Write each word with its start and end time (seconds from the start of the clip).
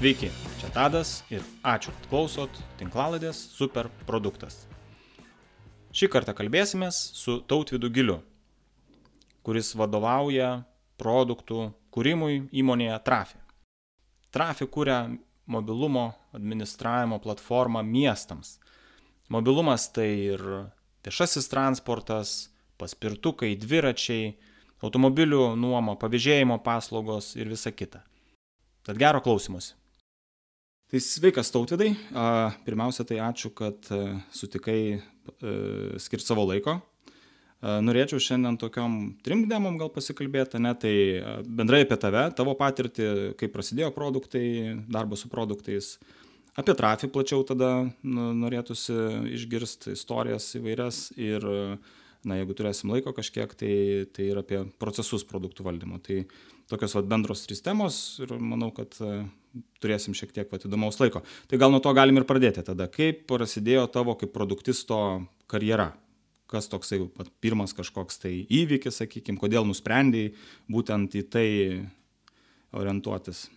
Sveiki, 0.00 0.30
čia 0.56 0.68
Tadas 0.72 1.08
ir 1.28 1.42
ačiū, 1.60 1.92
kad 1.92 2.04
klausot 2.08 2.54
tinklaladės 2.80 3.36
Super 3.52 3.90
produktas. 4.08 4.62
Šį 5.92 6.06
kartą 6.14 6.32
kalbėsimės 6.38 6.96
su 7.20 7.34
Tautvidu 7.44 7.90
Giliu, 7.92 8.14
kuris 9.44 9.74
vadovauja 9.76 10.62
produktų 10.96 11.66
kūrimui 11.92 12.46
įmonėje 12.48 12.96
Trafi. 13.04 13.36
Trafi 14.32 14.64
kūrė 14.72 14.96
mobilumo 15.44 16.06
administravimo 16.32 17.18
platformą 17.20 17.82
miestams. 17.84 18.54
Mobilumas 19.28 19.84
tai 19.92 20.08
ir 20.30 20.46
viešasis 21.04 21.52
transportas, 21.52 22.48
paspirtukai, 22.80 23.52
dviračiai, 23.52 24.32
automobilių 24.80 25.58
nuoma, 25.60 25.98
pavėžėjimo 26.00 26.56
paslaugos 26.64 27.34
ir 27.36 27.52
visa 27.52 27.68
kita. 27.68 28.00
Tad 28.80 28.96
gero 28.96 29.20
klausimuose. 29.20 29.76
Tai 30.90 30.98
sveikas 30.98 31.52
tautvidai. 31.54 31.92
Pirmiausia, 32.66 33.04
tai 33.06 33.20
ačiū, 33.22 33.52
kad 33.54 33.86
e, 33.94 33.98
sutikai 34.34 34.80
e, 34.90 35.00
skirti 36.02 36.26
savo 36.26 36.42
laiko. 36.48 36.80
Norėčiau 37.60 38.18
šiandien 38.24 38.56
tokiom 38.58 38.94
trim 39.22 39.44
demom 39.46 39.76
gal 39.78 39.90
pasikalbėti, 39.92 40.58
ne, 40.64 40.72
tai 40.80 40.94
bendrai 41.44 41.82
apie 41.84 41.98
tave, 42.00 42.22
tavo 42.32 42.54
patirtį, 42.56 43.08
kaip 43.38 43.52
prasidėjo 43.52 43.90
produktai, 43.92 44.44
darbas 44.88 45.22
su 45.22 45.28
produktais, 45.30 45.90
apie 46.56 46.72
trafį 46.74 47.10
plačiau 47.12 47.44
tada 47.44 47.68
nu, 47.84 48.30
norėtųsi 48.40 48.96
išgirsti 49.36 49.92
istorijas 49.92 50.48
įvairias 50.56 51.02
ir, 51.20 51.44
na, 52.24 52.40
jeigu 52.40 52.56
turėsim 52.56 52.96
laiko 52.96 53.12
kažkiek, 53.12 53.52
tai, 53.60 53.74
tai 54.08 54.30
ir 54.32 54.40
apie 54.40 54.64
procesus 54.80 55.28
produktų 55.28 55.68
valdymo. 55.68 56.00
Tai 56.00 56.22
tokios 56.70 56.94
vat, 56.96 57.08
bendros 57.10 57.44
trys 57.46 57.62
temos 57.64 58.00
ir 58.22 58.32
manau, 58.38 58.70
kad 58.74 58.94
turėsim 59.82 60.14
šiek 60.16 60.32
tiek 60.34 60.52
vat, 60.52 60.64
įdomaus 60.66 61.00
laiko. 61.02 61.24
Tai 61.50 61.58
gal 61.60 61.72
nuo 61.74 61.82
to 61.82 61.92
galim 61.96 62.20
ir 62.20 62.28
pradėti 62.28 62.64
tada. 62.66 62.86
Kaip 62.92 63.26
prasidėjo 63.30 63.88
tavo 63.92 64.16
kaip 64.20 64.32
produktisto 64.34 65.00
karjera? 65.50 65.90
Kas 66.50 66.66
toksai 66.70 67.04
vat, 67.04 67.30
pirmas 67.42 67.74
kažkoks 67.76 68.22
tai 68.22 68.34
įvykis, 68.50 69.02
sakykime, 69.02 69.38
kodėl 69.38 69.66
nusprendėjai 69.68 70.34
būtent 70.70 71.14
į 71.18 71.24
tai 71.30 71.48
orientuotis? 72.74 73.48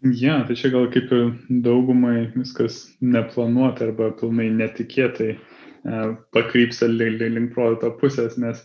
Ja, 0.00 0.38
tai 0.48 0.56
čia 0.56 0.70
gal 0.72 0.88
kaip 0.92 1.10
daugumai 1.50 2.30
viskas 2.32 2.86
neplanuota 3.04 3.84
arba 3.90 4.08
pilnai 4.16 4.48
netikėtai 4.56 5.34
e, 5.34 5.38
pakrypsia 6.32 6.88
link, 6.88 7.50
produkto 7.52 7.90
pusės, 8.00 8.38
nes 8.40 8.62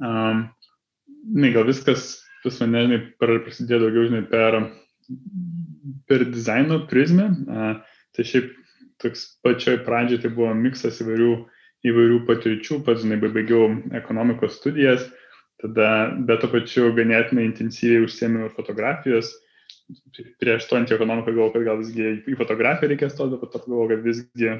um, 0.00 0.46
ne, 1.28 1.50
gal 1.52 1.68
viskas 1.68 2.21
pas 2.44 2.62
mane, 2.62 2.86
žinai, 2.86 3.00
prasidėjo 3.20 3.84
daugiau, 3.86 4.08
žinai, 4.10 4.24
per 4.30 4.58
per 6.06 6.24
dizaino 6.30 6.82
prizmę. 6.90 7.30
Tai 8.12 8.24
šiaip 8.28 8.50
toks 9.02 9.24
pačioj 9.44 9.80
pradžioj 9.86 10.22
tai 10.22 10.30
buvo 10.34 10.52
miksas 10.54 11.00
įvairių, 11.02 11.32
įvairių 11.88 12.18
patirčių, 12.28 12.82
pats, 12.86 13.02
žinai, 13.04 13.18
baigiau 13.22 13.70
ekonomikos 13.98 14.58
studijas, 14.60 15.06
tada, 15.62 16.12
bet 16.28 16.42
to 16.44 16.50
pačiu 16.52 16.92
ganėtinai 16.96 17.48
intensyviai 17.48 18.04
užsiemiau 18.06 18.50
ir 18.50 18.54
fotografijos. 18.58 19.32
Prieš 20.40 20.68
stojant 20.68 20.92
į 20.92 20.96
ekonomiką 20.98 21.32
galvojau, 21.32 21.54
kad 21.56 21.66
gal 21.66 21.80
visgi 21.80 22.12
į 22.28 22.36
fotografiją 22.38 22.92
reikės 22.92 23.16
stoti, 23.16 23.40
bet 23.40 23.50
pat 23.56 23.66
galvojau, 23.66 23.90
kad 23.90 24.06
visgi 24.06 24.52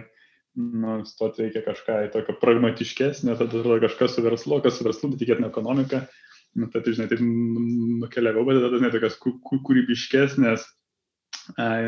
nu, 0.56 0.96
stoti 1.08 1.44
reikia 1.44 1.62
kažką 1.68 2.00
į 2.06 2.10
tokio 2.16 2.34
pragmatiškesnio, 2.40 3.36
tada 3.38 3.60
atrodo 3.60 3.78
kažkas 3.84 4.16
su 4.16 4.24
verslu, 4.24 4.58
kas 4.64 4.80
su 4.80 4.88
verslu, 4.88 5.12
bet 5.12 5.22
tikėtina 5.22 5.52
ekonomika. 5.52 6.06
Nu, 6.58 6.68
tai, 6.68 6.82
žinai, 6.84 7.08
taip 7.08 7.22
nukeliavau, 7.22 8.44
bet 8.48 8.60
tada, 8.60 8.76
žinai, 8.76 8.92
tokias 8.92 9.16
kūrybiškesnės 9.22 10.66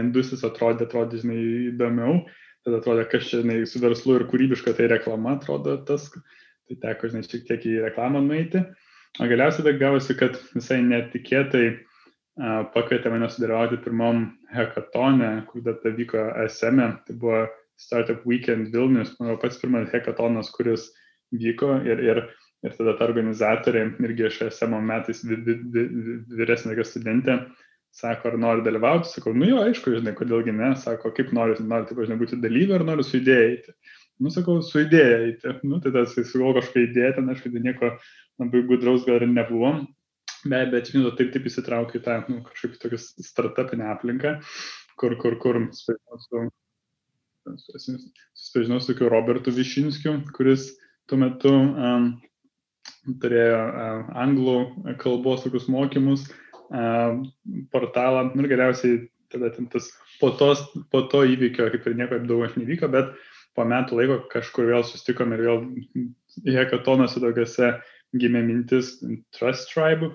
industrijos 0.00 0.44
atrodė, 0.48 0.86
atrodė, 0.88 1.20
žinai, 1.20 1.40
įdomiau. 1.72 2.22
Tada 2.64 2.80
atrodė, 2.80 3.04
kas 3.12 3.26
čia, 3.28 3.42
žinai, 3.42 3.58
su 3.68 3.82
verslu 3.82 4.16
ir 4.18 4.24
kūrybiška, 4.30 4.72
tai 4.78 4.88
reklama 4.88 5.36
atrodo 5.36 5.76
tas, 5.88 6.08
tai 6.64 6.78
teko, 6.80 7.12
žinai, 7.12 7.26
šiek 7.28 7.44
tiek 7.50 7.66
į 7.68 7.74
reklamą 7.84 8.24
nueiti. 8.24 8.64
O 9.20 9.28
galiausiai 9.30 9.66
tai 9.68 9.74
gavosi, 9.78 10.16
kad 10.18 10.38
visai 10.56 10.80
netikėtai 10.82 11.66
uh, 11.70 12.64
pakvietė 12.74 13.12
mane 13.12 13.28
sudalyvauti 13.30 13.82
pirmam 13.84 14.24
hekatone, 14.54 15.28
kur 15.50 15.62
data 15.66 15.92
vyko 15.94 16.24
SM, 16.48 16.80
e. 16.80 16.88
tai 17.04 17.18
buvo 17.20 17.44
Startup 17.76 18.24
Weekend 18.26 18.72
Vilnius, 18.72 19.12
mano 19.20 19.36
pats 19.42 19.60
pirmas 19.60 19.92
hekatonas, 19.92 20.50
kuris 20.54 20.88
vyko 21.34 21.76
ir, 21.86 22.00
ir, 22.00 22.22
ir 22.64 22.74
tada 22.78 22.96
ta 22.98 23.06
organizatorė 23.08 23.84
irgi 24.06 24.26
iš 24.28 24.40
SM 24.48 24.74
metais 24.88 25.22
vyresnė 25.24 26.86
studentė 26.88 27.38
sako, 27.94 28.32
ar 28.32 28.38
nori 28.42 28.64
dalyvauti, 28.66 29.08
sakau, 29.12 29.32
nu 29.38 29.46
jo, 29.46 29.60
aišku, 29.62 29.92
žinai, 29.94 30.16
kodėlgi 30.18 30.54
ne, 30.56 30.72
sako, 30.82 31.12
kaip 31.14 31.30
nori, 31.36 31.54
nori, 31.62 31.86
taip, 31.86 32.00
žinai, 32.02 32.18
būti 32.18 32.40
dalyvė 32.42 32.80
ar 32.80 32.84
nori 32.88 33.04
su 33.06 33.20
idėja 33.20 33.44
eiti. 33.52 33.74
Nu, 34.22 34.32
sakau, 34.34 34.56
su 34.66 34.82
idėja 34.82 35.20
eiti. 35.28 35.52
Nu, 35.66 35.78
tai 35.82 35.92
tas, 35.94 36.16
jis 36.18 36.32
sugalvo 36.32 36.58
kažkokią 36.58 36.88
idėją, 36.88 37.12
ten, 37.18 37.30
aišku, 37.30 37.52
tai 37.54 37.62
nieko 37.62 37.92
labai 38.42 38.64
gudraus 38.66 39.06
gal 39.06 39.22
ir 39.22 39.30
nebuvo, 39.30 39.70
bet, 40.42 40.72
bet, 40.74 40.90
žinai, 40.90 41.14
taip, 41.20 41.30
taip 41.36 41.46
įsitraukiu 41.50 42.00
į 42.00 42.04
tą, 42.08 42.18
nu, 42.32 42.40
kažkaip 42.48 42.76
tokią 42.82 43.00
startupinę 43.28 43.86
aplinką, 43.94 44.36
kur, 44.98 45.14
kur, 45.22 45.38
kur, 45.42 45.62
susipažinau 47.44 48.80
su 48.80 48.90
tokiu 48.90 49.12
Robertu 49.12 49.54
Višinskiu, 49.54 50.18
kuris 50.34 50.72
tuo 51.06 51.20
metu 51.20 51.52
um, 51.52 52.14
turėjo 53.22 53.60
um, 53.64 54.06
anglų 54.24 54.56
kalbos 55.02 55.44
tokius 55.44 55.68
mokymus 55.72 56.28
portalą. 57.70 58.30
Nu, 58.34 58.42
ir 58.44 58.50
galiausiai 58.50 59.02
tada 59.32 59.50
tas 59.70 59.90
po, 60.20 60.30
tos, 60.38 60.62
po 60.90 61.04
to 61.10 61.24
įvykio 61.34 61.68
kaip 61.72 61.86
ir 61.86 61.96
nieko 61.98 62.20
daug 62.26 62.56
nevyko, 62.58 62.88
bet 62.92 63.12
po 63.54 63.66
metų 63.68 64.00
laiko 64.00 64.18
kažkur 64.32 64.70
vėl 64.70 64.84
sustikom 64.86 65.34
ir 65.34 65.44
vėl 65.46 65.64
hekatonuose 66.56 67.22
tokiuose 67.22 67.74
gimė 68.18 68.44
mintis 68.46 68.96
Trust 69.34 69.70
Tribe, 69.72 70.12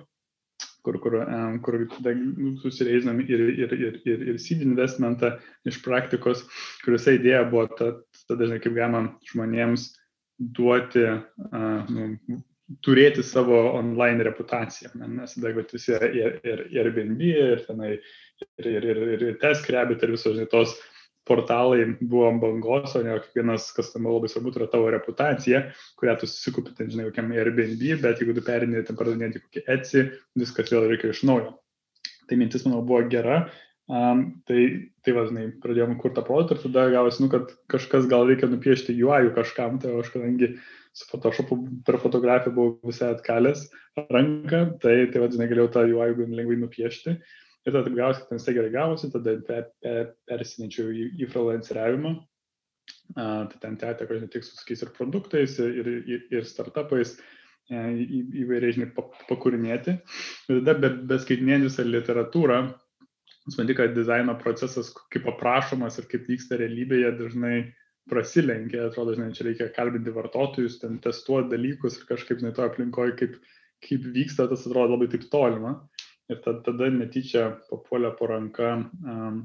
kur, 0.83 0.99
kur, 1.03 1.19
kur 1.63 1.79
tada 1.95 2.15
susireizinam 2.63 3.21
ir, 3.23 3.45
ir, 3.51 3.73
ir, 3.75 3.97
ir, 4.07 4.27
ir 4.33 4.41
seed 4.41 4.63
investmentą 4.65 5.35
iš 5.67 5.81
praktikos, 5.85 6.45
kuriuose 6.83 7.17
idėja 7.19 7.45
buvo 7.51 7.67
ta, 7.75 7.93
tada, 8.25 8.45
žinai, 8.45 8.61
kaip 8.63 8.75
galima 8.77 9.03
žmonėms 9.31 9.89
duoti 10.39 11.03
uh, 11.03 11.89
nu, 11.91 12.13
turėti 12.85 13.23
savo 13.25 13.57
online 13.77 14.25
reputaciją, 14.27 14.93
nes 14.99 15.33
tada 15.35 15.53
vat, 15.57 15.73
visi 15.73 15.95
ir, 15.95 16.05
ir, 16.13 16.37
ir 16.45 16.63
Airbnb, 16.83 17.25
ir 17.25 17.65
tenai, 17.65 17.95
ir, 18.43 18.69
ir, 18.69 18.87
ir, 18.93 19.03
ir, 19.15 19.27
ir 19.31 19.37
Teskrebit, 19.41 20.03
ir 20.05 20.13
visos 20.13 20.39
tos 20.51 20.75
portalai 21.29 21.83
buvo 21.99 22.29
bangos, 22.41 22.95
o 22.97 23.03
ne 23.05 23.17
kiekvienas, 23.21 23.69
kas 23.75 23.91
tam 23.93 24.07
labai 24.09 24.29
svarbu, 24.31 24.53
yra 24.57 24.69
tavo 24.71 24.89
reputacija, 24.93 25.63
kurią 25.99 26.15
tu 26.21 26.29
susikūpi, 26.29 26.75
ten, 26.77 26.89
žinai, 26.93 27.09
kokiam 27.09 27.33
Airbnb, 27.35 27.85
bet 28.03 28.21
jeigu 28.21 28.37
tu 28.37 28.45
perinė, 28.45 28.85
ten 28.85 28.97
pardavinėti 28.97 29.43
kokį 29.43 29.65
Etsy, 29.75 30.05
viskas 30.39 30.73
vėl 30.73 30.87
reikia 30.89 31.13
iš 31.13 31.25
naujo. 31.29 31.57
Tai 32.29 32.37
mintis, 32.37 32.65
manau, 32.65 32.81
buvo 32.85 33.01
gera. 33.09 33.43
Um, 33.89 34.19
tai, 34.45 34.91
tai 35.01 35.15
važinai, 35.17 35.47
pradėjom 35.63 35.95
kurti 36.01 36.21
produktą 36.21 36.53
ir 36.53 36.59
tada 36.61 36.83
gavosi, 36.93 37.23
nu, 37.23 37.29
kad 37.33 37.55
kažkas 37.73 38.05
gal 38.09 38.27
reikia 38.29 38.45
nupiešti 38.49 38.93
UI 39.01 39.31
kažkam, 39.33 39.79
tai 39.81 39.95
aš 39.97 40.11
kadangi 40.13 40.51
uh, 40.51 40.67
su 40.99 41.07
Photoshopu 41.09 41.57
per 41.87 41.99
fotografiją 42.03 42.53
buvau 42.55 42.89
visai 42.91 43.13
atkalęs 43.15 43.67
ranką, 44.09 44.63
tai, 44.83 44.95
tai 45.11 45.23
vadinai, 45.23 45.47
galėjau 45.51 45.71
tą 45.75 45.85
UI 45.87 46.27
lengvai 46.35 46.59
nupiešti. 46.59 47.15
Ir 47.67 47.75
tada 47.75 47.91
gavosi, 47.91 48.21
kad 48.21 48.31
ten 48.31 48.39
visai 48.39 48.55
gerai 48.55 48.73
gavosi, 48.73 49.11
tada 49.13 49.35
per, 49.47 49.65
per, 49.83 50.13
persinečiau 50.29 50.91
į, 50.91 51.07
į 51.19 51.29
freelanceriavimą. 51.31 52.13
Uh, 53.09 53.47
tai 53.49 53.59
ten 53.63 53.75
teko 53.79 54.17
ne 54.17 54.29
tik 54.31 54.45
su 54.45 54.55
tokiais 54.57 54.83
ir 54.85 54.93
produktais, 54.95 55.57
ir, 55.61 55.87
ir, 56.09 56.23
ir 56.33 56.45
startupais, 56.45 57.15
e, 57.69 57.79
į, 58.05 58.19
įvairiai, 58.43 58.75
žinai, 58.77 58.89
pakūrinėti. 59.29 59.95
Ir 60.49 60.61
tada 60.61 60.75
be, 60.77 60.91
beskaitinėjant 61.09 61.67
visą 61.67 61.85
literatūrą, 61.87 62.59
supranti, 63.47 63.75
kad 63.77 63.95
dizaino 63.97 64.35
procesas, 64.41 64.91
kaip 65.13 65.27
aprašomas 65.33 65.99
ir 66.01 66.09
kaip 66.11 66.29
vyksta 66.29 66.59
realybėje, 66.61 67.11
dažnai 67.19 67.55
prasilenkia, 68.09 68.87
atrodo, 68.89 69.15
žinai, 69.17 69.31
čia 69.37 69.47
reikia 69.47 69.69
kalbinti 69.75 70.13
vartotojus, 70.15 70.79
ten 70.81 70.99
testuoti 71.03 71.53
dalykus 71.53 71.99
ir 71.99 72.09
kažkaip, 72.09 72.41
žinai, 72.41 72.53
to 72.57 72.65
aplinkoje, 72.65 73.15
kaip, 73.19 73.37
kaip 73.85 74.07
vyksta, 74.15 74.49
tas 74.51 74.65
atrodo 74.67 74.95
labai 74.95 75.09
taip 75.13 75.27
tolima. 75.33 75.75
Ir 76.29 76.41
tada, 76.45 76.61
tada 76.67 76.89
netyčia 76.93 77.45
papuolė 77.71 78.11
po 78.19 78.27
ranka 78.29 78.75
um, 78.77 79.39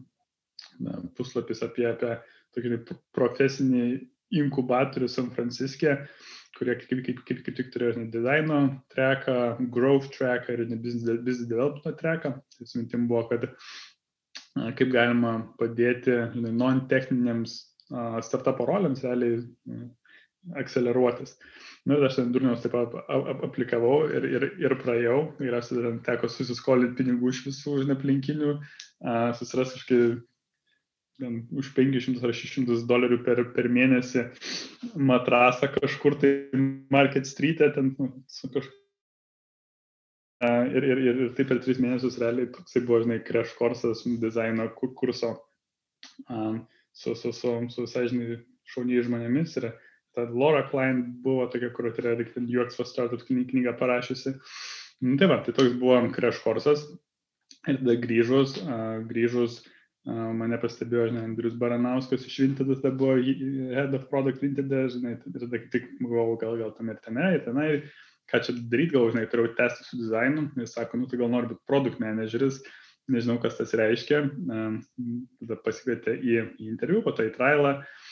puslapis 1.16 1.62
apie, 1.64 1.86
apie 1.88 2.16
tokį 2.54 2.80
profesinį 3.16 3.86
inkubatorių 4.34 5.08
San 5.08 5.30
Franciske, 5.32 5.96
kurie 6.58 6.76
kaip, 6.80 7.00
kaip, 7.06 7.22
kaip, 7.26 7.40
kaip 7.46 7.56
tik 7.56 7.72
turėjo 7.74 7.96
žinai, 7.96 8.10
dizaino 8.12 8.60
treką, 8.94 9.38
growth 9.74 10.10
treką 10.14 10.54
ir 10.54 10.66
business, 10.76 11.22
business 11.24 11.48
development 11.50 11.98
treką. 12.00 12.36
Tai 12.54 12.68
mintim 12.78 13.08
buvo, 13.10 13.24
kad 13.32 13.48
kaip 14.78 14.92
galima 14.94 15.38
padėti 15.58 16.14
non-techniniams 16.34 17.56
startupo 18.24 18.66
rolėms 18.68 19.04
realiai 19.04 19.42
akceleruotis. 20.60 21.38
Nu, 21.88 21.98
aš 22.04 22.18
ten 22.18 22.32
durniaus 22.32 22.62
taip 22.64 22.76
ap, 22.78 22.94
aplikavau 23.46 24.04
ir, 24.08 24.26
ir, 24.28 24.46
ir 24.60 24.74
praėjau. 24.80 25.18
Galiausiai 25.40 25.84
ten 25.84 25.98
teko 26.04 26.30
susiskolinti 26.32 27.00
pinigų 27.00 27.32
iš 27.32 27.42
visų 27.48 27.80
už 27.80 27.90
aplinkinių, 27.96 28.54
susiras 29.38 29.74
kažkaip 29.76 30.22
už 31.54 31.70
500 31.76 32.24
ar 32.26 32.34
600 32.34 32.86
dolerių 32.90 33.20
per, 33.24 33.42
per 33.54 33.68
mėnesį 33.70 34.24
matrasą 34.98 35.68
kažkur 35.76 36.16
tai 36.18 36.32
Market 36.90 37.28
Street'e, 37.28 37.70
ten 37.74 37.94
nu, 37.98 38.10
su 38.26 38.50
kažkur. 38.50 38.80
Ir, 40.44 40.82
ir, 40.82 40.98
ir, 40.98 41.20
ir 41.24 41.28
taip 41.38 41.48
per 41.48 41.60
tris 41.62 41.78
mėnesius 41.80 42.18
realiai 42.20 42.50
toksai 42.52 42.82
buvo, 42.84 42.98
žinai, 43.04 43.20
crash 43.24 43.54
kursas 43.56 44.02
dizaino 44.20 44.66
kurso 44.76 45.30
um, 46.28 46.58
su, 46.94 47.14
su, 47.18 47.32
su, 47.34 47.56
su, 47.68 47.86
su, 47.90 48.06
žinai, 48.10 48.38
šauniai 48.70 49.04
žmonėmis. 49.04 49.58
Ir, 49.60 49.72
ta 50.14 50.28
Laura 50.30 50.62
Klein 50.70 51.02
buvo 51.24 51.48
tokia, 51.50 51.72
kur 51.74 51.90
yra 51.90 52.14
UX 52.16 52.78
for 52.78 52.86
Startup 52.86 53.20
knygą 53.26 53.76
parašiusi. 53.78 54.36
Nu, 55.02 55.16
tai 55.18 55.28
va, 55.28 55.42
tai 55.42 55.52
toks 55.52 55.74
buvo 55.80 55.98
crash 56.14 56.40
kursas. 56.44 56.86
Ir 57.66 57.80
tada 57.80 57.96
grįžus, 57.98 58.58
uh, 58.62 59.00
grįžus 59.08 59.58
uh, 59.64 60.30
mane 60.36 60.58
pastebėjo, 60.60 61.08
žinai, 61.10 61.26
Andrius 61.30 61.56
Baranauskas 61.60 62.26
iš 62.28 62.38
Vintedas, 62.44 62.82
tai 62.84 62.92
buvo 62.92 63.16
Head 63.18 63.96
of 63.96 64.06
Product 64.10 64.42
Vintedas, 64.44 64.94
žinai, 64.98 65.16
ir 65.16 65.44
tada 65.44 65.60
tik 65.72 65.88
galvojau, 66.00 66.38
gal 66.42 66.58
gal 66.60 66.74
tam 66.76 66.92
ir 66.92 67.00
tenai, 67.04 67.30
ir 67.38 67.44
tenai, 67.46 67.68
ką 68.32 68.42
čia 68.44 68.56
daryti, 68.58 68.92
gal, 68.94 69.08
žinai, 69.14 69.26
turėjau 69.32 69.54
tęsti 69.58 69.88
su 69.88 70.00
dizainu, 70.02 70.46
jis 70.60 70.76
sako, 70.76 71.00
nu 71.00 71.08
tai 71.08 71.20
gal 71.22 71.32
nori 71.32 71.52
būti 71.52 71.64
produkt 71.70 72.02
manageris, 72.04 72.60
nežinau, 73.12 73.36
kas 73.42 73.58
tas 73.58 73.74
reiškia, 73.76 74.22
tada 75.42 75.58
pasikvietė 75.64 76.16
į, 76.16 76.36
į 76.60 76.68
interviu, 76.72 77.02
po 77.04 77.12
to 77.16 77.26
į 77.26 77.34
trialą, 77.34 77.78
uh, 77.80 78.10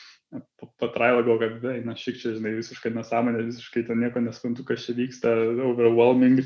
patrailą 0.81 1.23
gal, 1.27 1.39
kad, 1.41 1.65
na, 1.87 1.94
šiek 1.99 2.17
tiek, 2.17 2.37
žinai, 2.39 2.55
visiškai 2.56 2.93
nesąmonė, 2.94 3.44
visiškai 3.50 3.85
ten 3.89 4.00
nieko 4.03 4.23
nesuprantu, 4.25 4.65
kas 4.69 4.87
čia 4.87 4.97
vyksta, 4.97 5.33
overwhelming. 5.69 6.43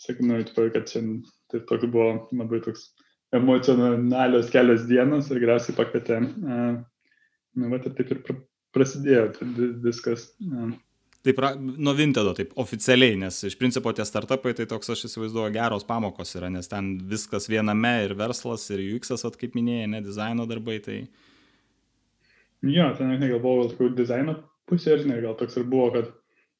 Sakai, 0.00 0.26
nu, 0.28 0.40
tipo, 0.48 0.66
kad 0.74 0.88
čia 0.88 1.02
tai 1.52 1.62
toks 1.68 1.88
buvo 1.92 2.28
labai 2.32 2.60
toks 2.64 2.90
emocionalios 3.36 4.50
kelios 4.52 4.86
dienos 4.88 5.28
ir 5.30 5.42
galiausiai 5.42 5.76
pakvietė. 5.76 6.20
Uh, 6.40 6.78
nu, 7.56 7.72
va, 7.72 7.80
taip 7.84 8.14
ir 8.16 8.22
prasidėjo 8.76 9.28
viskas. 9.84 10.30
Uh. 10.44 10.72
Taip, 11.20 11.40
nuo 11.60 11.92
Vintedo, 11.92 12.32
taip 12.32 12.54
oficialiai, 12.62 13.18
nes 13.20 13.42
iš 13.44 13.58
principo 13.60 13.92
tie 13.92 14.06
startupai, 14.08 14.54
tai 14.56 14.64
toks 14.68 14.94
aš 14.94 15.02
įsivaizduoju 15.10 15.52
geros 15.52 15.84
pamokos 15.84 16.32
yra, 16.38 16.48
nes 16.48 16.70
ten 16.70 16.94
viskas 17.10 17.48
viename 17.52 17.90
ir 18.06 18.14
verslas, 18.16 18.64
ir 18.72 18.80
UX, 18.86 19.12
at 19.18 19.36
kaip 19.36 19.58
minėjai, 19.58 19.90
ne 19.92 20.00
dizaino 20.06 20.46
darbai, 20.48 20.78
tai, 20.80 21.02
Jo, 22.60 22.90
ten, 22.96 23.14
žinai, 23.16 23.30
gal 23.32 23.40
tokių 23.40 23.94
dizaino 23.96 24.34
pusė, 24.68 24.98
žinai, 25.00 25.22
gal 25.24 25.36
toks 25.38 25.56
ir 25.56 25.64
buvo, 25.68 25.88
kad 25.94 26.10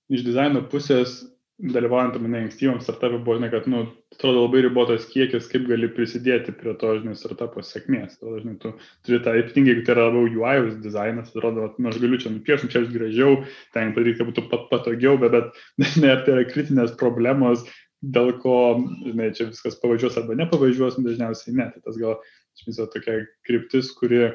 iš 0.09 0.25
dizaino 0.25 0.63
pusės 0.73 1.19
dalyvaujant, 1.61 2.17
minėjai, 2.23 2.47
ankstyvam 2.47 2.79
startupui 2.81 3.21
buvo, 3.25 3.37
žinai, 3.37 3.51
kad, 3.53 3.67
nu, 3.71 3.83
atrodo 4.15 4.45
labai 4.47 4.62
ribotas 4.65 5.05
kiekis, 5.11 5.49
kaip 5.51 5.67
gali 5.69 5.91
prisidėti 5.93 6.55
prie 6.57 6.73
to, 6.81 6.95
žinai, 7.01 7.17
startupo 7.19 7.62
sėkmės. 7.65 8.17
Tai, 8.21 8.39
žinai, 8.41 8.57
tu 8.62 8.73
turi 9.07 9.21
tą, 9.25 9.35
ypatingai, 9.43 9.75
jeigu 9.75 9.85
tai 9.87 9.95
yra 9.97 10.07
labiau 10.09 10.31
UI 10.41 10.75
dizainas, 10.85 11.33
atrodo, 11.35 11.69
nu, 11.77 11.91
aš 11.91 12.01
galiu 12.03 12.21
čia 12.23 12.33
nupiešti, 12.33 12.71
čia 12.73 12.85
gražiau, 12.89 13.43
ten 13.77 13.93
padaryti, 13.97 14.21
kad 14.21 14.31
būtų 14.31 14.47
pat 14.53 14.67
patogiau, 14.73 15.19
bet, 15.21 15.37
bet, 15.37 15.99
ar 16.15 16.25
tai 16.27 16.39
yra 16.39 16.47
kritinės 16.49 16.95
problemos, 17.01 17.67
dėl 18.01 18.33
ko, 18.41 18.56
žinai, 19.05 19.33
čia 19.37 19.51
viskas 19.51 19.77
pavažiuos 19.83 20.17
arba 20.21 20.39
nepavažiuos, 20.41 20.97
nu, 20.97 21.09
dažniausiai 21.11 21.59
ne. 21.59 21.69
Tai 21.75 21.85
tas 21.85 22.01
gal, 22.01 22.17
iš 22.56 22.71
viso, 22.71 22.89
tokia 22.95 23.21
kryptis, 23.49 23.93
kuri, 23.99 24.31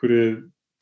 kuri 0.00 0.24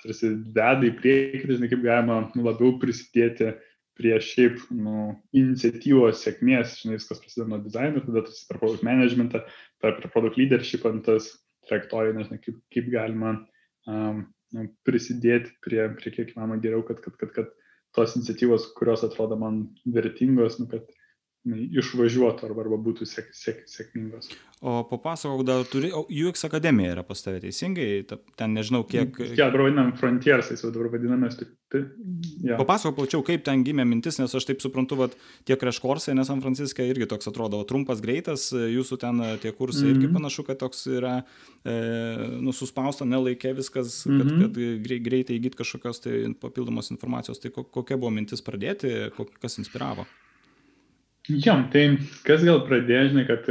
tarsi 0.02 0.32
veda 0.56 0.88
į 0.88 0.94
priekį, 0.98 1.44
žinai, 1.52 1.68
kaip 1.70 1.84
galima 1.84 2.22
labiau 2.38 2.78
prisidėti 2.82 3.52
prie 3.98 4.14
šiaip 4.24 4.60
nu, 4.74 5.12
iniciatyvos 5.36 6.22
sėkmės, 6.24 6.78
žinai, 6.80 6.98
viskas 6.98 7.20
prasideda 7.22 7.50
nuo 7.50 7.60
dizaino, 7.64 8.02
tada 8.04 8.24
tas 8.26 8.44
per 8.48 8.60
produkt 8.62 8.84
managementą, 8.86 9.42
per, 9.82 9.96
per 9.98 10.12
produkt 10.14 10.38
leadership 10.40 10.86
ant 10.88 11.04
tas 11.08 11.28
trajektoriją, 11.68 12.16
nežinai, 12.18 12.40
kaip, 12.42 12.60
kaip 12.74 12.88
galima 12.92 13.34
um, 13.90 14.24
prisidėti 14.86 15.52
prie, 15.64 15.84
prie 15.98 16.14
kiek 16.14 16.32
įmanoma 16.34 16.60
geriau, 16.62 16.82
kad, 16.88 17.02
kad, 17.04 17.18
kad, 17.20 17.34
kad 17.36 17.52
tos 17.96 18.16
iniciatyvos, 18.16 18.70
kurios 18.78 19.04
atrodo 19.06 19.36
man 19.40 19.64
vertingos, 19.94 20.58
nu, 20.60 20.68
kad 20.72 20.88
išvažiuotų 21.42 22.46
arba, 22.46 22.62
arba 22.62 22.78
būtų 22.78 23.06
sėk, 23.08 23.32
sėk, 23.34 23.64
sėkmingos. 23.66 24.28
O 24.62 24.84
papasakok, 24.86 25.40
dar 25.42 25.64
turi, 25.66 25.88
o 25.90 26.04
UX 26.06 26.46
akademija 26.46 26.92
yra 26.94 27.02
pas 27.02 27.18
tave 27.18 27.40
teisingai, 27.42 28.04
ten 28.38 28.54
nežinau 28.54 28.84
kiek. 28.86 29.18
Ja, 29.34 29.48
dabar 29.48 29.64
vadinam 29.66 29.90
Frontiersais, 29.98 30.62
jau 30.62 30.70
dabar 30.70 30.92
vadinamės. 30.92 31.40
Tai, 31.72 31.80
ja. 32.46 32.60
Papasakok 32.60 33.00
plačiau, 33.00 33.24
kaip 33.26 33.42
ten 33.48 33.64
gimė 33.66 33.88
mintis, 33.90 34.20
nes 34.22 34.30
aš 34.38 34.46
taip 34.46 34.62
suprantu, 34.62 35.00
kad 35.00 35.18
tie 35.48 35.58
kreškorsai, 35.58 36.14
nes 36.14 36.30
San 36.30 36.44
Franciske 36.44 36.86
irgi 36.86 37.10
toks 37.10 37.32
atrodo 37.32 37.64
trumpas, 37.66 38.04
greitas, 38.04 38.46
jūsų 38.54 39.02
ten 39.02 39.18
tie 39.42 39.50
kursai 39.50 39.82
mm 39.82 39.88
-hmm. 39.88 39.96
irgi 39.96 40.06
mhm. 40.06 40.14
panašu, 40.20 40.46
kad 40.46 40.62
toks 40.62 40.86
yra 40.86 41.16
e, 41.64 41.74
nususpausta, 42.38 43.04
nelaikė 43.04 43.56
viskas, 43.58 44.04
kad, 44.06 44.14
mm 44.14 44.30
-hmm. 44.30 44.86
kad 44.86 45.02
greitai 45.10 45.40
įgyti 45.40 45.58
kažkokios 45.58 46.00
tai 46.06 46.34
papildomos 46.38 46.94
informacijos. 46.94 47.42
Tai 47.42 47.50
kokia 47.50 47.96
buvo 47.96 48.10
mintis 48.10 48.42
pradėti, 48.42 49.10
kas 49.40 49.58
inspiravo? 49.58 50.06
Jo, 51.30 51.54
tai 51.70 51.84
kas 52.26 52.42
gal 52.42 52.64
pradėjo, 52.66 53.12
žinai, 53.12 53.22
kad 53.28 53.46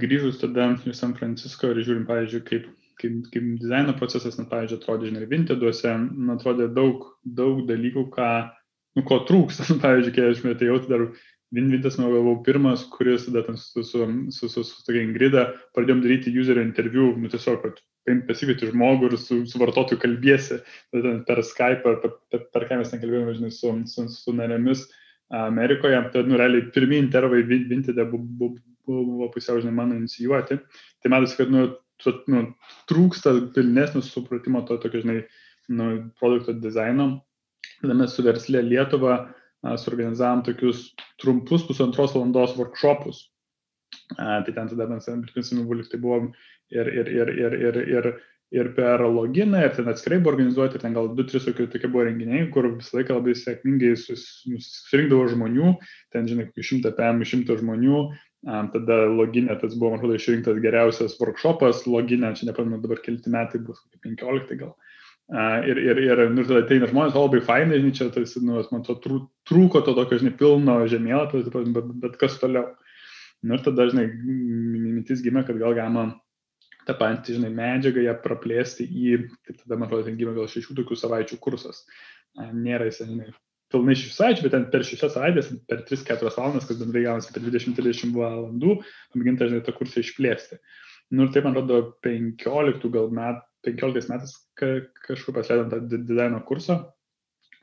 grįžus 0.00 0.38
tada 0.40 0.70
į 0.88 0.94
San 0.96 1.12
Francisco 1.18 1.68
ir 1.68 1.82
žiūrim, 1.84 2.06
pavyzdžiui, 2.08 2.40
kaip, 2.48 2.70
kaip, 3.02 3.18
kaip 3.34 3.50
dizaino 3.60 3.92
procesas, 3.98 4.38
na, 4.40 4.46
pavyzdžiui, 4.48 4.80
atrodė, 4.80 5.10
žinai, 5.10 5.28
Vinteduose, 5.28 5.92
man 6.14 6.38
atrodė 6.38 6.70
daug, 6.72 7.04
daug 7.36 7.60
dalykų, 7.68 8.06
ką, 8.16 8.30
nu, 8.96 9.04
ko 9.10 9.20
trūksta, 9.28 9.68
pavyzdžiui, 9.84 10.16
kai 10.16 10.30
aš 10.30 10.44
metai 10.48 10.72
jau 10.72 10.80
dar 10.88 11.08
Vinvidas, 11.54 11.94
man 12.00 12.10
galvau, 12.10 12.40
pirmas, 12.42 12.88
kuris 12.90 13.28
tada 13.28 13.44
ten 13.46 13.60
su, 13.60 13.84
su, 13.86 14.06
su, 14.34 14.48
su, 14.50 14.64
su 14.66 14.80
tokia 14.88 15.04
Ingrida 15.04 15.44
pradėjom 15.76 16.00
daryti 16.02 16.32
user 16.34 16.58
interviu, 16.58 17.12
nu, 17.20 17.28
tiesiog, 17.30 17.60
kad 17.62 18.24
pasikvieti 18.26 18.72
žmogų 18.72 19.12
ir 19.12 19.20
su, 19.20 19.44
su 19.46 19.60
vartotoju 19.60 20.00
kalbėsi, 20.02 20.62
per 20.90 21.44
Skype 21.44 21.84
per, 21.84 22.16
per, 22.32 22.48
per 22.56 22.66
ką 22.66 22.80
mes 22.80 22.90
ten 22.90 23.04
kalbėjome, 23.04 23.36
žinai, 23.36 23.52
su, 23.54 23.76
su, 23.92 24.08
su 24.10 24.34
narėmis 24.34 24.88
Amerikoje, 25.34 25.98
tad, 26.12 26.28
nu, 26.30 26.38
realiai, 26.38 26.68
pirmieji 26.74 27.02
intervai 27.02 27.42
Vintide 27.46 28.04
buvo, 28.10 28.54
buvo 28.86 29.30
pusiau, 29.34 29.60
žinai, 29.62 29.74
mano 29.74 29.96
inicijuoti. 29.98 30.58
Tai 31.02 31.12
matosi, 31.12 31.38
kad, 31.40 31.50
nu, 31.50 31.66
tu, 32.02 32.14
nu, 32.30 32.44
trūksta 32.90 33.34
pilnesnio 33.56 34.04
supratimo 34.06 34.62
to 34.68 34.78
tokio, 34.82 35.02
žinai, 35.02 35.22
nu, 35.74 35.88
produkto 36.20 36.54
dizaino. 36.62 37.08
Tada 37.80 37.96
mes 37.98 38.14
su 38.14 38.22
verslė 38.22 38.62
Lietuva 38.62 39.16
suorganizavom 39.66 40.44
tokius 40.46 40.92
trumpus 41.18 41.64
pusantros 41.66 42.14
valandos 42.14 42.54
workshopus. 42.58 43.24
A, 44.14 44.44
tai 44.46 44.54
ten 44.54 44.70
tada 44.70 44.86
mes, 44.90 45.08
prisimenu, 45.34 45.82
tai 45.90 45.98
buvom 45.98 46.30
ir, 46.70 46.86
ir, 46.86 47.10
ir, 47.10 47.34
ir, 47.34 47.58
ir, 47.66 47.82
ir 47.82 47.82
ir 47.98 48.12
per 48.52 49.00
loginą, 49.00 49.58
ir 49.64 49.74
ten 49.74 49.88
atskirai 49.90 50.20
buvo 50.22 50.36
organizuoti, 50.36 50.78
ten 50.78 50.94
gal 50.94 51.08
2-3 51.16 51.48
tokie, 51.48 51.66
tokie 51.66 51.88
buvo 51.90 52.04
renginiai, 52.06 52.46
kur 52.54 52.68
visą 52.76 53.00
laiką 53.00 53.18
labai 53.18 53.34
sėkmingai 53.34 53.96
sus, 53.98 54.44
susirinkdavo 54.46 55.26
žmonių, 55.32 55.74
ten, 56.14 56.28
žinai, 56.30 56.46
100 56.54 56.94
PM, 56.94 57.24
100 57.26 57.58
žmonių, 57.62 58.02
um, 58.46 58.68
tada 58.70 59.00
loginė, 59.10 59.58
tas 59.60 59.74
buvo, 59.74 59.92
man 59.92 60.00
atrodo, 60.00 60.18
išrinktas 60.20 60.60
geriausias 60.62 61.18
workshopas, 61.18 61.84
loginė, 61.90 62.34
čia 62.38 62.50
nepamenu, 62.50 62.78
dabar 62.84 63.02
kelti 63.02 63.32
metai 63.34 63.60
bus, 63.66 63.82
15 64.06 64.60
gal. 64.60 64.76
Uh, 65.26 65.66
ir, 65.66 65.80
ir, 65.82 65.98
ir, 66.06 66.22
nu, 66.30 66.44
tada 66.46 66.62
ateina 66.62 66.86
žmonės, 66.86 67.16
labai 67.18 67.40
fainai, 67.42 67.80
žinai, 67.82 67.96
čia, 67.98 68.12
tas, 68.14 68.36
nu, 68.38 68.60
man 68.70 68.84
to 68.86 68.94
trūko 69.02 69.82
to 69.82 69.96
tokio, 69.96 70.20
žinai, 70.22 70.36
pilno 70.38 70.84
žemėlapio, 70.86 71.42
bet, 71.50 71.90
bet 72.04 72.20
kas 72.20 72.38
toliau. 72.38 72.76
Nu, 73.42 73.58
ir 73.58 73.66
tada, 73.66 73.88
žinai, 73.90 74.06
mintis 74.14 75.18
gimė, 75.26 75.42
kad 75.48 75.58
gal 75.58 75.74
galima 75.76 76.06
tą 76.86 76.94
patį, 76.98 77.38
žinai, 77.38 77.50
medžiagą 77.54 78.04
ją 78.04 78.14
praplėsti 78.22 78.86
į, 78.86 79.16
tai 79.46 79.56
tada, 79.58 79.74
man 79.76 79.88
atrodo, 79.88 80.06
ten 80.06 80.18
gimė 80.20 80.36
gal 80.36 80.48
šešių 80.50 80.78
tokių 80.80 80.98
savaičių 81.00 81.40
kursas. 81.42 81.82
Nėra 82.36 82.88
jis, 82.88 83.02
žinai, 83.02 83.30
pilnai 83.72 83.96
šešių 83.98 84.14
savaičių, 84.14 84.46
bet 84.46 84.54
ten 84.54 84.66
per 84.72 84.86
šešias 84.86 85.16
savaitės, 85.16 85.50
per 85.70 85.82
3-4 85.88 86.32
valandas, 86.36 86.68
kas 86.68 86.80
bendrai 86.80 87.04
gaunasi 87.06 87.34
per 87.34 87.44
20-30 87.46 88.14
valandų, 88.16 88.78
pamėginti, 89.14 89.50
žinai, 89.50 89.64
tą 89.66 89.74
kursą 89.76 90.02
išplėsti. 90.04 90.60
Nu 91.14 91.26
ir 91.26 91.34
taip, 91.34 91.46
man 91.46 91.54
atrodo, 91.54 91.96
15 92.06 92.90
gal 92.94 93.12
met, 93.14 93.42
15 93.66 94.10
metais 94.12 94.34
ka, 94.58 94.70
kažkur 95.06 95.34
pasileidom 95.36 95.70
tą 95.72 96.02
dizaino 96.06 96.42
kursą. 96.46 96.80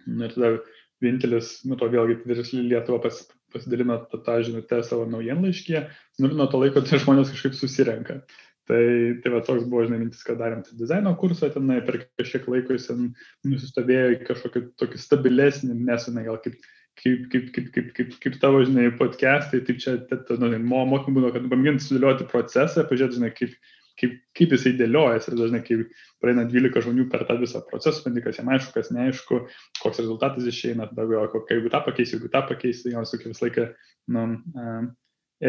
Nu, 0.08 0.28
ir 0.28 0.36
tada 0.36 0.58
vienintelis, 1.04 1.62
nu 1.68 1.78
to 1.80 1.88
vėlgi 1.92 2.22
versli 2.28 2.64
Lietuva 2.68 3.00
pas, 3.04 3.20
pasidalino 3.54 4.00
tą, 4.12 4.20
tą 4.26 4.40
žinutę 4.48 4.82
savo 4.88 5.08
naujienlaiškį. 5.12 5.84
Nu 6.20 6.30
ir 6.30 6.36
nuo 6.40 6.48
to 6.52 6.60
laiko 6.64 6.84
tie 6.84 7.00
žmonės 7.04 7.32
kažkaip 7.34 7.56
susirenka. 7.58 8.22
Tai, 8.70 8.84
tai 9.20 9.32
va 9.34 9.42
toks 9.44 9.66
buvo, 9.68 9.84
žinai, 9.84 10.00
mintis, 10.06 10.22
kad 10.24 10.38
darėm 10.40 10.62
tą 10.64 10.78
dizaino 10.80 11.12
kursą, 11.20 11.50
tenai 11.52 11.82
per 11.84 11.98
kažkiek 12.16 12.46
laiko 12.48 12.78
jis 12.78 12.86
nusistovėjo 12.96 14.14
į 14.14 14.22
kažkokį 14.30 14.62
tokį 14.80 15.02
stabilesnį, 15.04 15.76
nesenai 15.90 16.24
gal 16.30 16.40
kaip, 16.46 16.56
kaip, 17.02 17.26
kaip, 17.34 17.50
kaip, 17.58 17.68
kaip, 17.76 17.90
kaip, 17.98 18.16
kaip 18.24 18.38
tavo, 18.40 18.62
žinai, 18.64 18.88
podcastai, 18.96 19.60
tai 19.68 19.76
čia, 19.84 19.98
nu, 20.40 20.54
mokymų 20.64 21.18
būna, 21.18 21.34
kad 21.36 21.52
pamėginti 21.52 21.90
sudėlioti 21.90 22.30
procesą, 22.32 22.88
pažiūrėti, 22.88 23.20
žinai, 23.20 23.34
kaip, 23.36 23.60
kaip, 24.00 24.16
kaip 24.40 24.56
jisai 24.56 24.74
dėliojasi 24.80 25.34
ir 25.34 25.38
dažnai, 25.42 25.64
kai 25.68 25.80
praeina 26.24 26.48
12 26.50 26.88
žmonių 26.88 27.10
per 27.12 27.28
tą 27.28 27.36
visą 27.44 27.66
procesą, 27.68 28.08
bandai, 28.08 28.24
kas 28.26 28.40
jam 28.40 28.52
aišku, 28.54 28.74
kas 28.80 28.96
neaišku, 28.96 29.44
koks 29.84 30.02
rezultatas 30.06 30.48
išeina, 30.50 30.88
tada 30.88 31.10
galvoju, 31.12 31.44
jeigu 31.52 31.74
tą 31.74 31.84
pakeisi, 31.84 32.16
jeigu 32.16 32.32
tą 32.32 32.48
pakeisi, 32.48 32.88
tai 32.88 32.96
jos 32.96 33.12
tokia 33.12 33.34
visą 33.36 33.50
laiką 33.50 33.70
nu, 34.16 34.28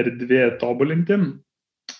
erdvė 0.02 0.46
tobulinti. 0.60 1.22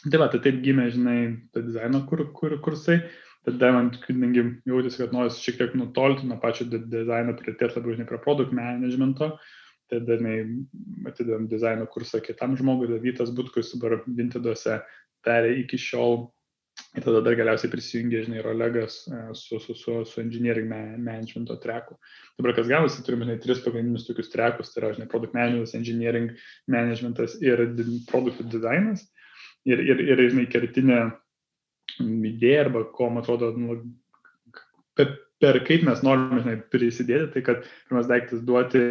Tai 0.04 0.20
va, 0.20 0.28
tai 0.28 0.40
taip 0.44 0.60
gimė, 0.64 0.90
žinai, 0.92 1.18
ta 1.54 1.62
dizaino 1.64 2.02
kur, 2.08 2.26
kur, 2.36 2.58
kursai. 2.64 2.98
Tada 3.44 3.70
man, 3.76 3.90
kadangi 4.00 4.42
jautėsi, 4.68 5.02
kad 5.02 5.12
noriu 5.12 5.32
šiek 5.32 5.58
tiek 5.60 5.74
nutolti 5.76 6.28
nuo 6.28 6.38
pačio 6.40 6.64
dizaino, 6.72 7.34
pritėti 7.36 7.76
labiau, 7.76 7.96
žinai, 7.96 8.06
prie 8.08 8.20
produkt 8.24 8.54
managemento, 8.56 9.34
tada 9.92 10.16
atidavėm 11.10 11.48
dizaino 11.50 11.88
kursą 11.92 12.22
kitam 12.24 12.56
žmogui, 12.56 12.88
Davytas 12.92 13.32
Butkus 13.36 13.74
dabar 13.74 13.98
Vinteduose 14.06 14.78
perė 15.24 15.58
iki 15.60 15.80
šiol 15.80 16.24
ir 16.96 17.04
tada 17.04 17.20
dar 17.24 17.36
galiausiai 17.38 17.70
prisijungė, 17.72 18.22
žinai, 18.26 18.38
ir 18.40 18.48
Olegas 18.50 19.00
e, 19.08 19.20
su, 19.38 19.58
su, 19.62 19.76
su, 19.78 19.96
su 20.08 20.20
engineering 20.22 20.68
managemento 20.70 21.56
treku. 21.62 21.96
Dabar 22.38 22.54
kas 22.56 22.70
gavosi, 22.70 23.04
turime, 23.06 23.26
žinai, 23.28 23.40
tris 23.42 23.60
pagrindinius 23.64 24.06
tokius 24.08 24.32
trekus, 24.32 24.72
tai 24.72 24.82
yra, 24.82 24.94
žinai, 24.96 25.08
product 25.10 25.36
managementas, 25.36 25.76
engineering 25.78 26.32
managementas 26.70 27.36
ir 27.42 27.62
produktų 28.10 28.48
dizainas. 28.52 29.04
Ir, 29.64 29.80
ir, 29.80 30.00
ir, 30.04 30.22
žinai, 30.28 30.46
kertinė 30.52 31.02
idėja 32.00 32.66
arba 32.66 32.84
ko, 32.92 33.08
man 33.12 33.24
atrodo, 33.24 33.52
nu, 33.56 33.78
per, 34.96 35.14
per 35.40 35.60
kaip 35.64 35.86
mes 35.88 36.02
norime, 36.04 36.42
žinai, 36.44 36.58
prisidėti, 36.72 37.30
tai 37.36 37.44
kad 37.46 37.68
pirmas 37.88 38.10
daiktas 38.10 38.42
duoti 38.44 38.84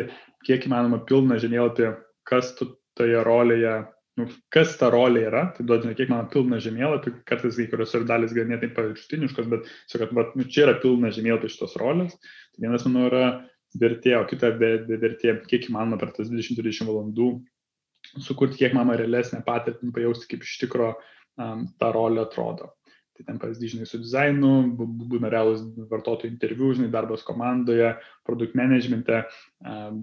kiek 0.47 0.65
įmanoma 0.67 1.03
pilną 1.09 1.37
žemėlapį, 1.41 1.91
kas 2.29 2.55
tu 2.57 2.71
toje 2.97 3.21
rolėje 3.25 3.75
nu, 4.19 4.27
kas 4.53 4.75
ta 4.77 4.89
rolė 4.93 5.25
yra, 5.29 5.43
tai 5.55 5.65
duodame 5.65 5.95
kiek 5.97 6.11
man 6.11 6.27
pilną 6.33 6.59
žemėlapį, 6.61 7.15
kartais 7.29 7.57
kai 7.57 7.65
kurios 7.71 7.95
ir 7.97 8.05
dalis 8.09 8.35
ganėtinai 8.35 8.75
paviršutiniškos, 8.75 9.49
bet 9.49 9.65
tiesiog, 9.69 10.03
kad 10.03 10.13
bet, 10.19 10.35
nu, 10.37 10.45
čia 10.49 10.67
yra 10.67 10.75
pilna 10.83 11.09
žemėlapį 11.15 11.49
šitos 11.49 11.73
rolės. 11.81 12.13
Tai 12.53 12.65
vienas, 12.65 12.85
manau, 12.85 13.07
yra 13.09 13.23
vertė, 13.81 14.13
o 14.19 14.27
kita 14.29 14.53
vertė, 14.59 15.39
kiek 15.49 15.65
įmanoma 15.69 15.97
per 16.01 16.13
tas 16.13 16.29
20-30 16.29 16.89
valandų 16.89 17.31
sukurti 18.21 18.61
kiek 18.61 18.75
manoma 18.75 18.97
realesnę 18.99 19.41
patirtį, 19.45 19.91
pajausti, 19.95 20.29
kaip 20.31 20.45
iš 20.45 20.55
tikro 20.63 20.93
um, 20.93 21.67
ta 21.79 21.91
rolė 21.95 22.23
atrodo. 22.25 22.73
Tai 23.13 23.27
ten 23.27 23.37
pavyzdys, 23.37 23.75
žinai, 23.75 23.85
su 23.85 23.99
dizainu, 24.01 24.51
būna 24.73 25.29
realus 25.29 25.61
vartotojų 25.91 26.31
interviu, 26.31 26.71
žinai, 26.73 26.87
darbas 26.93 27.21
komandoje, 27.27 27.91
produkt 28.25 28.55
managemente, 28.57 29.19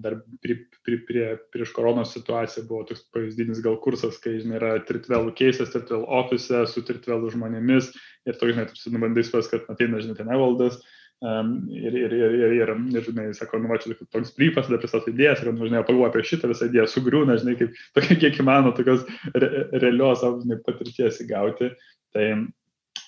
dar 0.05 0.15
pri, 0.39 0.55
pri, 0.87 0.99
prie, 1.09 1.25
prieš 1.51 1.73
koronos 1.75 2.13
situaciją 2.15 2.63
buvo 2.69 2.85
toks 2.87 3.03
pavyzdinis 3.11 3.59
gal 3.65 3.75
kursas, 3.83 4.15
kai, 4.23 4.37
žinai, 4.39 4.55
yra 4.61 4.71
tritvelų 4.87 5.35
keisas, 5.35 5.73
tritvelų 5.75 6.07
ofise, 6.21 6.63
su 6.71 6.85
tritvelų 6.87 7.33
žmonėmis 7.35 7.91
ir 8.31 8.39
toks, 8.39 8.55
žinai, 8.55 8.69
tu 8.71 9.03
bandai 9.03 9.27
supras, 9.27 9.51
kad 9.51 9.67
ateina, 9.75 9.99
žinai, 9.99 10.15
ten 10.21 10.31
evaldas. 10.31 10.79
Um, 11.21 11.51
ir, 11.69 11.93
ir, 11.93 12.13
ir, 12.17 12.33
ir, 12.33 12.53
ir, 12.57 12.69
ir, 12.95 13.03
žinai, 13.05 13.27
sako, 13.37 13.59
nu, 13.61 13.69
va, 13.69 13.77
čia 13.81 13.93
toks 14.09 14.31
bryfas, 14.33 14.65
tada 14.65 14.79
pristato 14.81 15.11
idėjas, 15.11 15.43
ir, 15.43 15.51
nu, 15.53 15.67
žinai, 15.69 15.83
pagalvoja 15.85 16.09
apie 16.09 16.23
šitą 16.25 16.49
visą 16.49 16.65
idėją, 16.65 16.87
sugriūna, 16.89 17.35
žinai, 17.43 17.53
kaip, 17.59 17.75
tokia, 17.93 18.17
kiek 18.23 18.39
įmanoma, 18.41 18.73
tokios 18.73 19.03
re, 19.35 19.51
realios, 19.83 20.25
žinai, 20.41 20.57
patirties 20.65 21.21
įgauti. 21.21 21.69
Tai 22.15 22.25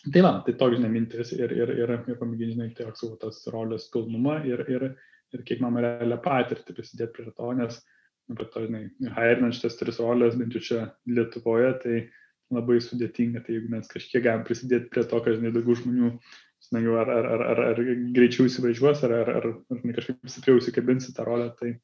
Tai 0.03 0.21
va, 0.23 0.31
tai 0.43 0.53
toks, 0.59 0.75
žinai, 0.75 0.89
mintis 0.91 1.31
ir, 1.31 1.51
ir, 1.55 1.69
ir, 1.79 1.91
ir 1.95 2.17
pamėginti, 2.19 2.57
žinai, 2.57 2.69
tiesiog 2.75 2.97
savo 2.99 3.17
tas 3.21 3.37
rolės 3.53 3.85
pilnumą 3.91 4.41
ir, 4.47 4.65
ir, 4.71 4.83
ir 5.31 5.43
kiek 5.47 5.61
man 5.63 5.79
realią 5.79 6.17
patirtį 6.23 6.75
prisidėti 6.75 7.15
prie 7.15 7.31
to, 7.31 7.51
nes, 7.55 7.77
nu, 8.27 8.35
bet 8.39 8.51
to, 8.51 8.65
žinai, 8.65 8.81
hairinant 9.15 9.55
šitas 9.55 9.79
tris 9.79 10.01
rolės, 10.03 10.35
bent 10.39 10.57
jau 10.57 10.63
čia 10.67 10.81
Lietuvoje, 11.07 11.71
tai 11.85 12.01
labai 12.53 12.81
sudėtinga, 12.83 13.45
tai 13.45 13.55
jeigu 13.55 13.71
mes 13.71 13.87
kažkiek 13.91 14.25
galim 14.25 14.43
prisidėti 14.47 14.91
prie 14.91 15.05
to, 15.07 15.21
kad, 15.23 15.39
žinai, 15.39 15.53
daugiau 15.55 15.79
žmonių, 15.79 16.11
žinai, 16.69 16.83
ar, 16.99 17.09
ar, 17.09 17.25
ar, 17.35 17.43
ar, 17.53 17.63
ar 17.71 17.81
greičiau 18.15 18.47
įsivažiuos, 18.49 19.03
ar, 19.07 19.15
ar, 19.23 19.33
ar, 19.39 19.49
ar 19.73 19.81
kažkaip 19.97 20.31
stipriau 20.31 20.61
įsikabinsi 20.61 21.13
tą 21.15 21.25
rolę, 21.27 21.49
tai, 21.59 21.75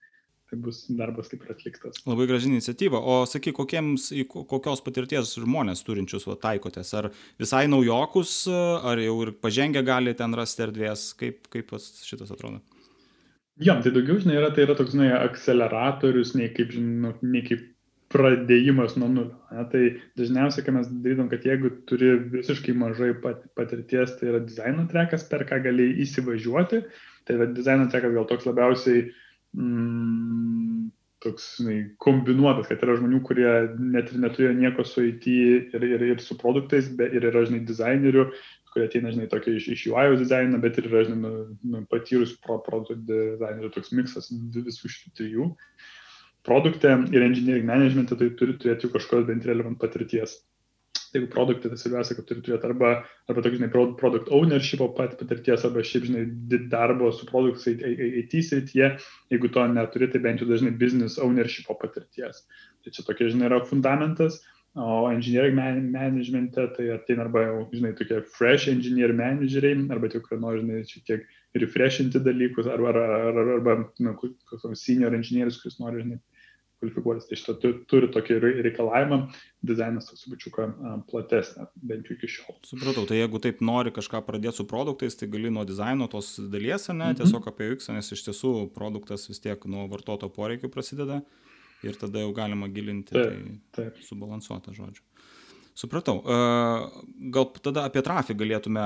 tai 0.50 0.60
bus 0.64 0.82
darbas 0.90 1.30
kaip 1.32 1.46
ir 1.46 1.54
atliktas. 1.54 2.02
Labai 2.10 2.28
graži 2.30 2.50
iniciatyva. 2.52 3.00
O 3.00 3.22
sakyk, 3.30 3.58
kokiems, 3.60 4.10
kokios 4.30 4.84
patirties 4.86 5.36
žmonės 5.38 5.86
turinčius 5.88 6.28
va, 6.30 6.38
taikotės? 6.42 6.94
Ar 6.98 7.12
visai 7.42 7.66
naujokus, 7.72 8.42
ar 8.50 9.02
jau 9.04 9.16
ir 9.26 9.34
pažengę 9.44 9.86
gali 9.86 10.16
ten 10.18 10.36
rasti 10.38 10.66
erdvės? 10.68 11.12
Kaip, 11.20 11.46
kaip 11.54 11.76
šitas 11.80 12.34
atrodo? 12.36 12.64
Jo, 13.60 13.76
tai 13.84 13.92
daugiau, 13.92 14.16
žinai, 14.24 14.38
yra, 14.40 14.54
tai 14.56 14.64
yra 14.64 14.76
toks, 14.80 14.94
žinai, 14.96 15.10
akceleratorius, 15.20 16.32
nei 16.40 16.48
kaip, 16.56 16.72
žinai, 16.72 17.12
nei 17.28 17.44
kaip 17.44 17.66
pradėjimas 18.14 18.96
nuo 18.98 19.10
nulio. 19.12 19.38
Ne? 19.54 19.66
Tai 19.72 19.84
dažniausiai, 20.20 20.66
kai 20.66 20.76
mes 20.76 20.90
darydom, 21.04 21.30
kad 21.32 21.46
jeigu 21.46 21.72
turi 21.90 22.16
visiškai 22.34 22.76
mažai 22.78 23.12
pat, 23.24 23.44
patirties, 23.60 24.16
tai 24.20 24.32
yra 24.34 24.44
dizaino 24.46 24.88
trekas, 24.92 25.28
per 25.30 25.46
ką 25.50 25.62
gali 25.66 25.92
įsivažiuoti. 26.06 26.84
Tai 27.28 27.38
yra 27.38 27.50
dizaino 27.54 27.90
trekas 27.92 28.16
gal 28.16 28.26
toks 28.30 28.48
labiausiai 28.50 29.06
mm, 29.58 30.90
toks, 31.24 31.50
žinai, 31.60 31.80
kombinuotas, 32.02 32.70
kad 32.70 32.84
yra 32.86 32.96
žmonių, 33.00 33.20
kurie 33.28 33.50
net 33.94 34.14
ir 34.14 34.24
neturėjo 34.24 34.56
nieko 34.58 34.86
su 34.88 35.04
IT 35.10 35.28
ir, 35.30 35.86
ir, 35.86 36.06
ir 36.14 36.24
su 36.24 36.38
produktais, 36.40 36.90
bet 37.00 37.14
ir 37.16 37.28
yra, 37.30 37.44
žinai, 37.48 37.62
dizainerių, 37.68 38.26
kurie 38.74 38.88
ateina, 38.88 39.12
žinai, 39.14 39.28
tokia 39.32 39.58
iš, 39.58 39.68
iš 39.76 39.86
UI 39.92 40.20
dizainą, 40.22 40.62
bet 40.64 40.80
ir 40.80 40.90
yra, 40.90 41.04
žinai, 41.08 41.20
nu, 41.26 41.58
nu, 41.74 41.84
patyrus 41.92 42.36
pro 42.44 42.60
produktų 42.66 43.00
dizainerių, 43.10 43.72
toks 43.76 43.94
miksas 43.98 44.32
visų 44.56 44.94
šitų 44.96 45.16
trijų. 45.20 45.50
Produkte 46.50 46.96
ir 47.14 47.26
engineering 47.26 47.68
managemente 47.70 48.18
tai 48.18 48.32
turi 48.40 48.58
turėti 48.58 48.90
kažkokios 48.90 49.28
bent 49.30 49.46
relevant 49.46 49.78
patirties 49.82 50.40
jeigu 51.14 51.30
produktai, 51.34 51.72
tai 51.72 51.80
svarbiausia, 51.80 52.18
kad 52.18 52.28
turi 52.30 52.44
turėti 52.46 52.70
arba, 52.70 52.92
arba 53.30 53.44
tokį, 53.46 53.60
žinai, 53.60 53.72
product 54.00 54.30
ownership 54.36 54.84
pat 54.98 55.16
patirties, 55.20 55.66
arba 55.66 55.84
šiaip, 55.86 56.06
žinai, 56.10 56.24
darbo 56.72 57.10
su 57.16 57.28
produktais 57.30 57.82
IT 57.90 58.36
srityje, 58.46 58.92
jeigu 59.34 59.52
to 59.56 59.66
neturi, 59.74 60.10
tai 60.14 60.22
bent 60.26 60.44
jau 60.44 60.50
dažnai 60.50 60.76
business 60.78 61.20
ownership 61.22 61.70
patirties. 61.82 62.46
Tai 62.84 62.96
čia 62.96 63.06
tokia, 63.08 63.34
žinai, 63.34 63.50
yra 63.50 63.62
fundamentas. 63.66 64.42
O 64.78 65.10
engineering 65.10 65.56
man 65.58 65.80
managemente 65.92 66.62
tai 66.76 66.92
ateina 66.94 67.26
arba 67.26 67.42
jau, 67.48 67.64
žinai, 67.74 67.96
tokie 67.98 68.22
fresh 68.38 68.70
engineer 68.70 69.16
manageriai, 69.18 69.80
arba 69.90 70.12
tie, 70.14 70.22
kurie 70.22 70.44
nori, 70.44 70.62
žinai, 70.62 70.84
šiek 70.86 71.08
tiek 71.08 71.26
refreshinti 71.58 72.22
dalykus, 72.22 72.70
arba, 72.70 72.94
arba, 72.94 73.08
arba, 73.32 73.56
arba 73.58 73.76
nu, 74.06 74.14
senior 74.78 75.18
engineerius, 75.18 75.58
kuris 75.64 75.82
nori, 75.82 76.06
žinai, 76.06 76.20
kvalifikuotis. 76.80 77.28
Tai 77.30 77.40
šitą 77.40 77.74
turi 77.90 78.10
tokį 78.14 78.38
reikalavimą, 78.64 79.20
dizainas 79.66 80.10
toks 80.10 80.28
bučiuką 80.32 80.68
platesnė, 81.10 81.68
bent 81.92 82.10
jau 82.10 82.18
iki 82.18 82.30
šiol. 82.32 82.58
Supratau, 82.68 83.06
tai 83.10 83.20
jeigu 83.20 83.42
taip 83.44 83.62
nori 83.66 83.94
kažką 83.96 84.24
pradėti 84.28 84.62
su 84.62 84.68
produktais, 84.70 85.18
tai 85.20 85.30
gali 85.32 85.52
nuo 85.54 85.66
dizaino 85.68 86.10
tos 86.12 86.36
dalies, 86.40 86.90
ne, 86.94 87.12
mhm. 87.12 87.20
tiesiog 87.22 87.52
apie 87.52 87.72
UX, 87.76 87.92
nes 87.96 88.14
iš 88.16 88.26
tiesų 88.30 88.54
produktas 88.76 89.28
vis 89.32 89.44
tiek 89.44 89.68
nuo 89.70 89.88
vartoto 89.92 90.32
poreikių 90.34 90.72
prasideda 90.74 91.22
ir 91.86 91.96
tada 92.00 92.24
jau 92.24 92.34
galima 92.36 92.68
gilinti, 92.72 93.16
taip, 93.16 93.54
tai 93.76 93.90
taip. 93.92 94.02
subalansuota 94.08 94.76
žodžiu. 94.76 95.06
Supratau. 95.80 96.18
Gal 97.32 97.46
tada 97.64 97.86
apie 97.88 98.02
trafį 98.04 98.36
galėtume, 98.42 98.82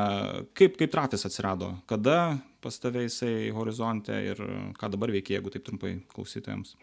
kaip, 0.53 0.75
kaip 0.77 0.91
trafis 0.93 1.25
atsirado, 1.25 1.71
kada 1.89 2.38
pas 2.62 2.77
tave 2.79 3.07
jisai 3.07 3.50
horizonte 3.55 4.13
ir 4.13 4.38
ką 4.77 4.91
dabar 4.93 5.12
veikia, 5.15 5.39
jeigu 5.39 5.50
taip 5.55 5.65
trumpai 5.65 5.95
klausytojams. 6.13 6.75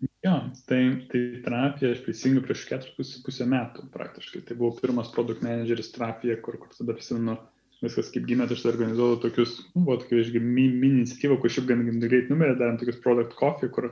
Jo, 0.00 0.34
tai, 0.68 0.80
tai 1.12 1.20
Trafija 1.44 1.92
aš 1.92 2.02
prisijungiu 2.04 2.42
prieš 2.44 2.66
4,5 2.70 3.46
metų 3.48 3.86
praktiškai. 3.92 4.42
Tai 4.48 4.56
buvo 4.56 4.72
pirmas 4.78 5.10
produkt 5.12 5.44
manageris 5.44 5.92
Trafija, 5.92 6.38
kur, 6.44 6.56
kur 6.60 6.72
tada 6.72 6.96
prisimenu 6.96 7.36
viskas 7.84 8.08
kaip 8.12 8.26
gimė, 8.28 8.46
tai 8.48 8.56
aš 8.56 8.64
organizuoju 8.68 9.20
tokius, 9.22 9.54
nu, 9.74 9.84
buvo 9.86 9.98
tokia, 10.02 10.20
išgi, 10.20 10.40
mini 10.44 10.90
iniciatyva, 11.00 11.38
kur 11.40 11.52
šiaip 11.52 11.68
gan 11.68 11.84
greit 12.02 12.32
numerė, 12.32 12.56
darėm 12.60 12.80
tokius 12.80 13.00
product 13.04 13.36
coffee, 13.38 13.72
kur 13.72 13.90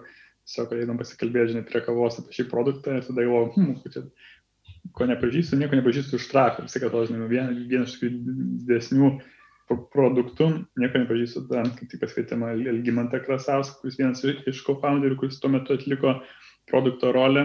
tiesiog 0.48 0.74
einam 0.76 1.00
pasikalbėti, 1.00 1.54
žinai, 1.54 1.64
prie 1.68 1.84
kavos 1.84 2.20
apie 2.20 2.36
šį 2.36 2.48
produktą 2.52 2.98
ir 2.98 3.06
tada 3.06 3.24
galvoju, 3.24 3.54
hm, 3.56 3.94
čia, 3.94 4.04
ko 4.96 5.08
nepažįstu, 5.08 5.60
nieko 5.60 5.80
nepažįstu 5.80 6.20
iš 6.20 6.28
Trafija. 6.32 6.68
Visą, 6.68 6.84
kad 6.84 6.96
žinai, 7.08 7.30
vienas 7.32 7.64
vien 7.72 7.88
iš 7.88 7.96
tokių 7.96 8.12
didesnių 8.68 9.10
produktu, 9.92 10.48
nieko 10.80 11.02
nepažįstu, 11.02 11.44
kaip 11.50 11.88
tik 11.90 12.00
paskaitėme 12.02 12.54
Elgimantą 12.72 13.20
Krasauską, 13.24 13.82
kuris 13.82 13.98
vienas 14.00 14.24
iš 14.24 14.62
co-founderių, 14.66 15.18
kuris 15.20 15.40
tuo 15.42 15.52
metu 15.52 15.76
atliko 15.76 16.18
produkto 16.70 17.12
rolę, 17.12 17.44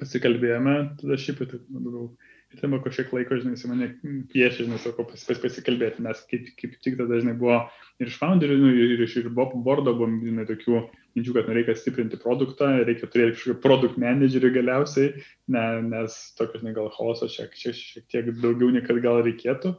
pasikalbėjome, 0.00 0.76
tada 1.00 1.20
šiaip 1.20 1.44
tai 1.44 1.60
daugiau. 1.66 2.10
Ir 2.54 2.60
ten 2.60 2.70
buvo 2.70 2.84
kažkiek 2.84 3.10
laiko, 3.10 3.36
žinai, 3.40 3.56
jis 3.56 3.66
mane 3.66 3.86
piešė, 4.30 4.68
žinai, 4.68 4.76
sako, 4.78 5.02
pas, 5.08 5.24
pas, 5.26 5.38
pasikalbėti, 5.42 6.04
nes 6.04 6.20
kaip, 6.30 6.46
kaip 6.60 6.76
tik 6.84 6.94
tada 6.94 7.16
dažnai 7.16 7.34
buvo 7.40 7.56
ir 7.98 8.12
iš 8.12 8.20
founderių, 8.20 8.58
nu, 8.60 8.70
ir 8.84 9.02
iš 9.02 9.16
ir 9.18 9.26
bordo 9.34 9.64
buvo, 9.66 10.06
žinai, 10.22 10.46
tokių 10.46 10.84
minčių, 11.18 11.34
kad 11.34 11.50
nu, 11.50 11.56
reikia 11.58 11.74
stiprinti 11.80 12.20
produktą, 12.22 12.70
reikia 12.86 13.10
turėti 13.10 13.34
kažkokį 13.34 13.58
produkt 13.64 13.98
managerį 13.98 14.52
galiausiai, 14.60 15.24
ne, 15.56 15.64
nes 15.88 16.20
tokios, 16.38 16.62
žinai, 16.62 16.76
gal 16.78 16.92
chaoso 16.94 17.26
šiek, 17.32 17.58
šiek, 17.58 17.82
šiek 17.82 18.06
tiek 18.14 18.30
daugiau, 18.38 18.70
nei 18.70 18.84
kad 18.86 19.02
gal 19.02 19.24
reikėtų. 19.26 19.74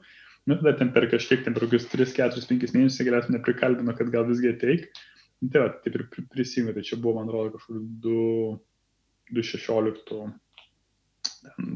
Nu, 0.48 0.56
tada 0.56 0.74
ten 0.80 0.90
per 0.96 1.06
kažkiek, 1.12 1.44
ten 1.44 1.54
per 1.56 1.64
kokius 1.66 1.90
3, 1.92 2.16
4, 2.16 2.48
5 2.48 2.76
mėnesius 2.76 3.08
galėtų 3.08 3.36
neprikalbino, 3.36 3.92
kad 3.98 4.08
gal 4.14 4.24
visgi 4.30 4.54
ateik. 4.54 4.82
Nu, 5.44 5.46
tai 5.54 5.60
va, 5.66 5.70
taip 5.84 5.94
ir 6.00 6.04
prisijungiu, 6.32 6.74
tai 6.78 6.84
čia 6.88 6.98
buvo, 7.02 7.14
man 7.20 7.28
atrodo, 7.28 7.50
kažkur 7.58 7.76
2016 9.36 10.32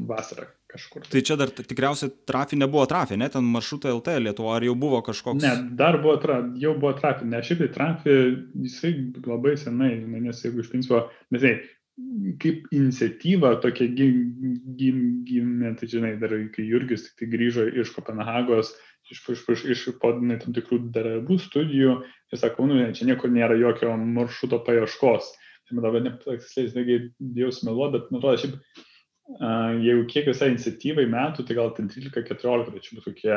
vasarą 0.08 0.46
kažkur. 0.72 1.04
Tai 1.12 1.20
čia 1.24 1.36
dar 1.36 1.52
tikriausiai 1.52 2.12
trafi 2.28 2.56
nebuvo 2.56 2.84
trafi, 2.88 3.16
ne, 3.20 3.28
ten 3.32 3.44
maršrutai 3.52 3.92
LT 3.92 4.16
Lietuvo, 4.24 4.52
ar 4.54 4.64
jau 4.64 4.74
buvo 4.78 5.02
kažkoks? 5.04 5.42
Ne, 5.44 5.52
dar 5.78 6.00
buvo, 6.02 6.16
tra, 6.22 6.40
jau 6.60 6.74
buvo 6.78 6.94
trafi, 6.98 7.28
ne, 7.28 7.42
šiaip 7.44 7.62
tai 7.64 7.70
trafi, 7.76 8.16
jisai 8.64 8.92
labai 9.26 9.54
senai, 9.60 9.94
nes 10.16 10.42
jeigu 10.44 10.64
iš 10.64 10.72
principo, 10.72 11.04
nes, 11.30 11.44
žinai, 11.44 11.54
kaip 12.42 12.68
iniciatyva 12.72 13.56
tokia 13.62 13.88
gimė, 13.92 15.74
tai 15.78 15.88
žinai, 15.90 16.14
dar 16.20 16.34
kai 16.54 16.64
Jurgis 16.64 17.04
tik 17.06 17.18
tai 17.20 17.28
grįžo 17.34 17.66
iš 17.82 17.92
Kopenhagos, 17.96 18.72
iš, 19.10 19.20
iš, 19.34 19.42
iš, 19.54 19.64
iš 19.74 19.84
podinai 20.02 20.38
tam 20.40 20.56
tikrų 20.56 20.80
darbų 20.94 21.38
studijų, 21.42 21.98
ir 22.32 22.40
sakau, 22.40 22.68
nu, 22.70 22.80
čia 22.96 23.08
niekur 23.10 23.32
nėra 23.32 23.58
jokio 23.60 23.92
maršruto 24.00 24.62
paieškos. 24.66 25.34
Tai 25.62 25.76
man 25.76 25.84
dabar 25.86 26.02
nepatiksliai, 26.06 26.72
negi 26.78 26.96
dėjau 27.20 27.52
smeluoti, 27.58 27.98
bet 27.98 28.08
man 28.10 28.22
atrodo, 28.22 28.40
šiaip 28.42 28.82
jeigu 29.82 30.06
kiek 30.10 30.26
visai 30.28 30.52
iniciatyvai 30.52 31.06
metų, 31.10 31.44
tai 31.46 31.56
gal 31.56 31.70
ten 31.76 31.90
13-14, 31.92 32.72
tai 32.72 32.82
čia 32.82 32.96
būtų 32.96 33.04
tokie, 33.06 33.36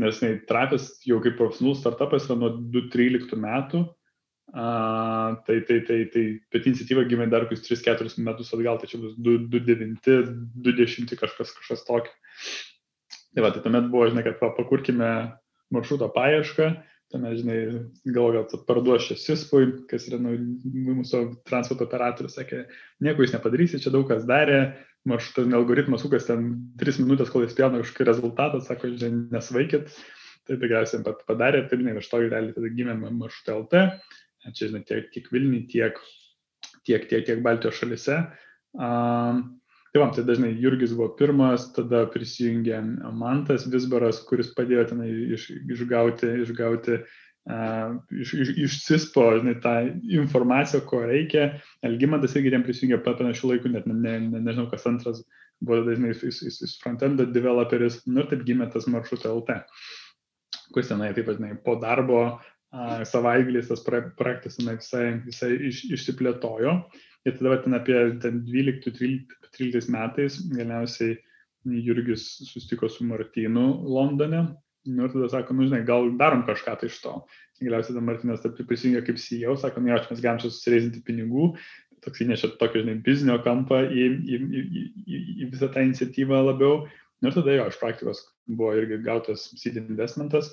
nes 0.00 0.20
ne, 0.22 0.34
Trapis 0.48 0.92
jau 1.06 1.18
kaip 1.24 1.36
profesionalus 1.38 1.80
startupas 1.82 2.28
yra 2.28 2.38
nuo 2.38 2.52
2013 2.72 3.40
metų, 3.40 3.82
a, 4.52 5.42
tai, 5.46 5.60
tai, 5.68 5.80
tai, 5.86 6.00
tai, 6.12 6.24
bet 6.52 6.66
iniciatyva 6.66 7.06
gimė 7.10 7.28
dar 7.30 7.46
kokius 7.46 7.66
3-4 7.68 8.24
metus 8.26 8.52
atgal, 8.56 8.80
tai 8.80 8.90
čia 8.90 9.00
bus 9.02 9.16
2009, 9.18 10.34
2010 10.66 11.18
kažkas, 11.20 11.54
kažkas 11.58 11.86
tokio. 11.86 12.14
Tai 13.30 13.44
va, 13.46 13.52
tai 13.54 13.62
tuomet 13.62 13.90
buvo, 13.92 14.08
žinai, 14.10 14.24
kad 14.26 14.40
pakurkime 14.42 15.10
maršruto 15.70 16.08
paiešką, 16.14 16.70
tame, 17.10 17.32
žinai, 17.38 17.58
gal 18.14 18.32
gal 18.34 18.46
parduos 18.66 19.06
čia 19.06 19.16
Sispui, 19.18 19.68
kas 19.90 20.06
yra 20.10 20.18
nu, 20.22 20.34
mūsų 21.00 21.22
transporto 21.46 21.86
operatorius, 21.86 22.36
sakė, 22.38 22.64
nieko 23.06 23.24
jūs 23.24 23.34
nepadarysit, 23.34 23.82
čia 23.84 23.92
daug 23.94 24.06
kas 24.10 24.26
darė, 24.26 24.60
maršrutas, 25.08 25.50
algoritmas 25.56 26.04
sukas 26.04 26.26
ten 26.28 26.50
3 26.80 27.02
minutės, 27.04 27.30
kol 27.32 27.46
jis 27.46 27.54
pjauna 27.58 27.82
kažkokį 27.82 28.08
rezultatą, 28.08 28.62
sako, 28.66 28.92
žinai, 28.98 29.28
nesvaikit, 29.34 29.94
tai 30.46 30.58
tikriausiai 30.58 31.14
padarė, 31.26 31.64
tai, 31.70 31.80
žinai, 31.80 31.96
iš 32.02 32.10
to 32.10 32.22
realiai 32.26 32.56
tada 32.56 32.74
gimė 32.74 32.98
maršrutą 33.06 33.58
LT, 33.62 33.86
čia, 34.48 34.70
žinai, 34.70 34.82
tiek, 34.88 35.08
tiek 35.14 35.30
Vilniui, 35.32 35.66
tiek, 35.70 35.98
tiek, 36.88 37.08
tiek, 37.10 37.24
tiek 37.28 37.42
Baltijos 37.44 37.80
šalise. 37.80 38.22
Um, 38.74 39.60
Tai 39.90 40.04
vam, 40.04 40.12
tai 40.14 40.22
dažnai 40.22 40.52
Jurgis 40.62 40.92
buvo 40.94 41.08
pirmas, 41.18 41.64
tada 41.74 42.04
prisijungė 42.12 42.76
Mantas 43.18 43.64
Visbaras, 43.66 44.20
kuris 44.28 44.52
padėjo 44.54 44.84
tenai 44.92 45.08
iš, 45.34 45.48
išgauti, 45.74 46.28
išgauti 46.44 47.00
uh, 47.00 47.96
iš, 48.14 48.34
iš, 48.44 48.52
iš 48.54 48.76
CISPO 48.84 49.24
žinai, 49.40 49.56
tą 49.64 49.74
informaciją, 50.20 50.84
ko 50.86 51.02
reikia. 51.10 51.48
Elgimantas 51.86 52.36
irgi 52.38 52.54
jam 52.54 52.66
prisijungė 52.66 53.00
panašių 53.02 53.50
laikų, 53.50 53.72
net 53.74 53.88
ne, 53.90 53.96
ne, 53.98 54.14
ne, 54.28 54.42
nežinau, 54.46 54.68
kas 54.70 54.86
antras 54.90 55.24
buvo 55.58 55.82
dažnai 55.88 56.14
jis, 56.14 56.38
jis, 56.46 56.60
jis 56.62 56.76
frontend 56.84 57.24
developeris, 57.34 58.00
nu 58.06 58.22
ir 58.22 58.30
taip 58.30 58.46
gimė 58.46 58.70
tas 58.70 58.86
maršrutas 58.86 59.32
LT, 59.32 59.58
kuris 60.70 60.92
tenai 60.92 61.10
taip 61.16 61.26
pat, 61.26 61.40
žinai, 61.40 61.56
po 61.66 61.74
darbo 61.82 62.22
savaitgalis 62.70 63.68
tas 63.70 63.82
projektas 63.84 64.58
visai, 64.60 65.06
visai 65.26 65.54
iš, 65.70 65.84
išsiplėtojo. 65.96 66.76
Ir 67.28 67.36
tada 67.36 67.58
ten 67.64 67.76
apie 67.76 67.98
12-13 68.22 69.90
metais 69.92 70.38
galiausiai 70.54 71.18
Jurgis 71.68 72.38
susitiko 72.48 72.88
su 72.88 73.04
Martinu 73.04 73.66
Londone. 73.84 74.46
Nu, 74.88 75.04
ir 75.04 75.12
tada 75.12 75.28
sako, 75.28 75.54
nu, 75.58 75.66
žinai, 75.68 75.82
gal 75.84 76.08
darom 76.16 76.46
kažką 76.46 76.78
tai 76.80 76.88
iš 76.88 77.02
to. 77.02 77.18
Galiausiai 77.60 77.92
tada 77.92 78.04
Martinas 78.06 78.46
prisijungė 78.56 79.02
kaip 79.04 79.20
CEO, 79.20 79.56
sako, 79.60 79.82
nu, 79.84 79.92
aš 79.92 80.08
mes 80.08 80.22
galim 80.24 80.40
čia 80.40 80.48
susireizinti 80.48 81.02
pinigų. 81.04 81.50
Toks 82.00 82.22
įnešė 82.24 82.54
tokį, 82.62 82.86
žinai, 82.86 82.94
biznio 83.04 83.36
kampą 83.44 83.82
į, 83.84 84.06
į, 84.24 84.38
į, 84.40 84.62
į, 85.04 85.20
į 85.44 85.50
visą 85.52 85.68
tą 85.74 85.84
iniciatyvą 85.84 86.40
labiau. 86.46 86.86
Nu, 87.20 87.28
ir 87.28 87.36
tada 87.36 87.58
jo, 87.58 87.66
iš 87.68 87.76
praktikos 87.82 88.24
buvo 88.48 88.72
irgi 88.78 89.02
gautas 89.04 89.50
seed 89.60 89.76
investmentas. 89.82 90.48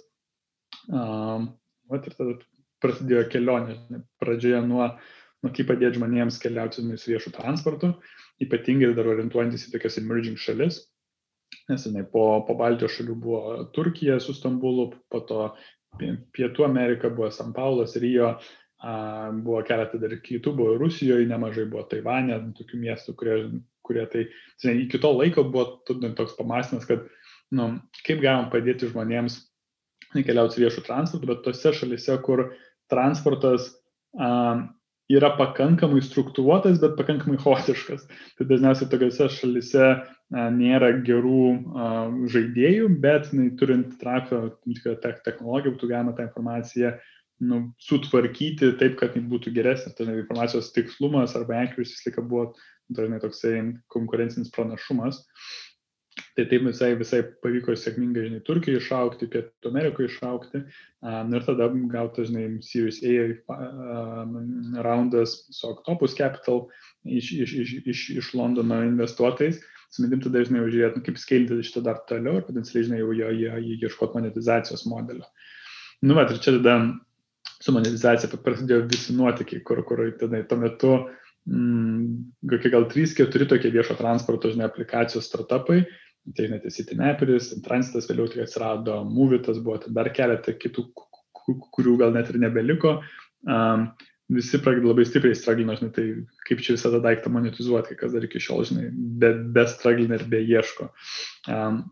Um, 0.92 1.54
vat, 1.92 2.08
ir 2.08 2.18
tada 2.18 2.38
prasidėjo 2.84 3.24
kelionė, 3.34 3.78
pradžioje 4.22 4.60
nuo 4.68 4.84
uh, 4.86 4.98
nu, 5.44 5.54
kaip 5.54 5.70
padėti 5.70 6.00
žmonėms 6.00 6.40
keliauti 6.42 6.84
su 6.98 7.12
viešu 7.12 7.34
transportu, 7.36 7.94
ypatingai 8.44 8.94
dar 8.98 9.10
orientuojantis 9.14 9.68
į 9.68 9.74
tokias 9.76 10.00
emerging 10.02 10.40
šalis. 10.42 10.84
Nes 11.72 11.86
jinai 11.88 12.04
po, 12.12 12.44
po 12.48 12.56
Baltijos 12.60 12.96
šalių 12.98 13.16
buvo 13.24 13.42
Turkija 13.76 14.18
su 14.24 14.36
Stambulu, 14.36 14.90
po 15.12 15.22
to 15.28 15.50
Pietų 15.98 16.66
Amerika 16.68 17.10
buvo 17.12 17.30
San 17.34 17.54
Paulas, 17.56 17.96
Rio, 18.00 18.34
a, 18.84 18.94
buvo 19.32 19.62
keletą 19.68 20.00
dar 20.02 20.16
kitų, 20.24 20.54
buvo 20.58 20.76
Rusijoje, 20.82 21.28
nemažai 21.30 21.66
buvo 21.72 21.86
Taivanė, 21.90 22.40
tokių 22.58 22.82
miestų, 22.84 23.16
kurie, 23.20 23.38
kurie 23.88 24.04
tai, 24.12 24.26
žinai, 24.62 24.82
iki 24.86 25.00
to 25.04 25.14
laiko 25.16 25.48
buvo 25.48 25.80
toks 25.88 26.36
pamastymas, 26.40 26.88
kad, 26.90 27.08
nu, 27.56 27.72
kaip 28.04 28.22
galim 28.24 28.52
padėti 28.52 28.92
žmonėms 28.92 29.40
keliauti 30.26 30.64
viešų 30.64 30.86
transportų, 30.88 31.30
bet 31.30 31.44
tose 31.46 31.74
šalise, 31.76 32.18
kur 32.26 32.48
transportas 32.92 33.70
a, 34.18 34.68
yra 35.12 35.32
pakankamai 35.40 36.02
struktūruotas, 36.04 36.80
bet 36.82 36.98
pakankamai 37.00 37.40
chaotiškas. 37.42 38.08
Tai 38.38 38.48
dažniausiai 38.50 38.90
tokiuose 38.92 39.30
šalise 39.38 39.92
nėra 40.32 40.92
gerų 41.08 41.44
žaidėjų, 42.34 42.90
bet 43.04 43.30
na, 43.36 43.48
turint 43.60 43.96
trafio 44.02 44.50
technologiją 45.24 45.76
būtų 45.76 45.92
galima 45.94 46.16
tą 46.18 46.28
informaciją 46.28 46.98
nu, 47.48 47.62
sutvarkyti 47.80 48.74
taip, 48.82 48.98
kad 49.00 49.16
jis 49.16 49.28
būtų 49.32 49.54
geresnis. 49.56 49.96
Tai 49.96 50.10
informacijos 50.10 50.74
tikslumas 50.76 51.38
arba 51.40 51.62
accuracy 51.64 51.96
visą 51.96 52.10
laiką 52.10 52.26
buvo 52.28 52.50
dažnai 52.98 53.22
toksai 53.24 53.54
konkurencinis 53.94 54.52
pranašumas. 54.56 55.22
Tai 56.38 56.44
taip 56.46 56.68
visai, 56.68 56.92
visai 56.94 57.24
pavyko 57.42 57.74
sėkmingai, 57.74 58.28
žinai, 58.28 58.44
Turkijai 58.46 58.78
išaukti, 58.78 59.26
Pietų 59.34 59.72
Amerikoje 59.72 60.12
išaukti. 60.12 60.62
Um, 61.02 61.34
ir 61.34 61.48
tada 61.48 61.66
gauta, 61.90 62.26
žinai, 62.28 62.60
Series 62.62 63.00
A 63.02 63.16
um, 64.22 64.36
raundas 64.86 65.34
su 65.50 65.72
Octopus 65.72 66.14
Capital 66.20 66.68
iš, 67.10 67.32
iš, 67.34 67.56
iš, 67.64 67.74
iš, 67.90 68.06
iš 68.22 68.32
Londono 68.38 68.84
investuotojais. 68.86 69.58
Smidim 69.98 70.22
tada, 70.22 70.46
žinai, 70.46 70.68
žiūrėti, 70.70 71.02
kaip 71.10 71.18
skeilti 71.18 71.58
šitą 71.66 71.88
dar 71.90 72.06
toliau 72.06 72.38
ir 72.38 72.46
potencialiai, 72.46 72.92
žinai, 72.92 73.02
jau 73.02 73.18
jo, 73.18 73.34
jo, 73.42 73.58
jo 73.58 73.82
ieškoti 73.90 74.20
monetizacijos 74.20 74.86
modelio. 74.94 75.26
Nu, 76.06 76.22
bet 76.22 76.36
ir 76.36 76.44
čia 76.44 76.60
tada 76.60 76.80
su 77.58 77.74
monetizacija 77.74 78.44
prasidėjo 78.46 78.84
visi 78.92 79.18
nuotykiai, 79.18 79.66
kur, 79.66 79.82
kur 79.90 80.06
tada 80.22 80.46
tuo 80.46 80.62
metu 80.62 80.98
mm, 81.50 82.04
kokie 82.52 82.78
gal 82.78 82.86
3-4 82.94 83.50
tokie 83.50 83.74
viešo 83.74 83.98
transporto, 83.98 84.54
žinai, 84.54 84.70
aplikacijos 84.70 85.26
startupai 85.26 85.88
ateina 86.32 86.60
tai 86.64 86.74
Citinaperis, 86.74 87.54
Transitas 87.66 88.10
vėliau 88.10 88.28
tik 88.32 88.44
atsirado, 88.46 89.02
Movitas 89.08 89.60
buvo, 89.64 89.80
tai 89.84 89.94
dar 89.96 90.10
keletą 90.16 90.56
kitų, 90.60 90.88
kurių 91.76 91.98
gal 92.02 92.14
net 92.16 92.32
ir 92.32 92.40
nebeliko. 92.42 92.98
Um, 93.48 93.90
visi 94.34 94.60
pradeda 94.60 94.90
labai 94.90 95.06
stipriai 95.08 95.36
straglino, 95.38 95.76
žinai, 95.80 95.92
tai 95.96 96.08
kaip 96.50 96.64
čia 96.64 96.76
visą 96.76 96.92
tą 96.92 97.00
daiktą 97.04 97.32
monetizuoti, 97.32 97.96
kas 98.00 98.16
dar 98.16 98.26
iki 98.28 98.42
šiol, 98.44 98.66
žinai, 98.68 98.90
be, 98.92 99.32
be 99.56 99.64
straglina 99.72 100.20
ir 100.20 100.26
be 100.32 100.42
ieško. 100.44 100.90
Um, 101.48 101.86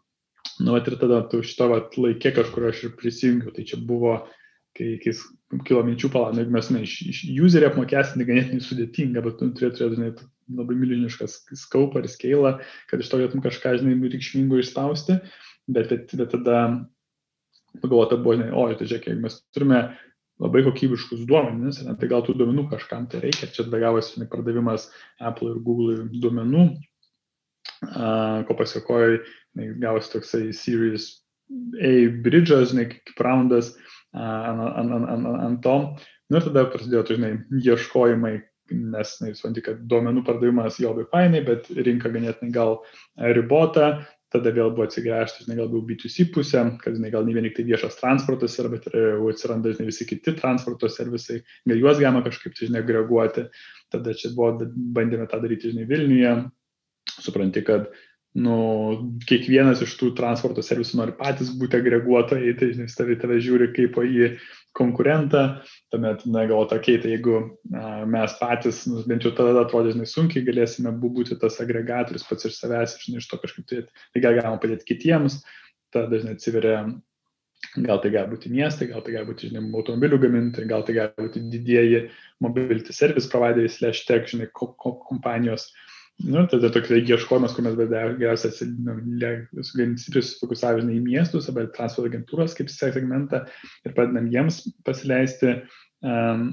nu, 0.60 0.76
ir 0.76 0.98
tada 1.00 1.22
tu 1.32 1.42
šito 1.46 1.70
vat, 1.72 1.96
laikė 2.00 2.36
kažkur 2.36 2.70
aš 2.72 2.88
ir 2.90 2.98
prisijungiau, 3.00 3.56
tai 3.56 3.64
čia 3.70 3.80
buvo, 3.80 4.18
kai, 4.76 4.98
kai 5.04 5.16
kilo 5.68 5.86
minčių 5.88 6.12
palą, 6.12 6.34
nu, 6.34 6.44
jeigu 6.44 6.58
mes, 6.58 6.72
žinai, 6.72 6.84
iš, 6.88 6.98
iš 7.14 7.24
userį 7.48 7.72
apmokestinti 7.72 8.28
ganėtinai 8.28 8.68
sudėtinga, 8.68 9.24
bet 9.24 9.40
tu 9.40 9.52
turėtum, 9.56 9.96
žinai, 9.96 10.12
labai 10.52 10.78
milžiniškas 10.78 11.38
skaupą 11.66 12.02
ir 12.02 12.10
skeilą, 12.12 12.56
kad 12.90 13.02
iš 13.02 13.12
to 13.12 13.20
galėtum 13.22 13.44
kažką, 13.46 13.78
žinai, 13.82 13.96
reikšmingo 14.14 14.60
išspausti, 14.62 15.20
bet, 15.68 15.90
bet, 15.92 16.14
bet 16.14 16.34
tada 16.36 16.60
pagalvota 17.82 18.20
buvo, 18.20 18.38
žinai, 18.38 18.52
o, 18.54 18.68
tai 18.78 18.88
žiūrėk, 18.88 19.10
jeigu 19.10 19.26
mes 19.26 19.40
turime 19.56 19.82
labai 20.44 20.66
kokybiškus 20.66 21.24
duomenis, 21.30 21.82
ne, 21.88 21.96
tai 22.00 22.10
gal 22.12 22.24
tų 22.26 22.36
duomenų 22.40 22.68
kažkam 22.74 23.08
tai 23.12 23.24
reikia, 23.24 23.50
čia 23.52 23.64
tada 23.64 23.82
gavosi 23.84 24.18
žinai, 24.18 24.30
pardavimas 24.32 24.90
Apple 25.24 25.54
ir 25.54 25.62
Google 25.66 26.10
duomenų, 26.14 26.66
a, 27.92 28.10
ko 28.48 28.58
pasiekoja, 28.60 29.22
gavosi 29.82 30.18
toksai 30.18 30.50
Series 30.56 31.14
A 31.78 31.94
bridge'as, 32.26 32.72
žinai, 32.72 32.88
kaip 32.90 33.22
roundas 33.22 33.76
ant, 34.16 34.62
ant, 34.82 34.94
ant, 35.14 35.28
ant 35.46 35.60
to. 35.62 35.76
Nu 36.32 36.40
ir 36.40 36.46
tada 36.48 36.64
prasidėjo, 36.74 37.04
tu, 37.06 37.18
žinai, 37.20 37.34
ieškojimai, 37.62 38.40
nes, 38.74 39.16
na, 39.22 39.32
supranti, 39.38 39.64
kad 39.66 39.82
duomenų 39.90 40.24
pardavimas 40.26 40.80
jau 40.82 40.92
labai 40.92 41.06
fainai, 41.12 41.42
bet 41.46 41.70
rinka 41.86 42.12
ganėtinai 42.14 42.54
gal 42.56 42.80
ribota, 43.36 44.06
tada 44.34 44.52
vėl 44.56 44.72
buvo 44.74 44.88
atsigręžti, 44.88 45.46
žinai, 45.46 45.60
gal 45.60 45.70
buvo 45.72 45.86
B2C 45.90 46.28
pusė, 46.34 46.64
kad, 46.82 46.98
žinai, 46.98 47.12
gal 47.14 47.28
ne 47.28 47.36
vien 47.36 47.46
tik 47.48 47.60
tai 47.60 47.68
viešas 47.70 48.00
transportas 48.00 48.58
yra, 48.62 48.72
bet 48.74 48.88
ir 48.90 48.98
jau 49.00 49.30
atsiranda, 49.32 49.74
žinai, 49.76 49.90
visi 49.92 50.08
kiti 50.10 50.36
transporto 50.40 50.90
servisai, 50.92 51.42
gal 51.70 51.82
juos 51.84 52.02
galima 52.02 52.24
kažkaip, 52.26 52.56
tai, 52.58 52.70
žinai, 52.70 52.84
agreguoti. 52.84 53.48
Tada 53.94 54.16
čia 54.18 54.34
buvo, 54.36 54.68
bandėme 54.98 55.30
tą 55.32 55.40
daryti, 55.44 55.72
žinai, 55.72 55.88
Vilniuje, 55.90 56.34
supranti, 57.16 57.64
kad 57.66 57.92
nu, 58.36 58.58
kiekvienas 59.30 59.82
iš 59.86 59.96
tų 60.00 60.12
transporto 60.18 60.64
servisų 60.66 61.00
nori 61.00 61.16
patys 61.16 61.54
būti 61.56 61.80
agreguotojai, 61.80 62.54
tai 62.60 62.72
žinai, 62.74 62.90
tave, 62.92 63.16
tave 63.22 63.40
žiūri 63.44 63.70
kaip 63.76 63.96
į 64.04 64.30
konkurentą, 64.76 65.44
tuomet, 65.94 66.26
na, 66.28 66.44
galvota, 66.50 66.82
okei, 66.82 66.98
okay, 66.98 67.04
tai 67.06 67.14
jeigu 67.14 67.38
a, 67.40 68.04
mes 68.12 68.36
patys, 68.42 68.84
nu, 68.92 69.06
bent 69.08 69.24
jau 69.24 69.32
tada 69.38 69.64
atrodė, 69.64 69.96
žinai, 69.96 70.10
sunkiai 70.12 70.44
galėsime 70.48 70.92
būti 71.00 71.40
tas 71.40 71.62
agregatorius 71.64 72.28
pats 72.28 72.50
iš 72.50 72.60
savęs, 72.60 73.00
žinai, 73.06 73.24
iš 73.24 73.32
to 73.32 73.40
kažkaip 73.40 73.70
tai, 73.72 73.84
tai 74.12 74.26
gal 74.26 74.36
galima 74.36 74.60
padėti 74.60 74.92
kitiems, 74.92 75.40
tada 75.96 76.12
dažnai 76.12 76.36
atsiveria 76.36 76.84
Gal 77.76 78.00
tai 78.04 78.12
gali 78.14 78.32
būti 78.32 78.52
miestai, 78.54 78.88
gal 78.92 79.02
tai 79.04 79.16
gali 79.16 79.28
būti, 79.28 79.50
žinai, 79.50 79.64
automobilių 79.76 80.20
gamintojai, 80.22 80.68
gal 80.70 80.84
tai 80.86 80.96
gali 80.96 81.26
būti 81.26 81.42
didieji 81.52 82.02
mobility 82.44 82.94
service 82.94 83.28
provideriai, 83.32 83.72
slash 83.72 84.06
tech, 84.08 84.30
žinai, 84.32 84.48
ko, 84.56 84.70
ko, 84.80 84.94
kompanijos. 85.08 85.68
Nu, 86.24 86.46
tada 86.48 86.70
toks 86.72 86.94
ieškojimas, 86.96 87.54
kur 87.58 87.66
mes 87.66 87.76
geriausiai 87.76 88.70
nu, 88.72 88.94
sufokusavę 90.24 90.86
į 90.88 91.02
miestus 91.04 91.50
arba 91.52 91.66
transporto 91.76 92.08
agentūros 92.08 92.56
kaip 92.56 92.72
segmentą 92.72 93.42
ir 93.84 93.96
padedam 93.98 94.30
jiems 94.32 94.62
pasileisti 94.88 95.58
um, 96.08 96.48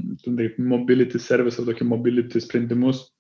mobility 0.59 1.21
service 1.23 1.63
ar 1.63 1.71
tokį 1.71 1.87
mobility 1.93 2.43
sprendimus. 2.43 3.12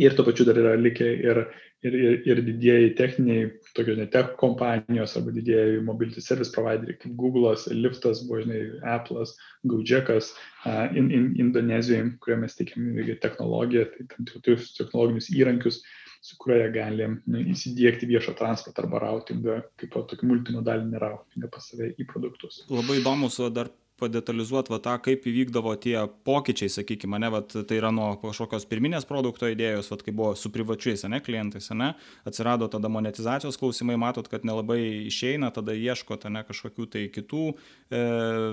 Ir 0.00 0.16
tuo 0.16 0.24
pačiu 0.24 0.46
dar 0.48 0.58
yra 0.60 0.76
likę 0.80 1.10
ir 1.28 1.44
ir, 1.84 1.94
ir, 1.94 2.20
ir 2.26 2.40
didieji 2.46 2.92
techniniai, 2.98 3.48
tokios 3.76 3.98
ne 3.98 4.06
tech 4.10 4.32
kompanijos 4.40 5.16
arba 5.18 5.34
didieji 5.36 5.82
mobility 5.84 6.22
service 6.24 6.52
provideriai 6.54 6.96
kaip 7.00 7.16
Google'as, 7.20 7.66
Lyftas, 7.72 8.22
buvo, 8.28 8.40
žinai, 8.44 8.62
Apple'as, 8.96 9.34
Gojek'as, 9.68 10.32
uh, 10.64 10.86
in, 10.96 11.10
in, 11.12 11.28
Indonezijoje, 11.46 12.14
kurie 12.24 12.40
mes 12.40 12.56
teikiam 12.58 12.88
technologiją, 13.22 13.84
tai 13.92 14.08
tam 14.14 14.30
tikrus 14.32 14.72
technologinius 14.78 15.30
įrankius, 15.34 15.82
su 16.24 16.40
kuriuo 16.40 16.62
jie 16.62 16.72
gali 16.72 17.08
nu, 17.12 17.44
įsidėkti 17.52 18.08
viešo 18.08 18.32
transportą 18.38 18.86
arba 18.86 19.02
routingą, 19.04 19.60
kaip 19.80 19.98
tokį 20.12 20.30
multimodalinį 20.30 21.02
routingą 21.02 21.52
pas 21.52 21.68
save 21.68 21.92
į 22.00 22.08
produktus. 22.08 22.62
Labai 22.72 23.02
įdomus 23.02 23.36
dar 23.52 23.68
padetalizuot 24.00 24.70
va 24.72 24.78
tą, 24.82 24.94
kaip 25.02 25.26
įvykdavo 25.30 25.74
tie 25.82 25.96
pokyčiai, 26.26 26.72
sakykime, 26.72 27.18
ne, 27.22 27.30
va, 27.30 27.40
tai 27.44 27.78
yra 27.78 27.92
nuo 27.94 28.08
kažkokios 28.22 28.66
pirminės 28.70 29.06
produkto 29.08 29.48
idėjos, 29.50 29.90
va, 29.92 29.98
kai 30.02 30.14
buvo 30.16 30.32
su 30.38 30.50
privačiais, 30.54 31.06
ne, 31.10 31.20
klientais, 31.24 31.70
ne, 31.78 31.92
atsirado 32.26 32.68
tada 32.72 32.90
monetizacijos 32.92 33.58
klausimai, 33.60 33.96
matot, 34.00 34.28
kad 34.30 34.46
nelabai 34.46 34.80
išeina, 35.06 35.52
tada 35.54 35.76
ieškote, 35.78 36.32
ne, 36.34 36.42
kažkokių 36.48 36.88
tai 36.90 37.04
kitų 37.14 37.44
e, 37.54 37.54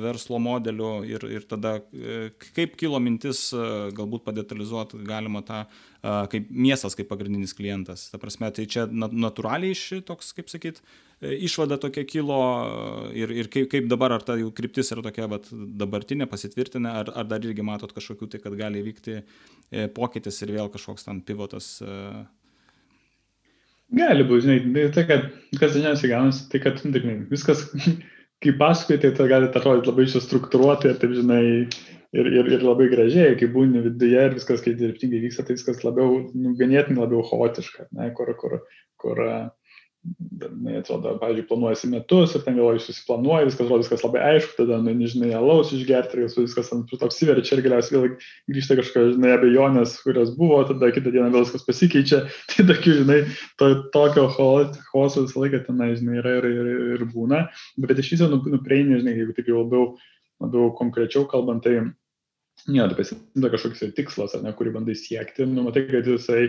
verslo 0.06 0.42
modelių 0.42 0.92
ir, 1.10 1.28
ir 1.40 1.48
tada 1.50 1.80
e, 1.90 2.30
kaip 2.54 2.78
kilo 2.80 3.02
mintis, 3.02 3.48
e, 3.56 3.66
galbūt 3.98 4.28
padetalizuot 4.28 4.96
galima 5.08 5.42
tą 5.48 5.66
kaip 6.02 6.50
miestas 6.50 6.96
kaip 6.98 7.10
pagrindinis 7.12 7.54
klientas. 7.54 8.08
Ta 8.10 8.18
prasme, 8.22 8.50
tai 8.56 8.66
čia 8.70 8.88
natūraliai 8.90 9.78
šitoks, 9.78 10.32
kaip 10.38 10.50
sakyt, 10.50 10.82
e, 11.22 11.36
išvada 11.46 11.78
tokia 11.82 12.04
kilo 12.10 12.40
ir, 13.14 13.34
ir 13.44 13.50
kaip, 13.54 13.70
kaip 13.70 13.90
dabar, 13.92 14.16
ar 14.18 14.26
ta 14.26 14.38
jų 14.40 14.50
kryptis 14.58 14.90
yra 14.96 15.06
tokia 15.06 15.30
vat, 15.32 15.50
dabartinė, 15.52 16.26
pasitvirtina, 16.32 16.96
ar, 17.04 17.14
ar 17.14 17.30
dar 17.30 17.46
irgi 17.46 17.66
matot 17.66 17.94
kažkokių 17.94 18.32
tai, 18.34 18.42
kad 18.42 18.58
gali 18.58 18.82
vykti 18.86 19.20
e, 19.20 19.88
pokytis 19.94 20.42
ir 20.42 20.56
vėl 20.58 20.74
kažkoks 20.74 21.06
ten 21.06 21.22
pivotas. 21.26 21.76
E. 21.86 22.26
Gali 24.02 24.26
būti, 24.26 24.48
žinai, 24.48 24.90
tai 24.96 25.06
kad 25.06 25.30
kas 25.60 25.76
dažniausiai 25.76 26.16
gaunasi, 26.16 26.50
tai 26.50 26.66
kad 26.66 26.82
tai, 26.98 27.16
viskas, 27.30 27.68
kai 28.42 28.58
pasakoji, 28.58 29.04
tai 29.06 29.14
tai 29.20 29.30
gali 29.30 29.54
atrodyti 29.54 29.94
labai 29.94 30.10
struktūruotai 30.10 30.96
ir 30.96 31.02
taip, 31.02 31.14
žinai, 31.14 31.44
ir, 32.16 32.28
ir, 32.28 32.52
ir 32.58 32.66
labai 32.66 32.90
gražiai, 32.92 33.38
kai 33.40 33.50
būni 33.52 33.86
viduje 33.86 34.28
ir 34.28 34.36
viskas, 34.36 34.64
kai 34.64 34.76
dirbtingai 34.80 35.24
vyksta, 35.24 35.48
tai 35.48 35.58
viskas 35.58 35.82
labiau, 35.88 36.22
nu, 36.36 36.54
ganėtinai 36.60 37.06
labiau 37.06 37.24
chaotiška, 37.28 37.88
ne, 37.98 38.12
kur, 38.18 38.34
kur, 38.40 38.60
kur, 39.02 39.22
ne, 39.22 40.80
atrodo, 40.80 41.14
pavyzdžiui, 41.22 41.46
planuojasi 41.48 41.90
metus 41.92 42.34
ir 42.36 42.44
ten 42.44 42.58
galvoji, 42.58 42.82
susiplanuoji, 42.84 43.48
viskas 43.52 43.68
atrodo, 43.68 43.84
viskas 43.84 44.04
labai 44.06 44.24
aišku, 44.32 44.56
tada, 44.58 44.80
nu, 44.82 44.96
nežinai, 44.98 45.30
alaus 45.38 45.72
išgerti 45.78 46.26
viskas 46.26 46.72
ant 46.76 46.92
apsiverčia 47.08 47.58
ir 47.58 47.64
galiausiai 47.68 47.98
vėl 47.98 48.08
grįžta 48.52 48.80
kažkokios, 48.80 49.16
žinai, 49.16 49.36
abejonės, 49.38 49.96
kurios 50.04 50.34
buvo, 50.40 50.60
tada 50.68 50.92
kitą 50.92 51.14
dieną 51.14 51.30
vėl 51.36 51.46
viskas 51.46 51.64
pasikeičia, 51.68 52.24
tai 52.52 52.68
tokių, 52.74 52.98
žinai, 53.04 53.20
to, 53.62 53.72
tokio 53.96 54.28
chaoso 54.36 55.28
visą 55.28 55.46
laiką 55.46 55.64
tenai, 55.70 55.94
žinai, 56.00 56.20
yra 56.24 56.40
ir, 56.42 56.50
ir, 56.50 56.72
ir 56.98 57.08
būna, 57.14 57.46
bet 57.86 58.02
iš 58.02 58.16
viso, 58.18 58.32
nu, 58.34 58.42
nupreini, 58.52 59.00
žinai, 59.04 59.20
jeigu 59.22 59.38
taip 59.38 59.54
jau 59.54 59.64
labiau, 59.64 59.92
labiau 60.42 60.74
konkrečiau 60.82 61.30
kalbant, 61.30 61.62
tai 61.62 61.78
jo, 62.68 62.88
tai 62.88 62.98
pasideda 62.98 63.52
kažkoks 63.54 63.84
tikslas, 63.98 64.36
ne, 64.44 64.54
kurį 64.58 64.76
bandai 64.76 64.96
siekti, 64.98 65.48
nu, 65.50 65.66
matai, 65.68 65.86
kad 65.90 66.08
jisai, 66.08 66.44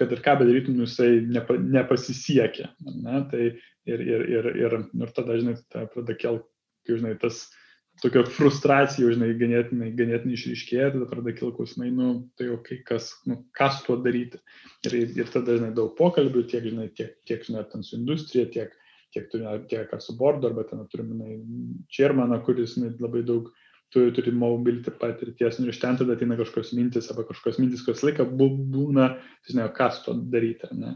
kad 0.00 0.12
ir 0.14 0.22
ką 0.24 0.36
bedarytum, 0.40 0.78
nu, 0.78 0.88
jisai 0.88 1.20
nepa, 1.28 1.58
nepasisiekia. 1.60 2.70
Ne, 2.86 3.22
tai 3.32 3.42
ir, 3.50 4.04
ir, 4.04 4.26
ir, 4.36 4.50
ir, 4.64 4.76
ir 5.04 5.16
tada, 5.16 5.38
žinai, 5.40 5.58
ta 5.72 5.86
pradeda 5.92 6.16
kelti, 6.20 6.96
žinai, 6.96 7.16
tas 7.20 7.44
tokia 8.00 8.24
frustracija, 8.32 9.12
žinai, 9.12 9.32
ganėtinai, 9.40 9.90
ganėtinai 9.98 10.36
išryškėja, 10.38 10.92
tada 10.94 11.08
pradeda 11.10 11.36
kilti 11.36 11.58
klausimai, 11.58 11.90
nu, 11.92 12.10
tai 12.38 12.48
jau 12.48 12.58
kai 12.64 12.80
kas, 12.86 13.12
nu, 13.28 13.42
ką 13.56 13.70
su 13.74 13.86
tuo 13.88 13.98
daryti. 14.04 14.40
Ir, 14.88 14.96
ir 15.20 15.32
tada, 15.32 15.58
žinai, 15.58 15.72
daug 15.76 15.92
pokalbių, 15.98 16.46
tiek, 16.48 16.64
žinai, 16.70 16.88
tiek, 16.96 17.16
tiek 17.28 17.44
žinai, 17.44 17.66
ten 17.72 17.84
su 17.84 17.98
industrija, 17.98 18.48
tiek, 18.54 18.72
tiek, 19.12 19.28
tiek 19.68 19.92
ar 19.92 20.04
su 20.04 20.16
bordu, 20.16 20.48
arba 20.48 20.64
ten 20.68 20.86
turime, 20.92 21.40
čermaną, 21.92 22.40
kuris 22.46 22.78
žinai, 22.78 22.94
labai 23.02 23.24
daug 23.26 23.50
tu 23.90 24.10
turi 24.14 24.32
mobility 24.32 24.92
patirties 24.94 25.58
nu, 25.58 25.66
ir 25.66 25.74
iš 25.74 25.80
ten 25.82 25.98
tada 25.98 26.14
ateina 26.14 26.36
kažkokios 26.38 26.74
mintis 26.78 27.10
arba 27.10 27.24
kažkokios 27.28 27.58
mintis, 27.62 27.82
kurios 27.86 28.04
laiką 28.06 28.26
būna, 28.38 29.08
žinai, 29.50 29.66
ką 29.74 29.88
su 29.94 30.04
to 30.06 30.14
daryti, 30.34 30.68
ar 30.68 30.76
ne. 30.78 30.92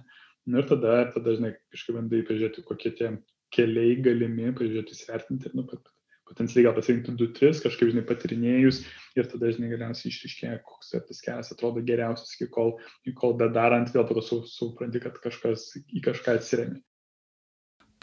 Nu, 0.47 0.61
ir 0.61 0.69
tada, 0.69 1.01
tada, 1.15 1.35
žinai, 1.39 1.55
kažkaip 1.75 1.99
bandai 1.99 2.23
pažiūrėti, 2.29 2.65
kokie 2.69 2.95
tie 2.99 3.11
keliai 3.55 3.99
galimi, 4.05 4.53
pažiūrėti, 4.55 4.95
įsvertinti, 4.95 5.53
nu, 5.59 5.67
pat, 5.71 5.91
potencialiai 6.29 6.69
gal 6.69 6.79
pasirinkti 6.79 7.17
du, 7.19 7.29
tris, 7.37 7.63
kažkaip, 7.65 7.91
žinai, 7.91 8.07
patirinėjus 8.09 8.85
ir 9.19 9.29
tada, 9.33 9.51
žinai, 9.57 9.73
galiausiai 9.75 10.13
išriškėja, 10.13 10.63
koks 10.69 10.95
tas 10.95 11.23
kelias 11.25 11.53
atrodo 11.55 11.83
geriausias, 11.85 12.37
iki 12.37 12.51
kol, 12.55 12.77
iki 13.03 13.17
kol 13.19 13.35
bedarant 13.41 13.91
vėl 13.95 14.07
to 14.09 14.45
supranti, 14.49 15.03
kad 15.03 15.19
kažkas 15.25 15.73
į 15.83 16.05
kažką 16.07 16.39
atsiremi 16.39 16.83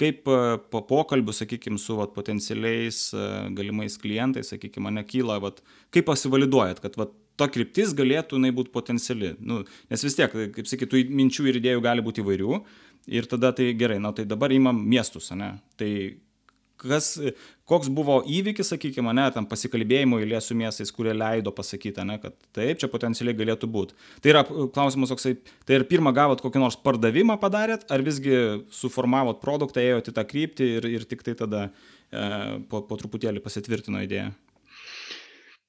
kaip 0.01 0.29
e, 0.29 0.37
po 0.73 0.81
pokalbių, 0.89 1.35
sakykime, 1.35 1.79
su 1.81 1.97
vat, 1.99 2.13
potencialiais 2.15 3.01
e, 3.13 3.25
galimais 3.57 3.97
klientais, 4.01 4.51
sakykime, 4.53 4.87
mane 4.89 5.05
kyla, 5.07 5.37
vat, 5.43 5.61
kaip 5.93 6.07
pasivaliduojat, 6.09 6.81
kad 6.83 6.97
vat, 6.99 7.13
to 7.39 7.47
kryptis 7.53 7.93
galėtų 7.97 8.37
jinai 8.37 8.51
būti 8.55 8.73
potenciali. 8.73 9.35
Nu, 9.39 9.61
nes 9.89 10.05
vis 10.05 10.17
tiek, 10.17 10.33
kaip 10.55 10.67
sakytų, 10.69 11.05
minčių 11.21 11.47
ir 11.49 11.61
idėjų 11.61 11.85
gali 11.85 12.03
būti 12.05 12.21
įvairių. 12.25 12.59
Ir 13.09 13.25
tada 13.25 13.49
tai 13.57 13.71
gerai, 13.73 13.97
na 14.03 14.11
tai 14.13 14.27
dabar 14.29 14.53
įmam 14.53 14.77
miestus, 14.85 15.31
ne? 15.33 15.55
Tai 15.79 15.89
kas, 16.81 17.13
koks 17.69 17.89
buvo 17.93 18.19
įvykis, 18.27 18.73
sakykime, 18.73 19.13
ne, 19.17 19.27
tam 19.35 19.47
pasikalbėjimo 19.49 20.19
eilė 20.21 20.41
su 20.43 20.57
miestais, 20.57 20.91
kurie 20.95 21.13
leido 21.15 21.53
pasakyti, 21.55 22.03
ne, 22.07 22.17
kad 22.23 22.35
taip, 22.55 22.81
čia 22.81 22.89
potencialiai 22.91 23.37
galėtų 23.37 23.69
būti. 23.71 23.97
Tai 24.23 24.33
yra 24.33 24.43
klausimas 24.45 25.13
toksai, 25.13 25.35
tai 25.67 25.79
ir 25.79 25.87
pirmą 25.89 26.13
gavot 26.17 26.43
kokį 26.43 26.63
nors 26.63 26.79
pardavimą 26.83 27.37
padarėt, 27.41 27.87
ar 27.93 28.03
visgi 28.05 28.37
suformavot 28.75 29.41
produktą, 29.43 29.83
ėjote 29.83 30.15
tą 30.15 30.25
kryptį 30.27 30.71
ir, 30.77 30.89
ir 30.99 31.09
tik 31.09 31.25
tai 31.27 31.37
tada 31.39 31.67
e, 31.67 32.61
po, 32.71 32.83
po 32.87 32.99
truputėlį 32.99 33.43
pasitvirtino 33.45 34.03
idėja? 34.03 34.31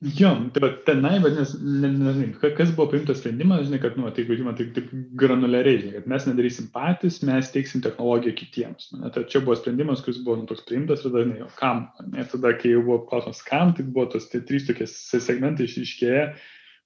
Jo, 0.03 0.33
tai 0.51 0.69
tenai, 0.83 1.21
vadinasi, 1.23 2.25
kas 2.57 2.73
buvo 2.75 2.89
priimtas 2.91 3.21
sprendimas, 3.21 3.69
žinai, 3.69 3.79
kad, 3.85 3.95
nu, 3.95 4.09
tai, 4.11 4.25
žinai, 4.27 4.55
tai 4.59 4.65
taip 4.75 4.89
granuliariai, 5.21 5.79
žinai, 5.79 5.93
kad 5.95 6.09
mes 6.11 6.27
nedarysim 6.27 6.67
patys, 6.75 7.21
mes 7.23 7.53
teiksim 7.55 7.85
technologiją 7.85 8.35
kitiems. 8.41 8.89
Ne, 8.97 9.13
tai 9.15 9.23
čia 9.31 9.45
buvo 9.47 9.55
sprendimas, 9.61 10.03
kuris 10.03 10.19
buvo 10.27 10.41
nu, 10.41 10.49
toks 10.51 10.67
priimtas 10.67 11.05
ir 11.07 11.15
dažnai, 11.15 11.39
o 11.47 11.51
kam? 11.55 11.85
Ne, 12.11 12.27
tada, 12.33 12.51
kai 12.59 12.73
jau 12.75 12.83
buvo 12.89 12.99
klausimas, 13.13 13.45
kam, 13.47 13.71
tai 13.79 13.87
buvo 13.87 14.09
tos 14.17 14.27
tai 14.33 14.43
trys 14.49 14.67
tokie 14.67 14.91
segmentai 14.91 15.69
išiškėję, 15.71 16.27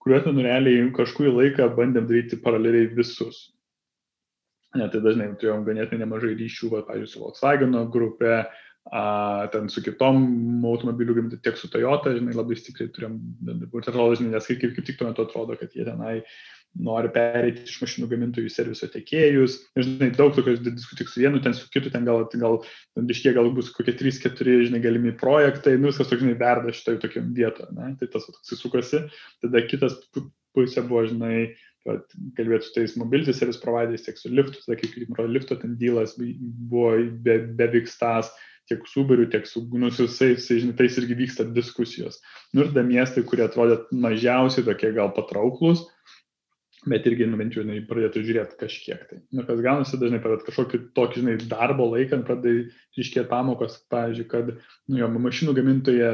kuriuos, 0.05 0.29
nu, 0.29 0.45
realiai 0.45 0.85
kažkurį 1.01 1.33
laiką 1.39 1.73
bandėm 1.79 2.11
daryti 2.13 2.37
paraleliai 2.45 2.93
visus. 3.01 3.47
Ne, 4.77 4.91
tai 4.93 5.01
dažnai 5.01 5.33
turėjom 5.41 5.65
ganėtinai 5.65 6.05
nemažai 6.05 6.35
ryšių, 6.37 6.69
va, 6.75 6.85
pavyzdžiui, 6.85 7.15
su 7.15 7.25
Volkswagen 7.25 7.81
grupė, 7.97 8.43
a, 8.93 9.47
ten 9.53 9.71
su 9.73 9.83
kitom 9.85 10.21
automobilių 10.67 11.17
gamintojais, 11.17 11.43
tiek 11.45 11.59
su 11.61 11.71
Toyota, 11.73 12.13
žinai, 12.17 12.37
labai 12.37 12.59
stipriai 12.59 12.93
turėjom, 12.95 13.17
ir 13.49 13.81
atrodo, 13.83 14.19
žinai, 14.19 14.37
nes 14.37 14.47
kaip, 14.51 14.63
kaip 14.63 14.87
tik 14.87 15.01
tuo 15.01 15.09
metu 15.09 15.27
atrodo, 15.27 15.57
kad 15.59 15.75
jie 15.75 15.87
tenai 15.87 16.21
nori 16.87 17.09
pereiti 17.13 17.65
iš 17.65 17.79
mašinų 17.81 18.09
gamintojų 18.11 18.49
į 18.51 18.53
serviso 18.53 18.89
tiekėjus. 18.93 19.59
Ir, 19.79 19.87
žinai, 19.87 20.11
daug 20.17 20.35
tokios 20.37 20.61
diskusijų 20.65 20.99
tik 21.01 21.13
su 21.13 21.23
vienu, 21.23 21.41
ten 21.45 21.55
su 21.57 21.69
kitu, 21.73 21.93
ten 21.93 22.05
gal, 22.09 22.27
gal 22.37 22.59
iš 23.01 23.23
kiek 23.25 23.37
gal 23.39 23.49
bus 23.57 23.71
kokie 23.75 23.95
3-4, 23.97 24.59
žinai, 24.69 24.83
galimi 24.85 25.15
projektai, 25.17 25.77
nu 25.81 25.93
viskas 25.93 26.13
žinai, 26.13 26.37
verda 26.41 26.75
šitoje 26.77 27.01
tokiam 27.07 27.31
vietoje, 27.37 27.71
ne? 27.77 27.95
tai 28.01 28.11
tas 28.13 28.29
toks 28.29 28.61
sukasi. 28.61 29.07
Tada 29.45 29.65
kitas 29.71 29.97
pusė 30.57 30.85
buvo, 30.85 31.07
žinai, 31.09 31.47
kalbėti 31.87 32.67
su 32.67 32.75
tais 32.75 32.97
mobility 32.99 33.35
service 33.37 33.63
provideriais, 33.63 34.05
tiek 34.07 34.19
su 34.19 34.33
liftu, 34.33 34.61
tada 34.65 34.79
kaip 34.81 35.23
lifto 35.31 35.59
ten 35.61 35.77
dylas 35.81 36.17
buvo 36.19 36.97
bevykstas. 37.27 38.33
Be 38.33 38.56
tiek 38.71 38.87
su 38.91 39.03
Uberiu, 39.05 39.29
tiek 39.31 39.47
su, 39.49 39.63
nu, 39.73 39.91
žinai, 39.91 40.77
tais 40.79 40.97
irgi 41.01 41.19
vyksta 41.19 41.47
diskusijos. 41.57 42.21
Nu 42.55 42.65
ir 42.65 42.73
da 42.75 42.85
miestai, 42.87 43.25
kurie 43.27 43.47
atrodė 43.47 43.83
mažiausiai 43.95 44.67
tokie 44.67 44.93
gal 44.97 45.13
patrauklus, 45.17 45.85
bet 46.87 47.07
irgi, 47.09 47.27
nu, 47.31 47.39
bent 47.41 47.55
jau, 47.55 47.65
žinai, 47.67 47.83
pradėtų 47.89 48.23
žiūrėti 48.27 48.59
kažkiek 48.61 49.05
tai. 49.11 49.21
Nu, 49.35 49.45
kas 49.47 49.63
gaunasi 49.65 50.01
dažnai, 50.01 50.23
kad 50.23 50.45
kažkokį 50.47 50.83
tokį, 50.97 51.23
žinai, 51.23 51.37
darbo 51.51 51.89
laiką 51.93 52.23
pradeda 52.27 52.67
iškėti 52.99 53.31
pamokos, 53.31 53.81
pavyzdžiui, 53.93 54.29
kad, 54.31 54.53
nu, 54.91 55.01
jo, 55.01 55.11
mašinų 55.27 55.57
gamintoje 55.57 56.11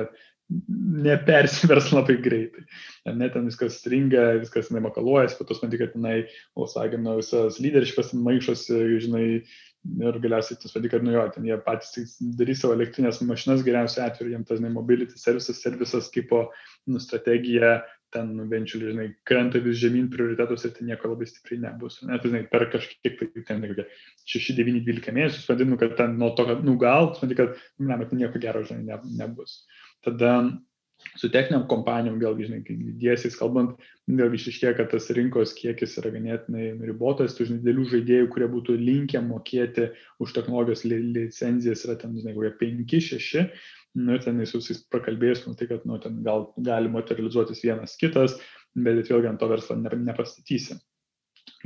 nepersivers 1.03 1.91
labai 1.95 2.19
greitai. 2.23 2.65
Ne, 3.09 3.29
ten 3.33 3.47
viskas 3.49 3.79
stringa, 3.81 4.39
viskas 4.43 4.71
nemakaluojasi, 4.75 5.39
po 5.39 5.47
to 5.49 5.57
matai, 5.63 5.81
kad 5.81 5.95
tenai, 5.95 6.17
Volkswagen 6.59 7.09
visas 7.19 7.61
lyderšpas 7.63 8.13
maišosi, 8.17 8.81
žinai, 9.07 9.27
ir 9.83 10.19
galiausiai 10.23 10.61
tas 10.61 10.75
vadinasi, 10.75 10.93
kad 10.93 11.07
nu 11.07 11.15
jo, 11.17 11.25
ten 11.35 11.47
jie 11.49 11.57
patys 11.67 12.15
darys 12.39 12.63
savo 12.63 12.77
elektrinės 12.77 13.21
mašinas 13.27 13.65
geriausiu 13.67 14.05
atveju, 14.05 14.35
jiems 14.35 14.49
tas, 14.51 14.63
mobility 14.63 15.19
services, 15.19 15.63
servisas 15.63 16.11
kaip 16.15 16.31
nu, 16.87 17.03
strategija 17.03 17.81
ten 18.13 18.35
nubenčiu, 18.37 18.81
žinai, 18.83 19.07
krenta 19.29 19.61
vis 19.65 19.79
žemyn 19.81 20.11
prioritetus 20.13 20.67
ir 20.69 20.75
ten 20.77 20.91
nieko 20.91 21.15
labai 21.15 21.27
stipriai 21.29 21.63
nebus. 21.63 21.99
Net, 22.05 22.25
žinai, 22.29 22.43
per 22.51 22.67
kažkiek, 22.75 23.17
tai 23.19 23.45
ten, 23.49 23.63
kokie 23.65 23.87
6, 24.35 24.53
9, 24.59 24.83
12 24.85 25.15
mėnesius, 25.17 25.47
vadinu, 25.49 25.79
kad 25.81 25.97
ten 25.97 26.19
nuo 26.21 26.29
to, 26.37 26.45
kad, 26.51 26.61
nu 26.67 26.77
gal, 26.81 27.15
vadinu, 27.17 27.39
kad, 27.41 27.63
ne, 27.81 27.99
bet 28.03 28.13
nieko 28.19 28.43
gero, 28.43 28.65
žinai, 28.69 28.85
ne, 28.91 29.17
nebus. 29.23 29.63
Tada 30.05 30.35
su 31.19 31.29
techniniam 31.33 31.67
kompanijom, 31.71 32.17
vėlgi, 32.23 32.49
žinai, 32.49 32.63
kai 32.67 32.77
diesiais 33.03 33.37
kalbant, 33.39 33.77
vėlgi 34.09 34.41
išriškėja, 34.41 34.77
kad 34.79 34.91
tas 34.95 35.11
rinkos 35.17 35.53
kiekis 35.59 35.99
yra 36.01 36.15
ganėtinai 36.15 36.71
ribotas, 36.89 37.37
tu 37.37 37.47
žinai, 37.49 37.63
dėlių 37.67 37.87
žaidėjų, 37.93 38.31
kurie 38.33 38.49
būtų 38.55 38.79
linkę 38.81 39.21
mokėti 39.27 39.91
už 40.23 40.35
technologijos 40.39 40.87
li 40.89 41.03
licenzijas, 41.19 41.85
yra 41.87 41.99
ten, 42.01 42.17
žinai, 42.19 42.35
kokie 42.39 42.57
5-6 42.65 43.47
nu, 43.95 44.17
ten 44.19 44.41
su 44.47 44.61
visais 44.61 44.81
prakalbėjus, 44.93 45.45
nu, 45.47 45.55
tai 45.59 45.69
kad, 45.69 45.85
nu, 45.89 45.99
ten 46.01 46.23
gal 46.25 46.49
gali 46.65 46.91
materializuotis 46.93 47.61
vienas 47.65 47.97
kitas, 48.01 48.39
bet 48.73 49.11
vėlgi 49.11 49.29
ant 49.29 49.41
to 49.41 49.49
verslo 49.51 49.77
ne, 49.77 49.93
nepastatysi. 50.07 50.79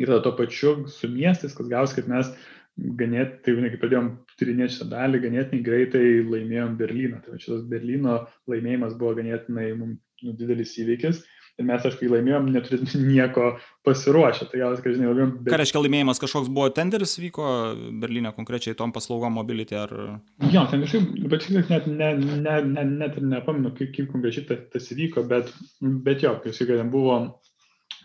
Ir 0.01 0.11
to 0.25 0.33
pačiu 0.37 0.75
su 0.91 1.09
miestais, 1.13 1.55
kas 1.57 1.71
gaus, 1.71 1.95
kad 1.97 2.09
mes 2.11 2.33
ganėtinai, 2.77 3.71
jau 3.71 3.73
kai 3.73 3.81
pradėjom 3.83 4.11
tyrinėti 4.41 4.79
šią 4.79 4.89
dalį, 4.91 5.23
ganėtinai 5.25 5.63
greitai 5.65 6.05
laimėjom 6.29 6.77
Berlyną. 6.81 7.23
Tai 7.25 7.41
šitas 7.41 7.65
Berlyno 7.71 8.19
laimėjimas 8.51 8.99
buvo 9.01 9.15
ganėtinai 9.21 9.71
mums 9.79 10.03
nu, 10.25 10.37
didelis 10.37 10.77
įvykis 10.81 11.25
ir 11.57 11.65
mes, 11.65 11.85
aišku, 11.89 12.09
laimėjom, 12.13 12.51
neturėtume 12.53 13.07
nieko 13.15 13.47
pasiruošę. 13.87 14.49
Tai 14.51 14.61
gal, 14.61 14.77
kad, 14.83 14.97
žinai, 14.97 15.09
laimėjom. 15.11 15.33
Bet... 15.39 15.51
Ką 15.55 15.61
reiškia 15.63 15.83
laimėjimas, 15.83 16.21
kažkoks 16.23 16.53
buvo 16.53 16.69
tenderis 16.77 17.17
vyko 17.21 17.49
Berlyne 18.03 18.33
konkrečiai 18.37 18.77
tom 18.79 18.93
paslaugom 18.97 19.39
mobility 19.41 19.79
ar... 19.81 19.95
Jo, 20.53 20.67
ten 20.71 20.85
kažkaip, 20.85 21.11
bet 21.33 21.49
šiek 21.49 21.57
tiek 21.57 21.73
net, 21.73 21.89
ne, 21.89 22.13
ne, 22.45 22.61
ne, 22.69 22.87
net 23.05 23.17
ir 23.17 23.29
nepamenu, 23.33 23.73
kaip, 23.79 23.93
kaip 23.97 24.13
konkrečiai 24.13 24.49
tas, 24.51 24.63
tas 24.75 24.93
įvyko, 24.93 25.25
bet, 25.33 25.53
bet 25.81 26.25
jo, 26.27 26.37
kai 26.45 26.53
jis 26.53 26.85
buvo, 26.93 27.19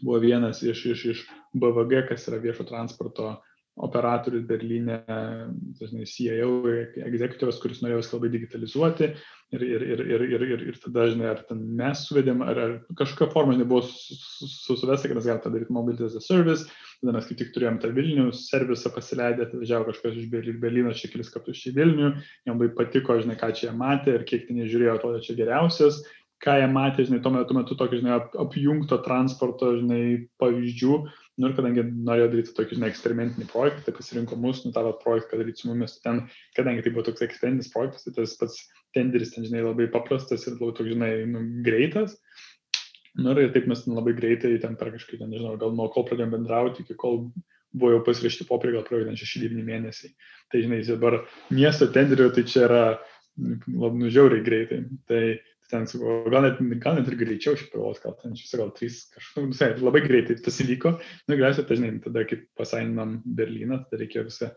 buvo 0.02 0.24
vienas 0.24 0.64
iš, 0.64 0.86
iš, 0.96 1.06
iš 1.16 1.24
BVG, 1.60 2.06
kas 2.08 2.28
yra 2.32 2.40
viešo 2.44 2.68
transporto 2.70 3.36
operatorius 3.80 4.44
Berlyne, 4.48 5.02
dažnai 5.80 6.08
CIO, 6.10 6.66
executivas, 7.08 7.60
kuris 7.62 7.80
norėjo 7.84 8.02
viską 8.02 8.18
labai 8.18 8.32
digitalizuoti. 8.34 9.12
Ir, 9.52 9.64
ir, 9.68 9.84
ir, 9.84 10.02
ir, 10.08 10.22
ir, 10.28 10.44
ir, 10.48 10.62
ir 10.72 10.78
tada, 10.80 11.10
žinai, 11.12 11.28
ar 11.34 11.42
ten 11.48 11.60
mes 11.76 12.06
suvedėm, 12.08 12.44
ar, 12.46 12.60
ar 12.64 12.76
kažkokia 13.00 13.34
forma 13.34 13.58
nebuvo 13.60 13.82
susuvesta, 13.84 15.10
kad 15.10 15.18
mes 15.18 15.28
galime 15.28 15.44
tą 15.44 15.52
daryti 15.52 15.76
mobile 15.76 16.08
as 16.08 16.16
a 16.16 16.24
service, 16.24 16.70
tada 17.02 17.16
mes 17.18 17.28
kaip 17.28 17.42
tik 17.42 17.52
turėjom 17.56 17.82
tą 17.84 17.92
Vilnių 17.96 18.30
servisą 18.38 18.94
pasileidę, 18.96 19.50
atvažiavo 19.50 19.90
kažkas 19.90 20.22
iš 20.22 20.30
Berlyno 20.32 20.96
čia 20.96 21.12
kelis 21.12 21.34
kartus 21.34 21.60
čia 21.60 21.76
Vilnių, 21.76 22.14
jam 22.48 22.56
labai 22.56 22.72
patiko, 22.78 23.20
žinai, 23.20 23.36
ką 23.40 23.52
čia 23.52 23.70
jie 23.70 23.76
matė 23.76 24.16
ir 24.16 24.28
kiek 24.30 24.48
ten 24.48 24.62
jie 24.62 24.70
žiūrėjo, 24.72 24.96
atrodo 24.96 25.20
čia 25.26 25.36
geriausias, 25.40 26.00
ką 26.42 26.56
jie 26.62 26.70
matė, 26.72 27.06
žinai, 27.10 27.20
tuo 27.24 27.34
metu, 27.36 27.58
metu 27.58 27.78
tokio, 27.78 28.00
žinai, 28.00 28.22
apjungto 28.42 29.02
transporto, 29.06 29.76
žinai, 29.82 30.30
pavyzdžių, 30.42 31.02
Nu 31.40 31.48
ir 31.48 31.56
kadangi 31.56 31.84
norėjo 31.88 32.28
daryti 32.34 32.54
tokį, 32.58 32.78
žinai, 32.78 32.90
eksperimentinį 32.92 33.48
projektą, 33.52 33.86
tai 33.86 33.94
pasirinko 33.96 34.38
mus, 34.40 34.66
nu 34.66 34.74
tą 34.76 34.84
projektą 35.00 35.40
daryti 35.40 35.64
su 35.64 35.70
mumis. 35.70 35.96
Ten, 36.04 36.26
kadangi 36.58 36.84
tai 36.84 36.92
buvo 36.92 37.06
toks 37.08 37.24
eksperimentinis 37.24 37.72
projektas, 37.72 38.04
tai 38.04 38.14
tas 38.18 38.34
pats 38.40 38.58
tenderis 38.98 39.32
ten, 39.36 39.48
žinai, 39.48 39.64
labai 39.64 39.88
paprastas 39.94 40.44
ir 40.46 40.58
labai 40.58 40.76
toks, 40.78 40.92
žinai, 40.92 41.12
nu, 41.32 41.46
greitas. 41.66 42.18
Nu 43.16 43.32
ir 43.36 43.54
taip 43.56 43.70
mes 43.72 43.86
ten 43.86 43.96
labai 43.96 44.14
greitai, 44.18 44.58
ten 44.64 44.76
per 44.80 44.92
kažkaip, 44.94 45.22
ten, 45.22 45.32
nežinau, 45.32 45.56
gal 45.62 45.72
nuo 45.76 45.88
kol 45.92 46.06
pradėjome 46.08 46.36
bendrauti, 46.36 46.84
iki 46.84 47.00
kol 47.00 47.24
buvo 47.72 47.94
jau 47.96 48.04
pasirašyti 48.08 48.48
popieriai, 48.50 48.80
gal 48.80 48.88
praėjo 48.88 49.08
ten 49.08 49.20
6-9 49.20 49.66
mėnesiai. 49.68 50.14
Tai, 50.52 50.62
žinai, 50.66 50.82
dabar 50.88 51.22
miesto 51.56 51.88
tenderio, 51.96 52.28
tai 52.36 52.44
čia 52.48 52.66
yra 52.68 52.84
labai 53.40 54.04
nužiauriai 54.04 54.44
greitai. 54.46 54.82
Tai 55.08 55.24
ten, 55.72 55.88
gal 56.32 56.46
net, 56.46 56.60
gal 56.84 56.98
net 56.98 57.10
ir 57.10 57.18
greičiau 57.20 57.56
iš 57.58 57.66
pirmos, 57.72 58.02
gal 58.04 58.16
ten 58.20 58.36
šis, 58.38 58.54
gal 58.60 58.72
trys, 58.76 59.02
kažkaip, 59.16 59.48
visai, 59.54 59.70
labai 59.80 60.04
greitai 60.06 60.38
tas 60.44 60.60
įvyko. 60.64 60.94
Na, 61.26 61.38
galiausiai, 61.38 61.68
tai 61.68 61.80
žinai, 61.80 61.92
tada, 62.04 62.26
kai 62.30 62.42
pasaininam 62.60 63.18
Berliną, 63.26 63.82
tada 63.86 64.02
reikėjo 64.04 64.26
visą, 64.28 64.52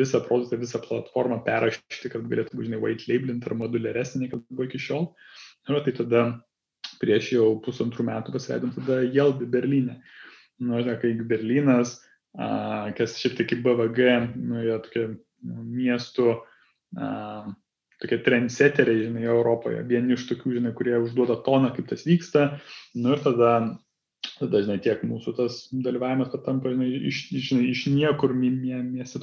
visą 0.00 0.22
produktą, 0.26 0.60
visą 0.60 0.82
platformą 0.84 1.40
perrašyti, 1.46 2.12
kad 2.12 2.28
galėtų 2.30 2.56
būti, 2.56 2.68
žinai, 2.70 2.82
white 2.84 3.10
labelint 3.10 3.48
ar 3.48 3.56
moduliaresnė, 3.60 4.30
kad 4.32 4.44
buvo 4.48 4.68
iki 4.68 4.80
šiol. 4.82 5.10
Na, 5.70 5.82
tai 5.84 5.94
tada 5.98 6.24
prieš 7.00 7.32
jau 7.36 7.48
pusantrų 7.64 8.06
metų 8.08 8.34
pasileidom 8.36 8.74
tada 8.76 9.00
Jelbi 9.06 9.48
Berlyne. 9.50 10.00
Na, 10.60 10.76
nu, 10.76 10.84
žinai, 10.84 10.98
kai 11.00 11.14
Berlynas, 11.24 11.96
a, 12.36 12.90
kas 12.96 13.16
šiaip 13.20 13.38
tai 13.38 13.48
kaip 13.48 13.64
BVG, 13.64 14.12
nu, 14.36 14.60
jie 14.66 14.78
tokie 14.84 15.04
nu, 15.10 15.64
miestų, 15.64 16.34
a, 17.00 17.10
tokie 18.00 18.18
trendseteriai, 18.24 19.04
žinai, 19.06 19.26
Europoje, 19.28 19.82
vieni 19.88 20.16
iš 20.16 20.26
tokių, 20.30 20.56
žinai, 20.58 20.72
kurie 20.76 20.96
užduoda 21.00 21.38
toną, 21.44 21.72
kaip 21.76 21.90
tas 21.90 22.06
vyksta. 22.08 22.46
Nu 22.96 23.14
ir 23.14 23.22
tada, 23.24 23.52
tada 24.38 24.62
žinai, 24.64 24.78
tiek 24.84 25.02
mūsų 25.06 25.36
tas 25.36 25.60
dalyvavimas 25.72 26.32
patampa, 26.32 26.72
žinai, 26.72 26.88
iš, 27.10 27.26
žinai, 27.34 27.68
iš 27.74 27.86
niekur 27.92 28.34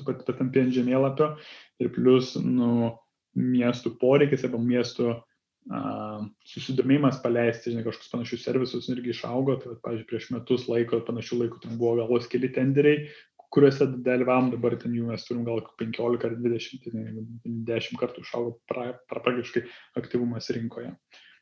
pat 0.06 0.26
patampi 0.30 0.66
ant 0.66 0.76
žemėlapio 0.78 1.34
ir 1.82 1.94
plus, 1.96 2.36
nu, 2.42 2.94
miestų 3.38 3.94
poreikis 4.02 4.46
arba 4.48 4.60
miestų 4.62 5.10
uh, 5.14 6.22
susidomėjimas 6.50 7.20
paleisti, 7.24 7.74
žinai, 7.74 7.86
kažkokius 7.86 8.14
panašius 8.14 8.46
servisus 8.46 8.90
irgi 8.94 9.14
išaugo. 9.14 9.58
Tai, 9.62 9.78
pavyzdžiui, 9.86 10.10
prieš 10.10 10.30
metus 10.34 10.68
laiko, 10.72 11.02
panašių 11.06 11.42
laikų 11.44 11.64
ten 11.66 11.78
buvo 11.82 11.98
gal 12.02 12.10
vos 12.12 12.30
keli 12.32 12.50
tenderiai, 12.54 13.10
kuriuose 13.54 13.88
dalyvavom, 14.06 14.52
dabar 14.56 14.76
ten 14.82 14.96
jų 14.98 15.08
mes 15.12 15.24
turim 15.28 15.46
gal 15.48 15.64
15 15.80 16.28
ar 16.28 16.36
20, 16.42 16.84
tai 16.84 17.54
10 17.72 18.02
kartų 18.02 18.26
išaugo 18.26 18.58
pra, 18.70 18.92
pra, 19.08 19.24
praktiškai 19.24 19.64
aktyvumas 20.02 20.52
rinkoje. 20.56 20.94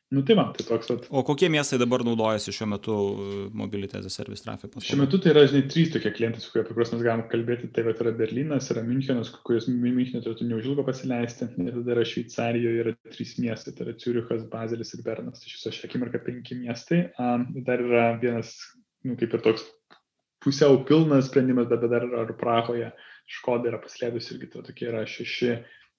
Nu 0.08 0.22
tai 0.22 0.36
man, 0.38 0.52
tai 0.54 0.66
toks. 0.66 0.90
At... 0.90 1.06
O 1.10 1.24
kokie 1.26 1.48
miestai 1.50 1.80
dabar 1.82 2.04
naudojasi 2.06 2.52
šiuo 2.54 2.68
metu 2.70 2.94
uh, 2.94 4.04
Service 4.06 4.44
Traffic 4.44 4.70
paslaugą? 4.70 4.86
Šiuo 4.86 4.98
metu 5.00 5.18
tai 5.18 5.32
yra, 5.32 5.42
žinai, 5.50 5.64
trys 5.66 5.90
tokie 5.90 6.12
klientai, 6.14 6.42
su 6.44 6.52
apie 6.52 6.62
kuriuos 6.68 6.92
mes 6.94 7.02
galim 7.02 7.24
kalbėti. 7.32 7.72
Tai 7.74 7.88
yra 7.90 8.12
Berlynas, 8.20 8.70
yra 8.70 8.84
Münchenas, 8.86 9.32
kuris 9.48 9.66
Münchenė 9.66 10.22
turėtų 10.22 10.46
neužilgo 10.46 10.86
pasileisti. 10.86 11.50
Ir 11.58 11.74
tada 11.80 11.94
yra 11.96 12.06
Šveicarijoje, 12.06 12.84
yra 12.84 12.94
trys 13.16 13.34
miestai. 13.42 13.74
Tai 13.74 13.88
yra 13.88 13.96
Ciurichas, 13.98 14.46
Bazelis 14.52 14.94
ir 14.94 15.02
Bernas. 15.08 15.42
Tai 15.42 15.50
iš 15.50 15.58
viso 15.58 15.74
šią 15.74 15.90
akimirką 15.90 16.22
penki 16.28 16.60
miestai. 16.60 17.02
Dar 17.66 17.82
yra 17.82 18.06
vienas, 18.22 18.54
nu, 19.02 19.18
kaip 19.18 19.34
ir 19.34 19.42
toks 19.48 19.66
pusiau 20.44 20.78
pilnas 20.88 21.30
sprendimas, 21.30 21.68
bet 21.70 21.86
dar 21.90 22.06
ar 22.22 22.32
Prahoje 22.38 22.90
Škoda 23.26 23.72
yra 23.72 23.80
pasileidus 23.82 24.30
irgi 24.30 24.50
to 24.52 24.62
tokie 24.62 24.86
yra 24.90 25.02
šeši, 25.08 25.56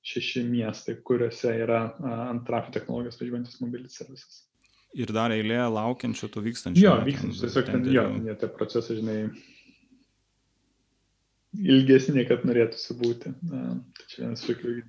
šeši 0.08 0.46
miestai, 0.48 0.96
kuriuose 1.08 1.52
yra 1.66 1.82
ant 2.30 2.46
trafio 2.48 2.72
technologijos 2.78 3.20
važiuojantis 3.20 3.60
mobilis 3.64 3.98
servisas. 4.00 4.46
Ir 4.96 5.12
dar 5.12 5.34
eilė 5.36 5.60
laukiančių 5.74 6.30
tų 6.32 6.44
vykstančių. 6.46 6.82
Jo, 6.86 6.94
vykstančių, 7.04 7.42
tiesiog 7.44 7.68
ten, 7.68 7.84
jo, 7.92 8.06
jie 8.24 8.36
tie 8.40 8.50
procesai, 8.56 9.02
žinai, 9.02 9.18
ilgesnė, 11.56 12.24
kad 12.28 12.44
norėtųsi 12.48 12.96
būti. 13.00 13.32
Tai 13.48 14.30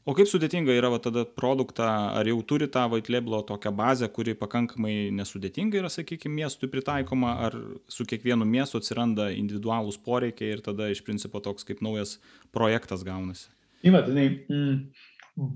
o 0.09 0.14
kaip 0.16 0.31
sudėtinga 0.31 0.75
yra 0.75 0.90
va, 0.92 1.01
tada 1.03 1.25
produktą, 1.27 1.87
ar 2.18 2.29
jau 2.29 2.38
turi 2.47 2.68
tą 2.71 2.87
vaitlėblo 2.92 3.42
tokią 3.49 3.73
bazę, 3.79 4.09
kuri 4.12 4.35
pakankamai 4.38 5.11
nesudėtinga 5.14 5.81
yra, 5.81 5.90
sakykime, 5.92 6.35
miestui 6.42 6.71
pritaikoma, 6.73 7.37
ar 7.49 7.59
su 7.90 8.07
kiekvienu 8.09 8.47
miestu 8.49 8.81
atsiranda 8.81 9.31
individualūs 9.35 10.01
poreikiai 10.05 10.57
ir 10.57 10.64
tada 10.64 10.90
iš 10.92 11.05
principo 11.07 11.42
toks 11.44 11.66
kaip 11.68 11.83
naujas 11.85 12.18
projektas 12.55 13.07
gaunasi? 13.07 13.49
Įmat, 13.87 14.11
žinai, 14.11 14.29
mm, 14.51 14.77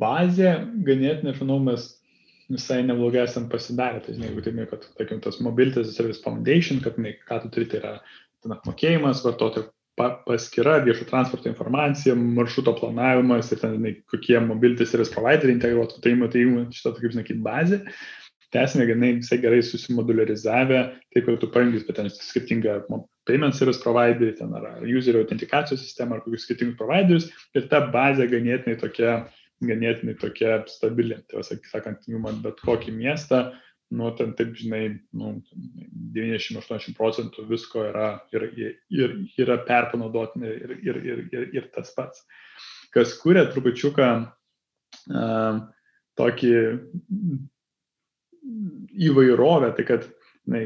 bazė 0.00 0.54
ganėtinai, 0.86 1.34
manau, 1.42 1.58
mes 1.66 1.90
visai 2.52 2.82
neblogai 2.86 3.24
esam 3.24 3.48
pasidarę. 3.50 4.02
Tai, 4.04 4.16
žinai, 4.16 4.30
jeigu 4.30 4.44
tai, 4.46 4.66
kad, 4.70 4.88
tarkim, 4.98 5.22
tas 5.24 5.40
Mobility 5.42 5.84
Service 5.90 6.22
Foundation, 6.22 6.82
kad, 6.84 6.98
žinai, 6.98 7.16
ką 7.28 7.42
tu 7.42 7.54
turi, 7.54 7.70
tai 7.70 7.80
yra 7.82 7.94
ten 8.42 8.54
apmokėjimas 8.54 9.22
vartotojų 9.26 9.70
paskyra, 9.98 10.78
viešo 10.86 11.04
transporto 11.08 11.50
informacija, 11.50 12.14
maršruto 12.16 12.74
planavimas 12.78 13.52
ir 13.52 13.60
ten, 13.60 13.86
kokie 14.10 14.40
mobility 14.40 14.86
service 14.88 15.12
provideriai 15.12 15.56
integruotų, 15.58 16.00
tai 16.04 16.14
matai, 16.18 16.46
šitą, 16.72 16.94
kaip 16.98 17.16
sakyti, 17.16 17.44
bazę. 17.44 17.82
Tai 18.52 18.66
esame 18.66 18.84
ganai 18.84 19.14
visai 19.16 19.38
gerai 19.40 19.62
susimodularizavę, 19.64 20.80
taip 21.14 21.28
kad 21.28 21.38
tu 21.40 21.48
paimkis, 21.54 21.86
bet 21.88 21.96
ten 21.96 22.10
skirtingą 22.12 22.82
payment 23.28 23.56
service 23.56 23.80
providerį, 23.80 24.34
ten 24.40 24.52
ar 24.58 24.82
user 24.84 25.16
autentikacijos 25.22 25.80
sistemą, 25.80 26.18
ar 26.18 26.24
kokius 26.24 26.44
skirtingus 26.44 26.76
providerius 26.80 27.30
ir 27.56 27.68
ta 27.72 27.80
bazė 27.94 28.28
ganėtinai 28.28 28.76
tokia, 28.80 29.14
ganėtinai 29.64 30.18
tokia 30.20 30.58
stabili. 30.68 31.16
Tai, 31.32 31.46
sakant, 31.70 32.04
man 32.20 32.42
bet 32.44 32.60
kokį 32.66 32.92
miestą 32.98 33.46
nu, 33.92 34.10
ten 34.16 34.32
taip, 34.38 34.54
žinai, 34.58 34.82
nu, 35.18 35.34
90-80 36.16 36.96
procentų 36.96 37.44
visko 37.50 37.84
yra, 37.90 38.08
ir, 38.34 38.48
ir, 38.92 39.16
yra 39.40 39.58
perpanaudotina 39.66 40.48
ir, 40.48 40.76
ir, 40.80 41.00
ir, 41.04 41.22
ir, 41.32 41.46
ir 41.58 41.68
tas 41.74 41.92
pats. 41.96 42.24
Kas 42.92 43.14
kūrė 43.20 43.46
trupučiuką 43.52 44.08
uh, 44.22 45.60
tokį 46.20 46.52
įvairovę, 49.08 49.72
tai 49.76 49.86
kad 49.88 50.08
na, 50.48 50.62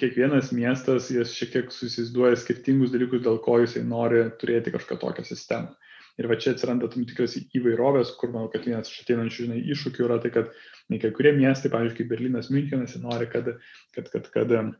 kiekvienas 0.00 0.52
miestas, 0.56 1.10
jis 1.14 1.34
šiek 1.36 1.52
tiek 1.54 1.72
susizduoja 1.74 2.38
skirtingus 2.40 2.92
dalykus, 2.94 3.22
dėl 3.24 3.38
ko 3.44 3.60
jisai 3.62 3.84
nori 3.86 4.26
turėti 4.40 4.74
kažkokią 4.74 5.00
tokią 5.02 5.26
sistemą. 5.28 5.74
Ir 6.16 6.28
va 6.30 6.38
čia 6.40 6.54
atsiranda 6.54 6.88
tam 6.92 7.04
tikras 7.08 7.36
įvairovės, 7.36 8.14
kur 8.20 8.32
manau, 8.32 8.48
kad 8.52 8.64
vienas 8.64 8.88
iš 8.88 9.02
ateinančių 9.04 9.46
žinai, 9.48 9.60
iššūkių 9.74 10.06
yra 10.06 10.16
tai, 10.22 10.32
kad 10.32 10.52
na, 10.88 11.00
kai 11.02 11.10
kurie 11.16 11.34
miestai, 11.36 11.70
pavyzdžiui, 11.72 11.98
kaip 11.98 12.12
Berlynas, 12.12 12.48
Münchenas, 12.54 12.96
nori, 13.02 13.28
kad, 13.32 13.50
kad, 13.96 14.08
kad, 14.14 14.30
kad, 14.32 14.54
uh, 14.56 14.70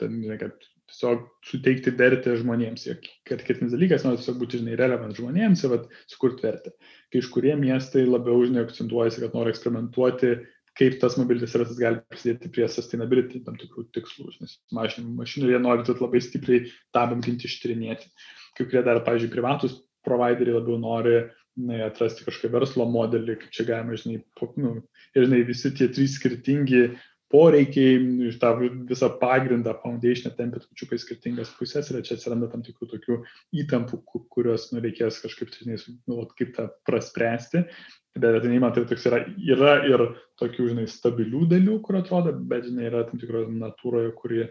ten, 0.00 0.16
žinai, 0.22 0.38
kad 0.40 0.56
tiesiog 0.92 1.26
suteikti 1.48 1.92
vertę 1.98 2.34
žmonėms. 2.40 2.86
Ir 2.88 3.00
kitinis 3.28 3.74
dalykas, 3.74 4.06
nori 4.06 4.20
tiesiog 4.20 4.40
būti, 4.40 4.60
žinai, 4.62 4.76
relevant 4.80 5.16
žmonėms 5.18 5.64
ir 5.64 5.74
vat, 5.74 5.86
sukurti 6.10 6.46
vertę. 6.46 6.74
Kai 7.12 7.22
iš 7.22 7.30
kurie 7.32 7.54
miestai 7.58 8.04
labiau, 8.08 8.42
žinai, 8.46 8.66
akcentuojasi, 8.66 9.24
kad 9.24 9.36
nori 9.36 9.52
eksperimentuoti 9.52 10.34
kaip 10.78 10.98
tas 11.02 11.18
mobilis 11.20 11.54
rasas 11.58 11.78
gali 11.80 12.00
prisidėti 12.08 12.50
prie 12.52 12.66
sustainability 12.70 13.42
tam 13.44 13.58
tikrų 13.60 13.86
tikslų, 13.96 14.32
nes 14.40 14.56
mažinimo 14.72 15.14
mašinų 15.20 15.52
jie 15.52 15.60
nori 15.60 15.96
labai 16.00 16.22
stipriai 16.24 16.64
tą 16.96 17.04
bankinti 17.12 17.48
ištyrinėti. 17.48 18.08
Kai 18.56 18.66
kurie 18.68 18.84
dar, 18.86 19.02
pavyzdžiui, 19.04 19.32
privatus 19.32 19.78
provideriai 20.06 20.58
labiau 20.58 20.78
nori 20.80 21.16
na, 21.60 21.82
atrasti 21.86 22.24
kažkokį 22.26 22.52
verslo 22.54 22.86
modelį, 22.88 23.36
kaip 23.42 23.54
čia 23.54 23.66
galima, 23.68 23.96
žinai, 24.00 24.22
po, 24.38 24.48
nu, 24.60 24.78
ir 25.16 25.26
žinai, 25.28 25.42
visi 25.48 25.72
tie 25.76 25.88
trys 25.92 26.16
skirtingi 26.18 26.84
poreikiai, 27.32 28.30
tą 28.40 28.52
visą 28.88 29.08
pagrindą, 29.20 29.74
foundationą 29.82 30.34
tempia 30.36 30.60
trupučiukai 30.60 30.98
skirtingas 31.00 31.52
pusės 31.56 31.88
ir 31.90 32.02
čia 32.06 32.18
atsiranda 32.18 32.50
tam 32.52 32.64
tikrų 32.66 32.90
tokių 32.92 33.18
įtampų, 33.64 34.02
kuriuos 34.32 34.68
nu, 34.74 34.82
reikės 34.84 35.22
kažkaip, 35.24 35.52
žinai, 35.56 35.78
nu, 36.10 36.20
kaip 36.38 36.54
tą 36.58 36.68
praspręsti. 36.88 37.64
Bet 38.12 38.36
atinimas 38.36 38.74
tai 38.76 38.84
toks 38.90 39.06
yra, 39.08 39.22
yra 39.40 39.76
ir 39.88 40.04
tokių, 40.40 40.68
žinai, 40.74 40.84
stabilių 40.92 41.46
dalių, 41.54 41.78
kur 41.86 41.96
atrodo, 42.02 42.34
bet, 42.36 42.66
žinai, 42.68 42.90
yra 42.90 43.06
tam 43.08 43.20
tikro 43.22 43.46
natūroje, 43.48 44.12
kuri 44.18 44.42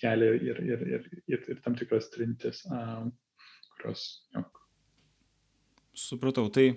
kelia 0.00 0.32
ir, 0.40 0.62
ir, 0.64 0.86
ir, 0.96 1.08
ir, 1.28 1.44
ir 1.52 1.60
tam 1.64 1.76
tikras 1.76 2.08
trintis, 2.14 2.62
um, 2.72 3.10
kurios. 3.74 4.06
Jo. 4.32 4.46
Supratau, 6.00 6.48
tai 6.48 6.70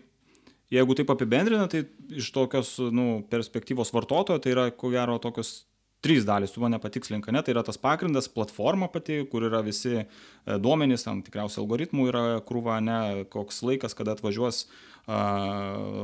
jeigu 0.74 0.96
taip 0.98 1.12
apibendrina, 1.14 1.68
tai 1.70 1.86
iš 2.14 2.32
tokios 2.34 2.76
nu, 2.94 3.22
perspektyvos 3.30 3.94
vartotojo, 3.94 4.42
tai 4.42 4.56
yra, 4.56 4.68
ko 4.76 4.92
gero, 4.94 5.20
tokios 5.22 5.64
trys 6.04 6.26
dalys, 6.28 6.52
tu 6.52 6.60
mane 6.60 6.78
patikslink, 6.84 7.30
ne, 7.32 7.42
tai 7.44 7.54
yra 7.54 7.64
tas 7.64 7.80
pagrindas, 7.80 8.28
platforma 8.32 8.90
pati, 8.92 9.22
kur 9.32 9.46
yra 9.48 9.62
visi 9.64 10.02
e, 10.02 10.06
duomenys, 10.60 11.06
tam 11.06 11.22
tikriausiai 11.24 11.62
algoritmų 11.64 12.08
yra 12.12 12.24
krūva, 12.44 12.82
ne, 12.84 12.98
koks 13.32 13.62
laikas, 13.64 13.96
kada 13.96 14.18
atvažiuos 14.18 14.66
a, 14.66 15.22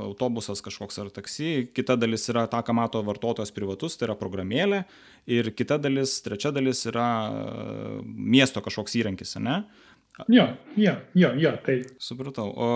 autobusas 0.06 0.64
kažkoks 0.64 1.02
ar 1.04 1.12
taksi, 1.20 1.68
kita 1.76 2.00
dalis 2.00 2.30
yra 2.32 2.46
ta, 2.52 2.64
ką 2.64 2.78
mato 2.80 3.04
vartotojas 3.04 3.52
privatus, 3.56 4.00
tai 4.00 4.08
yra 4.08 4.16
programėlė 4.20 4.86
ir 5.28 5.52
kita 5.52 5.82
dalis, 5.84 6.16
trečia 6.24 6.54
dalis 6.56 6.86
yra 6.88 7.10
miesto 8.08 8.64
kažkoks 8.64 8.96
įrankis, 9.02 9.36
ne? 9.44 9.66
Jo, 10.32 10.50
jo, 10.80 10.96
jo, 11.16 11.36
jo, 11.40 11.56
tai. 11.64 11.82
Supratau. 12.04 12.50
O 12.52 12.70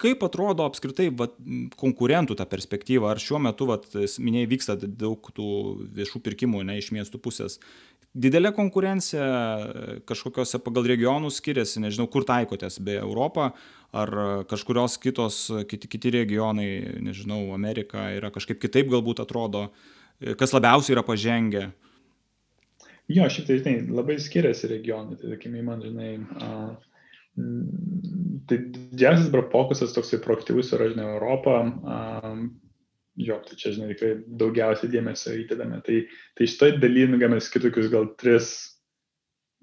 kaip 0.00 0.22
atrodo 0.26 0.66
apskritai 0.68 1.08
vat, 1.16 1.34
konkurentų 1.80 2.36
ta 2.38 2.46
perspektyva? 2.48 3.10
Ar 3.12 3.20
šiuo 3.22 3.40
metu, 3.42 3.68
vat, 3.70 3.88
minėjai, 3.94 4.50
vyksta 4.50 4.76
daug 4.84 5.30
tų 5.36 5.50
viešų 5.96 6.22
pirkimų 6.24 6.64
ne, 6.68 6.78
iš 6.80 6.92
miestų 6.96 7.20
pusės? 7.24 7.60
Didelė 8.16 8.48
konkurencija 8.56 9.24
kažkokiose 10.08 10.60
pagal 10.64 10.86
regionus 10.88 11.36
skiriasi, 11.40 11.82
nežinau, 11.84 12.06
kur 12.08 12.24
taikotės, 12.24 12.78
be 12.80 12.94
Europą, 12.96 13.50
ar 13.92 14.12
kažkurios 14.48 14.96
kitos, 15.02 15.42
kiti, 15.68 15.90
kiti 15.92 16.14
regionai, 16.14 16.70
nežinau, 17.04 17.42
Amerika 17.52 18.08
yra 18.16 18.32
kažkaip 18.32 18.62
kitaip 18.62 18.88
galbūt 18.92 19.20
atrodo, 19.24 19.66
kas 20.40 20.56
labiausiai 20.56 20.96
yra 20.96 21.04
pažengę? 21.04 21.66
Jo, 23.12 23.28
šitai, 23.30 23.60
žinai, 23.60 23.76
labai 23.94 24.16
skiriasi 24.18 24.72
regionai, 24.72 25.20
tai, 25.20 25.34
sakykime, 25.34 25.60
man, 25.62 25.84
žinai, 25.84 26.14
uh, 26.40 26.85
tai 27.36 28.58
didžiausias 28.72 29.28
dabar 29.28 29.50
fokusas 29.52 29.92
toksai 29.96 30.20
proaktyvus 30.24 30.72
yra, 30.76 30.88
žinai, 30.92 31.08
Europą, 31.16 31.56
um, 31.66 32.46
jo, 33.20 33.36
tai 33.44 33.58
čia, 33.60 33.74
žinai, 33.76 33.90
tikrai 33.92 34.14
daugiausiai 34.40 34.92
dėmesio 34.92 35.34
įdedame. 35.42 35.82
Tai, 35.84 35.98
tai 36.38 36.48
šitoj 36.48 36.78
daly, 36.82 37.06
nu, 37.10 37.20
galime 37.20 37.42
skirti 37.44 37.68
tokius 37.68 37.90
gal 37.92 38.08
tris, 38.20 38.52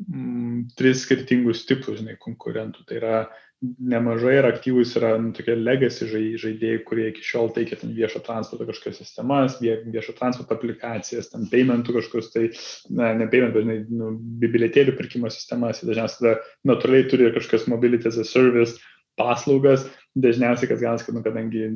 mm, 0.06 0.76
tris 0.78 1.06
skirtingus 1.06 1.66
tipus, 1.70 2.02
žinai, 2.02 2.18
konkurentų. 2.22 2.86
Tai 2.90 3.00
yra 3.02 3.18
nemažai 3.64 4.34
ir 4.38 4.48
aktyvus 4.48 4.92
yra 5.00 5.14
nu, 5.22 5.32
tokie 5.36 5.56
legacy 5.56 6.08
žaidėjai, 6.10 6.82
kurie 6.88 7.06
iki 7.12 7.24
šiol 7.24 7.52
teikia 7.56 7.78
ten 7.80 7.94
viešo 7.96 8.20
transporto 8.26 8.68
kažkokias 8.68 9.00
sistemas, 9.00 9.56
viešo 9.62 10.16
transporto 10.18 10.58
aplikacijas, 10.58 11.32
ten 11.32 11.48
paymentų 11.52 11.96
kažkokius, 11.98 12.32
tai, 12.34 12.50
na, 12.92 13.14
ne 13.20 13.30
payment, 13.32 13.56
bet, 13.56 13.90
nu, 13.94 14.14
bilietėlių 14.44 14.98
pirkimo 15.00 15.32
sistemas, 15.32 15.84
dažniausiai 15.88 16.20
tada 16.20 16.36
natūraliai 16.74 17.08
turi 17.12 17.32
kažkokias 17.36 17.70
mobility 17.72 18.12
as 18.12 18.20
a 18.20 18.28
service 18.28 18.80
paslaugas, 19.20 19.88
dažniausiai 20.20 20.72
kas 20.74 20.84
ganas, 20.84 21.08
kad, 21.08 21.16
nu, 21.16 21.24
kadangi 21.26 21.70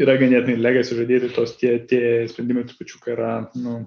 yra 0.00 0.18
ganėtinai 0.18 0.58
legacy 0.58 0.98
žaidėjai, 0.98 1.28
tai 1.28 1.34
tos 1.38 1.54
tie, 1.60 1.76
tie 1.86 2.02
sprendimai 2.32 2.66
trupučiukai 2.66 3.14
yra, 3.14 3.34
nu, 3.60 3.84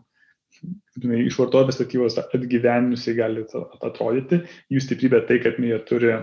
iš 1.27 1.35
vartotojų 1.37 1.67
perspektyvos 1.67 2.15
atgyvenusiai 2.21 3.17
gali 3.17 3.43
atrodyti. 3.83 4.39
Jų 4.73 4.81
stiprybė 4.81 5.25
tai, 5.27 5.41
kad 5.43 5.59
nu, 5.61 5.67
jie 5.69 5.77
turi 5.85 6.15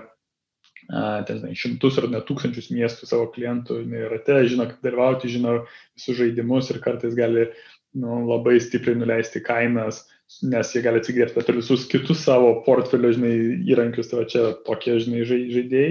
ten, 0.89 1.45
šimtus 1.57 1.99
ar 2.01 2.09
net 2.13 2.27
tūkstančius 2.29 2.71
miestų 2.75 3.09
savo 3.09 3.29
klientų 3.35 3.83
rate, 4.11 4.41
žino, 4.51 4.67
kaip 4.71 4.85
dalyvauti, 4.85 5.31
žino 5.33 5.63
visus 5.97 6.19
žaidimus 6.19 6.71
ir 6.71 6.81
kartais 6.85 7.17
gali 7.19 7.49
nu, 7.95 8.25
labai 8.29 8.59
stipriai 8.61 8.99
nuleisti 8.99 9.43
kainas, 9.45 10.03
nes 10.43 10.73
jie 10.75 10.83
gali 10.85 11.01
atsigėrti 11.01 11.41
per 11.41 11.57
visus 11.57 11.87
kitus 11.91 12.25
savo 12.27 12.57
portfelio, 12.67 13.13
žinai, 13.15 13.35
įrankius, 13.71 14.11
tai 14.11 14.21
va 14.21 14.29
čia 14.31 14.45
tokie, 14.67 14.99
žinai, 15.03 15.25
žaidėjai. 15.29 15.91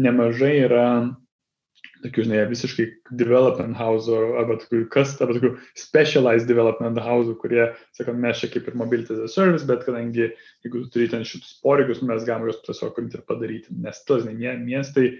Nemažai 0.00 0.54
yra 0.66 0.86
tokių, 2.04 2.24
žinai, 2.26 2.42
visiškai 2.50 2.86
development 3.20 3.76
house 3.78 4.10
arba 4.14 4.56
tokių, 4.60 4.82
kas, 4.92 5.14
arba 5.22 5.36
tokių 5.36 5.52
specialized 5.78 6.48
development 6.50 7.00
house, 7.02 7.32
kurie, 7.42 7.70
sakant, 7.96 8.20
mes 8.22 8.40
čia 8.40 8.50
kaip 8.52 8.68
ir 8.70 8.78
mobility 8.80 9.16
as 9.16 9.24
a 9.24 9.32
service, 9.32 9.66
bet 9.68 9.84
kadangi, 9.86 10.30
jeigu 10.64 10.84
tu 10.84 10.92
turi 10.94 11.08
ten 11.12 11.26
šitus 11.28 11.58
poreikius, 11.64 12.04
mes 12.06 12.26
galime 12.28 12.50
juos 12.50 12.62
tiesiog 12.66 13.02
imti 13.02 13.20
ir 13.20 13.26
padaryti, 13.28 13.76
nes 13.84 14.04
tos, 14.08 14.24
žinai, 14.26 14.56
miestai, 14.64 15.10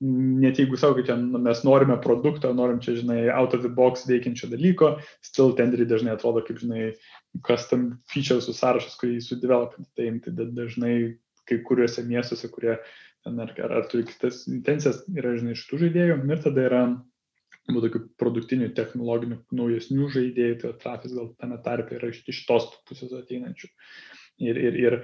net 0.00 0.56
jeigu 0.56 0.78
savo, 0.80 0.96
kad 0.96 1.10
ten 1.10 1.26
nu, 1.32 1.40
mes 1.44 1.60
norime 1.66 1.98
produktą, 2.00 2.54
norim 2.56 2.80
čia, 2.80 2.96
žinai, 3.02 3.22
out 3.36 3.56
of 3.56 3.64
the 3.64 3.72
box 3.72 4.06
veikiančio 4.08 4.48
dalyko, 4.52 4.94
still 5.24 5.52
tenderiai 5.56 5.88
dažnai 5.90 6.14
atrodo 6.16 6.44
kaip, 6.46 6.62
žinai, 6.62 6.94
custom 7.46 7.90
features 8.10 8.48
sąrašas, 8.48 8.96
kurį 9.00 9.20
sudevelopinti, 9.24 9.90
tai 9.96 10.08
imti 10.08 10.32
dažnai 10.32 10.94
kai 11.50 11.60
kuriuose 11.66 12.04
miestuose, 12.06 12.48
kurie 12.52 12.78
ar, 13.28 13.52
ar, 13.52 13.76
ar 13.80 13.88
turi 13.90 14.06
kitas 14.08 14.44
intencijas, 14.50 15.02
yra, 15.12 15.36
žinai, 15.38 15.56
iš 15.56 15.66
tų 15.68 15.80
žaidėjų. 15.84 16.18
Ir 16.30 16.44
tada 16.44 16.66
yra 16.68 16.82
buvo 17.70 17.84
tokių 17.86 18.02
produktinių, 18.20 18.70
technologinių, 18.76 19.40
naujesnių 19.54 20.08
žaidėjų, 20.14 20.56
tai 20.62 20.72
trafis 20.82 21.14
gal 21.16 21.30
tame 21.40 21.58
tarpe 21.64 21.98
yra 21.98 22.10
iš, 22.10 22.22
iš 22.30 22.42
tos 22.48 22.68
pusės 22.88 23.12
ateinančių. 23.14 23.70
Ir, 24.46 24.58
ir, 24.58 24.78
ir 24.80 24.98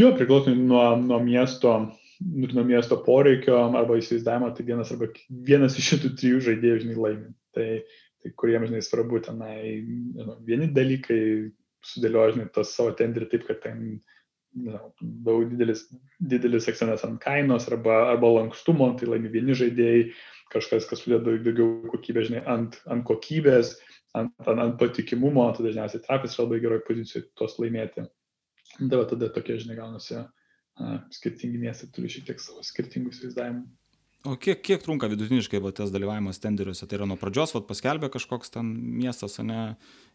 jo, 0.00 0.10
priklausomai 0.18 0.58
nuo, 0.58 0.84
nuo 1.00 1.20
miesto, 1.24 1.74
nuo 2.20 2.64
miesto 2.66 2.98
poreikio 3.06 3.60
arba 3.70 3.98
įsivaizdavimo, 4.00 4.50
tai 4.56 4.66
vienas 4.68 4.92
arba 4.94 5.10
vienas 5.50 5.78
iš 5.78 5.92
šitų 5.94 6.14
trijų 6.20 6.40
žaidėjų, 6.48 6.80
žinai, 6.84 6.98
laimi. 7.06 7.30
Tai, 7.54 7.68
tai 8.24 8.32
kuriems, 8.40 8.70
žinai, 8.70 8.82
svarbu 8.82 9.22
tenai, 9.24 9.58
žinai, 10.18 10.40
vieni 10.48 10.70
dalykai 10.74 11.20
sudėlioja, 11.84 12.34
žinai, 12.36 12.50
tas 12.54 12.74
savo 12.74 12.94
tenderį 12.98 13.30
taip, 13.30 13.46
kad 13.48 13.62
ten 13.62 13.86
daug 14.54 15.48
didelis, 15.50 15.84
didelis 16.20 16.68
akcentas 16.70 17.04
ant 17.06 17.20
kainos 17.22 17.66
arba, 17.70 17.96
arba 18.12 18.30
lankstumo, 18.38 18.92
tai 18.98 19.08
laimi 19.10 19.32
vieni 19.32 19.56
žaidėjai, 19.58 20.06
kažkas, 20.54 20.86
kas 20.90 21.02
sudeda 21.02 21.34
daugiau 21.42 21.82
kokybės, 21.90 22.28
žinai, 22.30 22.44
ant, 22.50 22.78
ant 22.90 23.06
kokybės, 23.08 23.74
ant, 24.14 24.34
ant, 24.46 24.60
ant 24.60 24.76
patikimumo, 24.80 25.46
tai 25.56 25.66
dažniausiai 25.68 26.04
trapis 26.04 26.38
labai 26.38 26.60
geroje 26.62 26.84
pozicijoje 26.86 27.26
tuos 27.38 27.58
laimėti. 27.62 28.06
Tai 28.78 29.00
va 29.00 29.06
tada 29.10 29.30
tokie, 29.34 29.58
žinai, 29.62 29.78
gaunasi 29.78 30.18
a, 30.20 30.26
skirtingi 31.14 31.60
miestai, 31.62 31.90
turi 31.94 32.10
šiek 32.10 32.28
tiek 32.30 32.42
savo 32.42 32.62
skirtingus 32.66 33.20
įsivaizdavimus. 33.20 33.72
O 34.24 34.38
kiek, 34.40 34.62
kiek 34.64 34.80
trunka 34.80 35.10
vidutiniškai 35.12 35.58
va, 35.60 35.68
tas 35.76 35.90
dalyvavimas 35.92 36.40
tenderiuose? 36.40 36.86
Tai 36.88 36.96
yra 36.96 37.08
nuo 37.10 37.18
pradžios, 37.20 37.52
va, 37.52 37.60
paskelbė 37.68 38.08
kažkoks 38.14 38.54
ten 38.54 38.70
miestas, 38.96 39.36
ne 39.44 39.74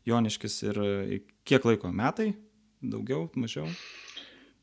Joniškis 0.09 0.55
ir 0.65 0.79
kiek 1.45 1.67
laiko? 1.67 1.91
Metai? 1.93 2.31
Daugiau, 2.79 3.27
mažiau? 3.37 3.67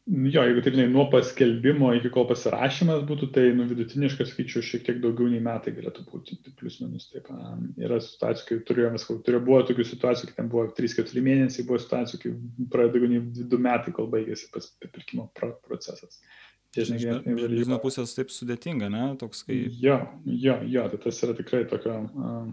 Jo, 0.07 0.44
jeigu 0.46 0.61
taip, 0.62 0.76
žinai, 0.76 0.86
nuo 0.94 1.09
paskelbimo 1.11 1.88
iki 1.96 2.12
kol 2.14 2.28
pasirašymas 2.28 3.00
būtų, 3.09 3.26
tai 3.34 3.48
nu, 3.59 3.64
vidutiniškai, 3.66 4.28
sakyčiau, 4.28 4.62
šiek 4.62 4.84
tiek 4.86 5.00
daugiau 5.02 5.26
nei 5.32 5.40
metai 5.42 5.72
galėtų 5.74 6.04
būti, 6.07 6.36
tai 6.44 6.52
plus 6.61 6.76
minus. 6.78 7.09
Taip, 7.11 7.26
yra 7.82 7.98
situacijų, 8.04 8.46
kai 8.46 8.59
turėjome, 8.68 9.00
turėjo, 9.26 9.40
buvo 9.48 9.64
tokių 9.66 9.86
situacijų, 9.90 10.28
kai 10.30 10.36
ten 10.38 10.50
buvo 10.52 10.68
3-4 10.78 11.24
mėnesiai, 11.26 11.66
buvo 11.66 11.80
situacijų, 11.82 12.20
kai 12.22 12.34
praėjo 12.70 12.92
daugiau 12.94 13.11
nei 13.16 13.24
2 13.40 13.61
metai, 13.66 13.96
kol 13.96 14.07
baigėsi 14.12 14.46
pirkimo 14.84 15.26
procesas. 15.34 16.20
Žinai, 16.76 17.18
vieno 17.50 17.80
pusės 17.82 18.14
taip 18.14 18.30
sudėtinga, 18.30 18.92
ne? 18.92 19.09
Toks, 19.18 19.42
kai... 19.48 19.59
Jo, 19.82 19.98
jo, 20.22 20.61
jo, 20.70 20.86
tai 20.92 21.02
tas 21.09 21.18
yra 21.26 21.34
tikrai 21.34 21.64
tokio... 21.66 21.98
Uh, 22.14 22.46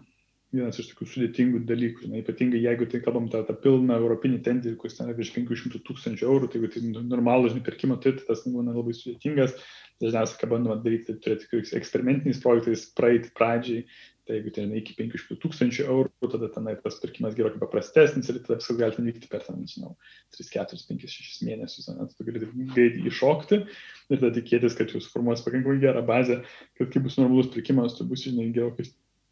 vienas 0.54 0.80
iš 0.80 0.92
tokių 0.92 1.08
sudėtingų 1.10 1.62
dalykų, 1.70 2.06
žinai, 2.06 2.22
ypatingai 2.22 2.62
jeigu 2.62 2.88
tai 2.90 3.02
kalbam 3.04 3.30
tą, 3.34 3.42
tą 3.48 3.56
pilną 3.64 3.98
europinį 4.00 4.42
tenderį, 4.46 4.78
kuris 4.82 5.00
ten 5.00 5.10
yra 5.10 5.18
virš 5.18 5.34
500 5.36 5.82
tūkstančių 5.88 6.28
eurų, 6.30 6.50
tai 6.50 6.62
jeigu 6.62 6.72
tai 6.76 6.84
normalų, 6.94 7.54
žinai, 7.54 7.66
pirkimo 7.66 7.98
tai 8.04 8.16
tas 8.22 8.46
būna 8.46 8.76
labai 8.76 8.94
sudėtingas, 8.98 9.56
dažniausiai, 10.04 10.40
ką 10.42 10.50
bandoma 10.52 10.80
daryti, 10.84 11.16
tai 11.24 11.38
turėti 11.40 11.78
eksperimentiniais 11.80 12.42
projektais 12.44 12.86
praeiti 12.98 13.32
pradžiai, 13.38 13.86
tai 14.28 14.38
jeigu 14.38 14.54
ten 14.56 14.72
iki 14.78 14.96
500 15.00 15.38
tūkstančių 15.44 15.86
eurų, 15.90 16.32
tada 16.32 16.50
tenai 16.54 16.76
tas 16.80 17.00
pirkimas 17.02 17.36
gerokai 17.36 17.60
paprastesnis 17.60 18.30
ir 18.32 18.40
tada 18.46 18.60
viskas 18.62 18.80
gali 18.80 18.96
ten 18.96 19.10
vykti 19.10 19.30
per, 19.32 19.44
ten, 19.44 19.60
nežinau, 19.60 19.96
3, 20.38 20.50
4, 20.54 20.80
5, 20.90 21.08
6 21.12 21.46
mėnesius, 21.50 21.90
net 21.98 22.14
tu 22.16 22.28
gali 22.28 22.44
greitai 22.46 23.04
iššokti 23.10 23.60
ir 23.64 24.22
tada 24.22 24.32
tikėtis, 24.38 24.78
kad 24.80 24.96
jūs 24.96 25.10
formuos 25.12 25.44
pakankamai 25.46 25.82
gerą 25.84 26.06
bazę, 26.08 26.40
kad 26.80 26.94
kai 26.94 27.04
bus 27.04 27.20
normalus 27.20 27.52
pirkimas, 27.54 27.98
tu 28.00 28.08
bus, 28.08 28.24
žinai, 28.24 28.48
gerokai 28.56 28.88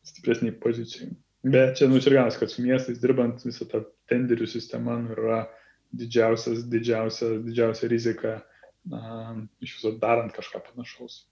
stipresniai 0.08 0.56
pozicijai. 0.62 1.12
Bet 1.43 1.78
čia 1.80 1.88
nučirganas, 1.89 2.38
kad 2.38 2.52
su 2.52 2.62
miestais 2.62 2.99
dirbant 3.02 3.41
visą 3.45 3.66
tą 3.70 3.82
tenderių 4.12 4.47
sistemą 4.49 4.99
nu, 5.02 5.16
yra 5.16 5.41
didžiausias, 5.97 6.64
didžiausia, 6.70 7.34
didžiausia 7.45 7.89
rizika 7.91 8.38
na, 8.89 9.36
iš 9.64 9.80
viso 9.80 9.93
darant 10.02 10.34
kažką 10.36 10.62
panašaus. 10.70 11.24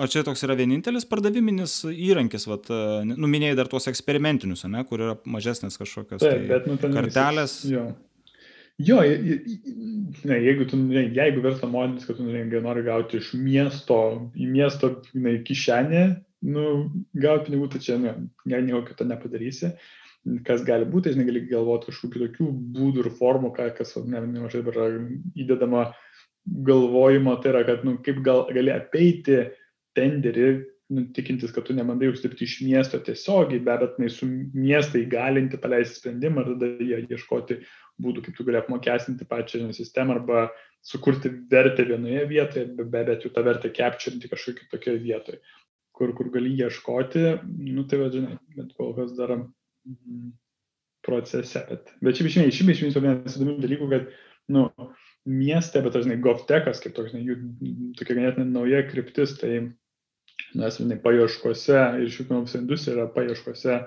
Ar 0.00 0.08
čia 0.08 0.22
toks 0.24 0.44
yra 0.46 0.54
vienintelis 0.56 1.04
pardaviminis 1.10 1.80
įrankis, 1.90 2.46
vat, 2.48 2.70
numinėjai 3.10 3.56
dar 3.58 3.68
tuos 3.68 3.90
eksperimentinius, 3.90 4.62
ne, 4.70 4.84
kur 4.86 5.02
yra 5.02 5.16
mažesnės 5.26 5.76
kažkokios 5.80 6.22
Taip, 6.22 6.46
tai 6.46 6.46
bet, 6.46 6.68
nu, 6.70 6.78
kartelės? 6.94 7.58
Visi, 7.64 7.74
jo. 7.74 7.88
Jo, 8.80 9.02
ne, 9.04 10.36
jeigu, 10.40 10.64
tu, 10.70 10.78
jeigu 10.94 11.42
verslo 11.44 11.68
modelis, 11.68 12.06
kad 12.08 12.16
tu 12.16 12.24
ne, 12.24 12.46
nori 12.64 12.86
gauti 12.86 13.18
iš 13.18 13.34
miesto 13.36 13.98
į 14.38 14.46
miesto 14.48 14.94
ne, 15.12 15.34
kišenę, 15.44 16.04
nu, 16.46 16.66
gauti 17.16 17.50
pinigų, 17.50 17.70
tai 17.72 17.80
čia 17.84 17.98
ne, 18.00 18.14
nieko 18.48 18.84
kito 18.88 19.06
nepadarysi. 19.08 19.74
Kas 20.44 20.64
gali 20.66 20.84
būti, 20.88 21.14
žinai, 21.14 21.26
gali 21.30 21.44
galvoti 21.48 21.88
kažkokių 21.88 22.24
tokių 22.26 22.48
būdų 22.76 23.04
ir 23.04 23.12
formų, 23.16 23.54
ką, 23.56 23.70
kas 23.78 23.94
ne, 24.04 24.20
nemažai 24.26 24.60
yra 24.68 24.88
įdedama 25.32 25.86
galvojimo, 26.66 27.36
tai 27.40 27.54
yra, 27.54 27.62
kad, 27.68 27.86
nu, 27.88 27.96
kaip 28.04 28.20
gal, 28.26 28.44
gali 28.52 28.72
apeiti 28.74 29.38
tenderį, 29.96 30.50
nu, 30.90 31.06
tikintis, 31.16 31.52
kad 31.54 31.64
tu 31.68 31.76
nemandai 31.76 32.10
uždirbti 32.10 32.44
iš 32.44 32.58
miesto 32.66 33.00
tiesiogiai, 33.04 33.62
bet 33.64 33.94
tai 33.96 34.10
su 34.12 34.28
miestai 34.28 35.06
galinti 35.08 35.60
paleisti 35.60 36.00
sprendimą 36.00 36.44
ir 36.44 36.50
tada 36.52 36.70
jie 36.82 37.00
ieškoti 37.14 37.60
būdų, 38.00 38.24
kaip 38.26 38.36
tu 38.36 38.46
gali 38.48 38.60
apmokestinti 38.60 39.28
pačią 39.28 39.70
sistemą 39.76 40.18
arba 40.18 40.48
sukurti 40.84 41.30
vertę 41.50 41.84
vienoje 41.88 42.24
vietoje, 42.28 42.66
bet, 42.76 42.92
bet 42.92 43.24
jau 43.24 43.32
tą 43.34 43.44
vertę 43.46 43.70
capturinti 43.76 44.30
kažkokį 44.30 44.68
tokioje 44.72 45.02
vietoje, 45.04 45.40
kur, 46.00 46.14
kur 46.16 46.30
gali 46.32 46.54
ieškoti, 46.56 47.26
nu 47.68 47.84
tai 47.88 48.00
vadinai, 48.00 48.38
bet 48.56 48.72
kol 48.78 48.94
kas 48.96 49.12
dar 49.18 49.34
mm, 49.36 50.30
procese. 51.04 51.60
Bet, 51.68 51.92
bet 52.00 52.16
šiaip 52.16 52.30
išmėjai, 52.30 52.56
šiaip 52.56 52.72
išmėjai 52.74 53.04
vienas 53.04 53.36
įdomių 53.36 53.56
dalykų, 53.60 53.88
kad, 53.92 54.08
nu, 54.56 54.64
mieste, 55.28 55.82
bet 55.84 55.96
dažnai 55.96 56.16
GovTechas, 56.24 56.80
kaip 56.80 56.96
toks, 56.96 57.12
jų 57.12 57.36
tokia 57.98 58.16
ganėtinai 58.16 58.48
nauja 58.48 58.84
kryptis, 58.88 59.36
tai 59.40 59.58
mes, 60.56 60.78
žinai, 60.80 60.96
paieškose 61.04 61.82
ir 62.00 62.12
švietimo 62.12 62.46
visa 62.46 62.62
industrija 62.62 62.96
yra 62.96 63.10
paieškose, 63.12 63.82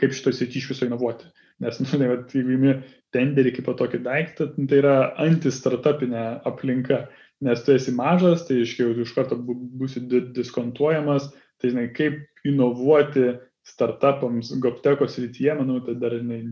kaip 0.00 0.16
šitoj 0.16 0.36
srity 0.36 0.60
iš 0.60 0.68
viso 0.74 0.88
inovuoti. 0.88 1.30
Nes, 1.62 1.78
nu, 1.80 1.88
tai, 1.88 2.08
vat, 2.10 2.32
jeigu 2.34 2.56
įimi 2.56 2.76
tenderį 3.14 3.56
kaip 3.56 3.72
tokį 3.78 4.02
daiktą, 4.04 4.48
tai 4.68 4.80
yra 4.82 4.96
antistartupinė 5.24 6.24
aplinka, 6.48 7.06
nes 7.42 7.62
tu 7.64 7.74
esi 7.74 7.94
mažas, 7.94 8.44
tai 8.46 8.60
iškiau 8.62 8.94
iš 9.02 9.14
karto 9.16 9.38
būsi 9.38 10.04
diskontuojamas, 10.36 11.30
tai 11.60 11.72
žinai, 11.72 11.88
kaip 11.96 12.20
inovuoti 12.48 13.32
startupams 13.66 14.52
GovTechos 14.62 15.18
rytyje, 15.22 15.56
manau, 15.58 15.80
tai 15.86 15.96
dar 15.98 16.14
žinai, 16.18 16.42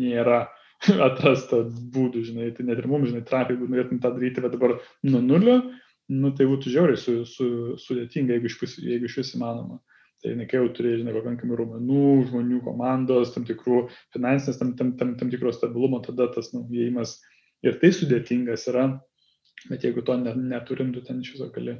nėra 0.00 0.46
atrasta 1.08 1.62
būdų, 1.94 2.24
žinai, 2.30 2.52
tai 2.56 2.68
net 2.68 2.80
ir 2.80 2.88
mums, 2.90 3.10
žinai, 3.12 3.24
trapiai, 3.28 3.56
jeigu 3.56 3.70
norėtum 3.72 4.00
tą 4.02 4.12
daryti, 4.16 4.44
bet 4.44 4.56
dabar 4.56 4.78
nuo 5.08 5.22
nulio, 5.24 5.60
nu, 6.12 6.32
tai 6.36 6.48
būtų 6.48 6.72
žiauriai 6.72 7.00
su, 7.00 7.20
su, 7.28 7.48
sudėtinga, 7.80 8.36
jeigu 8.36 8.50
iš, 8.50 8.76
jeigu 8.80 9.08
iš 9.08 9.20
vis 9.22 9.34
įmanoma. 9.36 9.80
Tai 10.18 10.32
ne 10.34 10.48
kai 10.50 10.58
jau 10.58 10.70
turi, 10.74 10.96
žinai, 10.98 11.14
pakankamai 11.14 11.56
raumenų, 11.60 12.04
žmonių 12.30 12.62
komandos, 12.66 13.30
tam 13.34 13.44
tikrų 13.46 13.84
finansinės, 14.16 14.58
tam, 14.58 14.72
tam, 14.78 14.96
tam, 14.98 15.12
tam 15.20 15.28
tikro 15.30 15.52
stabilumo, 15.54 16.00
tada 16.02 16.26
tas 16.34 16.50
naujėjimas 16.56 17.20
ir 17.66 17.78
tai 17.78 17.92
sudėtingas 17.94 18.66
yra, 18.72 18.88
bet 19.66 19.86
jeigu 19.86 20.04
to 20.06 20.16
ne, 20.20 20.34
neturim, 20.54 20.92
tu 20.94 21.02
ten 21.04 21.22
iš 21.24 21.34
viso 21.36 21.48
gali, 21.54 21.78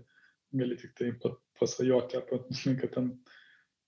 gali 0.57 0.79
tik 0.81 0.97
tai 0.99 1.13
pasvajoti, 1.61 2.21
arba, 2.21 2.43
žinai, 2.63 2.81
kad 2.83 2.97
ten, 2.97 3.15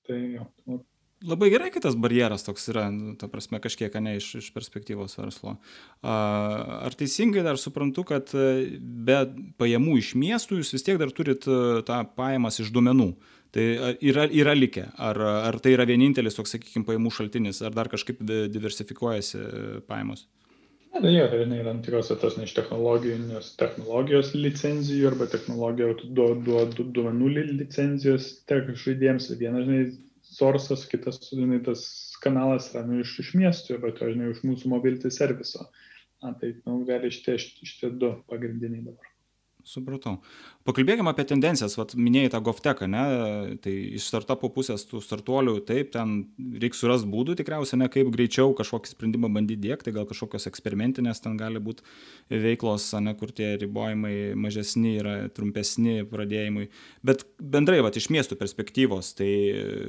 tai 0.09 0.23
jo. 0.37 0.47
Nu. 0.67 0.85
Labai 1.21 1.51
gerai, 1.53 1.69
kad 1.69 1.85
tas 1.85 1.99
barjeras 2.01 2.47
toks 2.47 2.71
yra, 2.73 2.87
nu, 2.95 3.13
ta 3.21 3.29
prasme, 3.29 3.59
kažkiek, 3.61 3.93
ne, 4.01 4.15
iš, 4.17 4.31
iš 4.39 4.47
perspektyvos 4.55 5.19
verslo. 5.19 5.59
Ar 6.01 6.97
teisingai 6.97 7.43
dar 7.45 7.61
suprantu, 7.61 8.07
kad 8.09 8.33
e, 8.33 8.47
be 8.81 9.19
pajamų 9.61 9.99
iš 10.01 10.15
miestų 10.17 10.63
jūs 10.63 10.73
vis 10.79 10.87
tiek 10.87 10.97
dar 11.03 11.13
turit 11.13 11.45
e, 11.45 11.83
tą 11.85 12.01
pajamas 12.17 12.63
iš 12.65 12.73
duomenų? 12.73 13.11
Tai 13.53 13.67
yra, 14.01 14.25
yra 14.33 14.57
likę. 14.57 14.87
Ar, 14.97 15.21
ar 15.51 15.61
tai 15.61 15.75
yra 15.75 15.85
vienintelis 15.91 16.39
toks, 16.39 16.55
sakykime, 16.57 16.87
pajamų 16.89 17.13
šaltinis, 17.13 17.61
ar 17.69 17.77
dar 17.77 17.93
kažkaip 17.93 18.25
diversifikuojasi 18.57 19.45
pajamos? 19.91 20.25
Na, 20.91 21.01
tai 21.01 21.13
jie 21.15 21.23
yra, 21.23 21.43
yra 21.47 21.65
tam 21.69 21.81
tikros 21.87 22.09
tos 22.23 22.37
ne 22.39 22.47
iš 22.49 22.55
technologijos, 22.57 23.53
technologijos 23.61 24.33
licenzijų 24.35 25.13
arba 25.13 25.29
technologijos 25.31 26.03
duomenų 26.19 26.73
du, 26.75 26.87
du, 26.97 27.45
licenzijos 27.61 28.31
tech 28.51 28.73
žaidėjams. 28.85 29.29
Vienas, 29.39 29.69
žinai, 29.69 29.85
sourcas, 30.27 30.83
kitas, 30.91 31.21
žinai, 31.31 31.61
tas 31.67 31.85
kanalas 32.25 32.73
yra 32.73 32.83
nu, 32.89 32.99
iš, 33.05 33.15
iš 33.23 33.31
miestų, 33.39 33.79
bet, 33.85 34.03
žinai, 34.03 34.33
iš 34.35 34.43
mūsų 34.47 34.73
mobility 34.73 35.13
serviso. 35.15 35.69
Na, 36.25 36.35
tai, 36.41 36.57
nu, 36.67 36.83
gali 36.89 37.13
šitie, 37.15 37.39
šitie 37.39 37.95
du 38.03 38.17
pagrindiniai 38.31 38.91
dabar. 38.91 39.15
Supratau. 39.65 40.19
Pakalbėkime 40.69 41.09
apie 41.09 41.25
tendencijas, 41.25 41.73
Vat, 41.81 41.95
minėjai 41.97 42.35
tą 42.35 42.39
GovTech, 42.45 42.83
ne? 42.93 43.03
tai 43.65 43.73
iš 43.97 44.11
startupo 44.11 44.51
pusės 44.53 44.83
tų 44.85 44.99
startuolių, 45.01 45.55
taip, 45.65 45.89
ten 45.95 46.27
reikia 46.37 46.77
surasti 46.77 47.09
būdų 47.09 47.39
tikriausiai, 47.39 47.79
ne 47.81 47.89
kaip 47.89 48.11
greičiau 48.13 48.53
kažkokį 48.59 48.93
sprendimą 48.93 49.31
bandyti 49.33 49.71
dėkti, 49.71 49.95
gal 49.97 50.05
kažkokios 50.11 50.45
eksperimentinės 50.51 51.25
ten 51.25 51.39
gali 51.41 51.63
būti 51.65 51.81
veiklos, 52.29 52.91
ne, 53.01 53.15
kur 53.17 53.33
tie 53.33 53.55
ribojimai 53.63 54.35
mažesni 54.37 54.99
yra, 55.01 55.15
trumpesni 55.33 56.05
pradėjimui. 56.11 56.69
Bet 57.09 57.25
bendrai, 57.41 57.81
vat, 57.87 57.97
iš 57.97 58.11
miestų 58.13 58.37
perspektyvos, 58.43 59.15
tai 59.17 59.31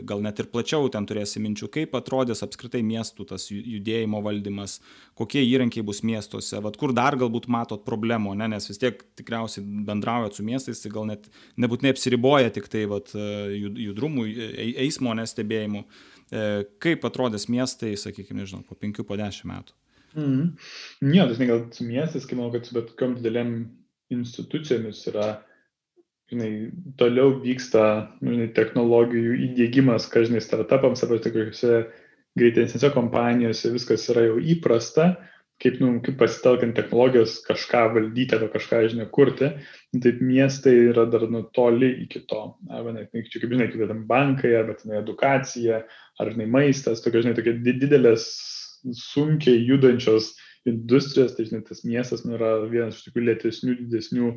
gal 0.07 0.23
net 0.23 0.39
ir 0.39 0.47
plačiau 0.55 0.87
ten 0.93 1.03
turėsi 1.09 1.43
minčių, 1.43 1.67
kaip 1.75 1.99
atrodys 1.99 2.45
apskritai 2.47 2.79
miestų 2.79 3.27
tas 3.33 3.49
judėjimo 3.51 4.23
valdymas, 4.23 4.79
kokie 5.19 5.43
įrankiai 5.43 5.83
bus 5.83 5.99
miestuose, 6.07 6.63
vat, 6.63 6.79
kur 6.79 6.95
dar 6.95 7.19
galbūt 7.19 7.51
matot 7.51 7.83
problemų, 7.83 8.37
ne? 8.39 8.53
nes 8.55 8.71
vis 8.71 8.79
tiek 8.79 9.03
tikriausiai 9.19 9.67
bendraujat 9.91 10.39
su 10.39 10.47
miestais, 10.47 10.70
tai 10.79 10.93
gal 10.93 11.09
net 11.09 11.27
nebūtinai 11.59 11.91
apsiriboja 11.91 12.53
tik 12.55 12.71
tai 12.71 12.85
vat, 12.87 13.11
judrumų, 13.11 14.25
e, 14.31 14.71
eismo 14.85 15.11
nestebėjimu. 15.19 15.83
E, 16.31 16.47
kaip 16.79 17.03
atrodys 17.03 17.49
miestai, 17.51 17.97
sakykime, 17.99 18.39
nežinau, 18.39 18.63
po 18.63 18.77
5-10 18.79 19.03
po 19.03 19.19
metų? 19.51 19.75
Mm. 20.15 20.47
Ne, 21.03 21.21
dažnai 21.27 21.47
gal 21.49 21.63
su 21.75 21.85
miestais, 21.87 22.25
kai 22.27 22.39
manau, 22.39 22.51
kad 22.55 22.67
su 22.67 22.75
bet 22.75 22.91
kokiam 22.91 23.15
dideliam 23.19 23.55
institucijomis 24.11 25.03
yra, 25.11 25.27
žinai, 26.31 26.51
toliau 26.99 27.37
vyksta 27.43 27.83
nu, 28.21 28.35
žinai, 28.35 28.51
technologijų 28.55 29.35
įdėgymas, 29.49 30.07
ką 30.11 30.25
žinai, 30.27 30.43
startupams 30.43 31.03
arba 31.05 31.19
tokiuose 31.23 31.81
greitesnėse 32.39 32.91
kompanijose 32.95 33.73
viskas 33.73 34.07
yra 34.11 34.29
jau 34.29 34.39
įprasta, 34.39 35.13
kaip, 35.61 35.77
nu, 35.81 35.91
kaip 36.05 36.17
pasitelkiant 36.19 36.75
technologijos 36.77 37.37
kažką 37.45 37.83
valdyti 37.95 38.37
arba 38.37 38.49
kažką, 38.53 38.81
žinai, 38.93 39.07
kurti, 39.13 39.51
taip 40.03 40.21
miestai 40.25 40.73
yra 40.89 41.05
dar 41.09 41.27
nu 41.29 41.43
toli 41.55 41.91
iki 42.05 42.23
to. 42.29 42.41
Arba 42.73 42.95
net, 42.95 43.11
čia 43.13 43.43
kaip 43.43 43.53
žinai, 43.53 43.69
kaip 43.71 43.85
ten 43.91 44.05
bankai, 44.09 44.55
arba 44.57 44.77
ten 44.79 44.95
edukacija, 44.97 45.83
ar 46.21 46.33
žinai, 46.33 46.49
maistas, 46.55 47.03
tokia, 47.05 47.25
žinai, 47.25 47.37
tokia 47.37 47.57
didelės, 47.61 48.25
sunkiai 48.97 49.61
judančios 49.67 50.33
industrijos, 50.69 51.35
tai 51.37 51.45
žinai, 51.49 51.61
tas 51.67 51.85
miestas 51.85 52.25
nu, 52.25 52.35
yra 52.37 52.55
vienas 52.69 52.97
iš 52.97 53.07
tokių 53.09 53.27
lėtesnių, 53.29 53.77
didesnių 53.83 54.31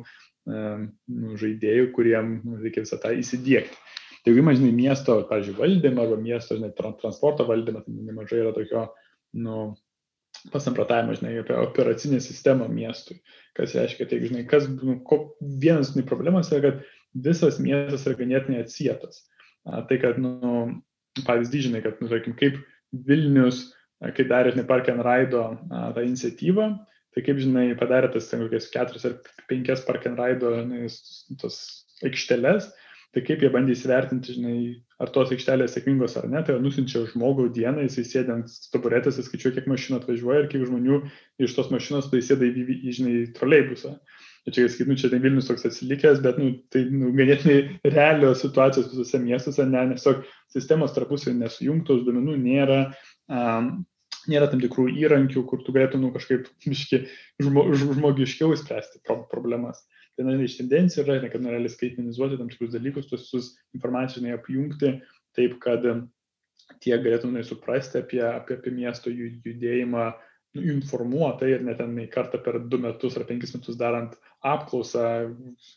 nu, 0.45 1.37
žaidėjų, 1.41 1.89
kuriem 1.95 2.39
nu, 2.45 2.59
reikia 2.61 2.85
visą 2.85 2.99
tą 3.01 3.15
įsidėkti. 3.17 3.81
Tai 4.25 4.33
jeigu 4.33 4.41
imame, 4.41 4.57
žinai, 4.57 4.71
miesto, 4.73 5.19
pavyzdžiui, 5.29 5.57
valdymą 5.57 6.05
arba 6.05 6.17
miesto, 6.21 6.57
žinai, 6.57 6.71
transporto 6.77 7.45
valdymą, 7.49 7.83
tai 7.85 7.93
nemažai 8.07 8.41
yra 8.41 8.53
tokio, 8.55 8.87
nu, 9.37 9.67
pasamprotavimą, 10.53 11.15
žinai, 11.19 11.37
apie 11.41 11.55
operacinę 11.57 12.19
sistemą 12.23 12.67
miestui. 12.71 13.17
Kas 13.57 13.75
reiškia, 13.77 14.07
tai, 14.09 14.19
žinai, 14.25 14.43
kas, 14.49 14.67
nu, 14.69 14.97
ko, 15.07 15.19
vienas 15.61 15.93
žinai, 15.93 16.05
problemas 16.09 16.51
yra, 16.51 16.61
kad 16.65 17.23
visas 17.27 17.59
miestas 17.63 18.05
yra 18.09 18.19
ganėtinai 18.19 18.63
atsietas. 18.63 19.23
A, 19.65 19.81
tai, 19.89 19.99
kad, 20.03 20.19
nu, 20.21 20.65
pavyzdį, 21.25 21.63
žinai, 21.69 21.83
kad, 21.85 22.01
nu, 22.03 22.11
tarkim, 22.11 22.35
kaip 22.39 22.59
Vilnius, 23.07 23.69
a, 24.03 24.11
kai 24.15 24.27
darė, 24.29 24.53
žinai, 24.55 24.67
Park 24.69 24.91
and 24.93 25.05
Ride 25.05 25.45
tą 25.95 26.05
iniciatyvą, 26.05 26.69
tai 27.15 27.25
kaip, 27.25 27.39
žinai, 27.41 27.69
padarė 27.79 28.11
tas, 28.13 28.27
ten, 28.31 28.43
kokias 28.45 28.69
keturias 28.73 29.07
ar 29.07 29.19
penkias 29.49 29.85
Park 29.87 30.07
and 30.09 30.19
Ride, 30.21 30.55
žinai, 30.61 30.89
tos 31.41 31.61
aikšteles, 32.05 32.69
tai 33.15 33.23
kaip 33.23 33.43
jie 33.45 33.49
bandė 33.51 33.71
įsivertinti, 33.71 34.33
žinai, 34.35 34.57
ar 34.99 35.11
tos 35.15 35.29
aikštelės 35.31 35.71
sėkmingos 35.77 36.17
ar 36.19 36.25
ne, 36.27 36.41
tai 36.43 36.57
nusinčia 36.59 37.05
žmogų 37.13 37.47
dieną, 37.55 37.85
jisai 37.85 38.03
sėdė 38.09 38.33
ant 38.33 38.51
taburetės, 38.73 39.21
skaičiuoja, 39.23 39.55
kiek 39.55 39.69
mašinų 39.71 40.01
atvažiuoja 40.01 40.41
ir 40.43 40.49
kiek 40.51 40.65
žmonių 40.67 40.99
iš 41.47 41.55
tos 41.55 41.71
mašinos 41.71 42.09
tai 42.11 42.19
sėda 42.25 42.43
į, 42.49 42.51
į, 42.59 42.75
į 42.75 42.95
žinai, 42.99 43.15
troleibusą. 43.37 43.93
Ir 44.45 44.57
čia, 44.57 44.67
sakyt, 44.67 44.91
nu, 44.91 44.99
čia 44.99 45.09
tai 45.13 45.21
Vilnius 45.23 45.47
toks 45.47 45.63
atsilikęs, 45.71 46.19
bet, 46.27 46.43
nu, 46.43 46.51
tai, 46.75 46.83
nu, 46.91 47.15
ganėtinai 47.15 47.57
realios 47.95 48.43
situacijos 48.43 48.91
visose 48.91 49.23
miestuose, 49.23 49.63
ne, 49.71 49.87
nes 49.93 50.03
tiesiog 50.03 50.27
sistemos 50.53 50.93
tarpusai 50.93 51.33
nesujungtos, 51.39 52.03
duomenų 52.05 52.35
nėra, 52.43 52.81
um, 53.31 53.71
nėra 54.29 54.51
tam 54.51 54.59
tikrų 54.61 54.91
įrankių, 54.99 55.47
kur 55.47 55.63
tu 55.63 55.73
galėtum, 55.73 56.03
nu, 56.03 56.11
kažkaip, 56.13 56.51
miški, 56.67 57.05
žmo, 57.47 57.69
žmogiškiau 57.79 58.53
įspręsti 58.59 59.05
problemas 59.07 59.85
viena 60.19 60.35
iš 60.43 60.57
tendencijų 60.59 61.05
yra, 61.05 61.17
kad 61.31 61.43
norėlė 61.43 61.71
skaitmenizuoti 61.71 62.39
tam 62.39 62.51
tikrus 62.51 62.73
dalykus, 62.75 63.09
tuos 63.09 63.25
visus 63.27 63.53
informacijos 63.77 64.27
apjungti 64.35 64.95
taip, 65.35 65.57
kad 65.63 65.85
tie 66.83 66.95
galėtume 66.97 67.43
suprasti 67.45 67.99
apie, 68.01 68.21
apie, 68.25 68.57
apie 68.59 68.71
miesto 68.73 69.11
judėjimą 69.11 70.05
nu, 70.55 70.63
informuotai 70.71 71.51
ir 71.51 71.65
net 71.67 71.79
ten 71.81 71.97
kartą 72.11 72.39
per 72.43 72.59
du 72.71 72.79
metus 72.81 73.17
ar 73.19 73.25
penkis 73.27 73.53
metus 73.55 73.77
darant 73.79 74.15
apklausą, 74.45 75.03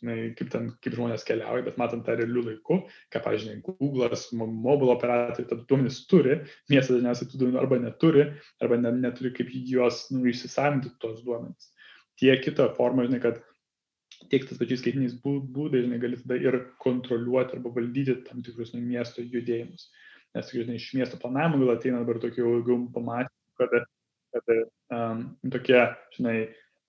ne, 0.07 0.17
kaip, 0.39 0.51
ten, 0.53 0.69
kaip 0.85 0.97
žmonės 0.97 1.25
keliauja, 1.29 1.65
bet 1.67 1.79
matant 1.81 2.05
tą 2.07 2.19
realių 2.19 2.45
laikų, 2.51 2.79
ką, 3.13 3.23
pavyzdžiui, 3.25 3.59
Google'as, 3.67 4.29
mobilo 4.37 4.95
operatoriai, 4.95 5.49
tad 5.51 5.65
duomenys 5.71 6.03
turi, 6.11 6.39
miestas 6.71 6.99
dažniausiai 6.99 7.31
tų 7.33 7.43
duomenų 7.43 7.63
arba 7.63 7.81
neturi, 7.83 8.27
arba 8.63 8.81
ne, 8.81 8.93
neturi 9.01 9.33
kaip 9.37 9.53
juos 9.73 10.07
nu, 10.13 10.27
išsisavinti 10.29 10.95
tos 11.03 11.23
duomenys. 11.27 11.73
Tie 12.21 12.35
kita 12.45 12.69
forma, 12.77 13.07
žinai, 13.09 13.23
kad 13.25 13.41
tiek 14.33 14.45
tas 14.49 14.61
pačiais 14.61 14.83
skaitiniais 14.83 15.17
būdais, 15.23 15.85
žinai, 15.87 16.01
gali 16.03 16.19
tada 16.21 16.39
ir 16.43 16.59
kontroliuoti 16.83 17.57
arba 17.57 17.73
valdyti 17.75 18.19
tam 18.27 18.43
tikrus 18.45 18.75
nu, 18.75 18.83
miesto 18.85 19.25
judėjimus. 19.25 19.89
Nes, 20.37 20.53
žinai, 20.53 20.77
iš 20.77 20.91
miesto 20.99 21.21
planavimo 21.21 21.65
gal 21.65 21.77
ateina 21.77 22.03
dabar 22.03 22.21
tokių 22.23 22.47
daugiau 22.47 22.81
pamatymų, 22.95 23.55
kad, 23.61 23.77
kad 24.35 24.55
um, 24.55 25.23
tokie, 25.55 25.81
žinai, 26.17 26.37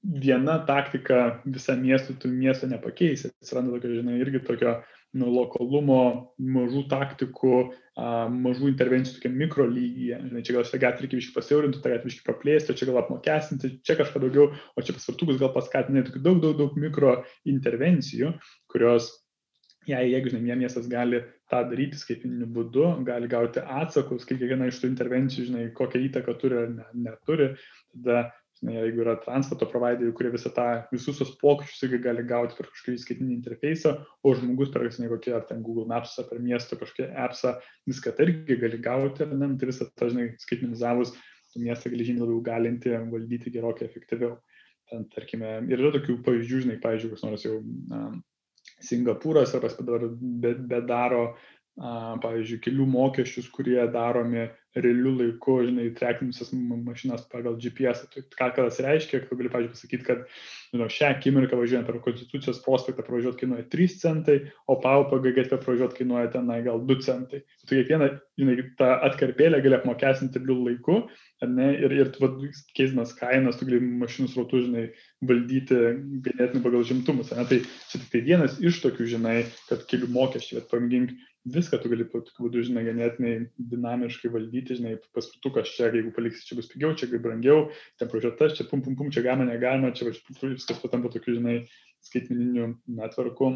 viena 0.04 0.58
taktika 0.68 1.40
visą 1.46 1.76
miestą, 1.80 2.16
tu 2.20 2.32
miesto 2.32 2.68
nepakeisi. 2.72 3.32
Atsiranda 3.44 3.76
tokio, 3.76 4.00
žinai, 4.02 4.20
irgi 4.24 4.44
tokio 4.48 4.76
nu, 4.80 4.99
lokalumo, 5.18 6.02
mažų 6.38 6.84
taktikų, 6.92 7.54
mažų 8.34 8.70
intervencijų 8.70 9.18
tokia 9.18 9.32
mikro 9.34 9.66
lygyje. 9.68 10.20
Žinai, 10.28 10.44
čia 10.46 10.56
gal 10.56 10.68
šitą 10.68 10.82
gatvę 10.84 11.06
reikia 11.06 11.22
iški 11.22 11.34
pasiaurinti, 11.36 11.82
tą 11.82 11.94
gatvę 11.96 12.12
iški 12.12 12.26
praplėsti, 12.28 12.76
čia 12.78 12.90
gal 12.92 13.02
apmokestinti, 13.02 13.72
čia 13.86 13.98
kažką 14.00 14.22
daugiau, 14.26 14.52
o 14.54 14.86
čia 14.86 14.94
pasvartukus 14.98 15.42
gal 15.42 15.52
paskatinti 15.56 16.06
tokių 16.12 16.22
daug, 16.28 16.44
daug, 16.46 16.56
daug 16.62 16.78
mikro 16.80 17.16
intervencijų, 17.50 18.36
kurios 18.72 19.10
jei, 19.90 20.12
jeigu, 20.14 20.32
žinai, 20.34 20.58
miestas 20.60 20.88
gali 20.92 21.24
tą 21.50 21.64
daryti 21.72 21.98
skaitmeniniu 21.98 22.50
būdu, 22.54 22.86
gali 23.08 23.30
gauti 23.32 23.64
atsakus, 23.64 24.28
kaip 24.28 24.42
kiekviena 24.42 24.70
iš 24.70 24.82
tų 24.84 24.92
intervencijų, 24.92 25.48
žinai, 25.50 25.66
kokią 25.78 26.04
įtaką 26.06 26.36
turi 26.42 26.60
ar 26.64 26.70
ne, 26.76 26.86
neturi, 27.08 27.50
tada 27.96 28.28
jeigu 28.66 29.04
yra 29.06 29.16
transporto 29.24 29.68
provideriai, 29.72 30.14
kurie 30.16 30.32
visą 30.34 30.52
tą, 30.56 30.66
visus 30.92 31.20
tos 31.22 31.32
pokyčius 31.40 31.86
irgi 31.88 32.02
gali 32.04 32.26
gauti 32.28 32.58
per 32.58 32.68
kažkokį 32.68 33.02
skaitinį 33.04 33.36
interfejsą, 33.38 33.94
o 34.24 34.34
žmogus 34.36 34.74
per, 34.74 34.84
žinai, 34.92 35.08
kokie 35.14 35.34
ar 35.38 35.46
ten 35.48 35.64
Google 35.64 35.88
Maps, 35.88 36.18
ar 36.20 36.28
per 36.28 36.42
miesto 36.44 36.76
kažkokią 36.80 37.10
appsą, 37.24 37.56
viską 37.88 38.16
tai 38.18 38.28
irgi 38.28 38.60
gali 38.60 38.82
gauti, 38.84 39.24
ar 39.24 39.32
ne, 39.32 39.54
tai 39.62 39.70
visą 39.72 39.88
tą, 39.96 40.10
žinai, 40.12 40.34
skaitinizavus, 40.44 41.16
tu 41.54 41.64
miestą 41.64 41.92
gali 41.94 42.08
žymiai 42.10 42.26
labiau 42.26 42.42
galinti 42.50 42.96
valdyti 43.14 43.54
gerokai 43.56 43.88
efektyviau. 43.88 44.36
Ten, 44.90 45.06
tarkime, 45.14 45.60
ir 45.70 45.80
yra 45.80 45.94
tokių 45.96 46.18
pavyzdžių, 46.26 46.66
žinai, 46.66 46.80
pavyzdžiui, 46.84 47.14
kas 47.14 47.24
nors 47.28 47.46
jau 47.46 47.60
um, 47.62 48.20
Singapūras 48.84 49.54
ar 49.56 49.66
dabar 49.80 50.06
bedaro, 50.20 51.24
be 51.32 51.59
pavyzdžiui, 51.78 52.60
kelių 52.64 52.88
mokesčius, 52.90 53.50
kurie 53.54 53.80
daromi 53.94 54.50
realiu 54.78 55.16
laiku, 55.18 55.56
žinai, 55.66 55.88
trekinusias 55.98 56.52
mašinas 56.54 57.24
pagal 57.32 57.56
GPS. 57.62 58.04
Tai 58.14 58.24
ką 58.38 58.50
tas 58.58 58.80
reiškia, 58.84 59.24
kad 59.26 59.40
gali, 59.40 59.52
pavyzdžiui, 59.54 59.74
pasakyti, 59.74 60.06
kad 60.06 60.26
žinau, 60.74 60.90
šią 60.94 61.12
akimirką 61.16 61.58
važiuojant 61.58 61.88
per 61.88 61.98
Konstitucijos 62.04 62.62
prospektą 62.66 63.06
pravažiuoti 63.06 63.42
kainuoja 63.42 63.66
3 63.72 63.88
centai, 64.02 64.38
o 64.70 64.78
paupą 64.84 65.22
GGT 65.24 65.58
pravažiuoti 65.64 66.02
kainuoja 66.02 66.34
tenai 66.36 66.60
gal 66.68 66.84
2 66.86 67.00
centai. 67.06 67.42
Tu 67.66 67.80
kiekvieną, 67.80 68.12
žinai, 68.40 68.58
tą 68.80 68.92
atkarpėlę 69.10 69.64
gali 69.66 69.80
apmokestinti 69.80 70.44
realiu 70.44 70.60
laiku, 70.68 71.00
ne, 71.48 71.72
ir, 71.80 71.96
ir 71.96 72.12
tu, 72.14 72.30
keisdamas 72.78 73.16
kainas, 73.18 73.58
tu 73.58 73.68
gali 73.70 73.82
mašinų 74.04 74.30
srautų, 74.34 74.66
žinai, 74.68 74.86
valdyti 75.26 75.80
ganėtinai 76.28 76.64
pagal 76.64 76.86
žimtumus. 76.92 77.34
Ne? 77.34 77.48
Tai 77.50 77.60
čia 77.64 77.98
tik 77.98 78.14
tai 78.14 78.24
vienas 78.28 78.60
iš 78.62 78.84
tokių, 78.86 79.10
žinai, 79.16 79.40
kad 79.72 79.88
kelių 79.90 80.12
mokesčiai, 80.14 80.62
bet 80.62 80.70
pamėgink 80.72 81.18
viską 81.48 81.80
tu 81.80 81.90
gali 81.92 82.06
tokiu 82.10 82.46
būdu, 82.46 82.64
žinai, 82.68 82.84
ganėtinai 82.88 83.34
dinamiškai 83.72 84.32
valdyti, 84.34 84.78
žinai, 84.80 84.98
paspirtukas 85.16 85.72
čia, 85.72 85.88
jeigu 85.94 86.12
paliksi, 86.16 86.46
čia 86.48 86.58
bus 86.60 86.70
pigiau, 86.72 86.94
čia 86.98 87.08
brangiau, 87.16 87.70
ten 88.00 88.12
prožetas, 88.12 88.58
čia 88.58 88.68
pum 88.68 88.84
pum 88.84 88.98
pum, 89.00 89.12
čia 89.14 89.24
galima, 89.26 89.48
negalima, 89.48 89.94
čia 89.96 90.12
viskas 90.12 90.82
patampa 90.84 91.12
tokiu, 91.14 91.38
žinai, 91.40 91.62
skaitmeniniu 92.06 92.74
netvarku. 93.00 93.54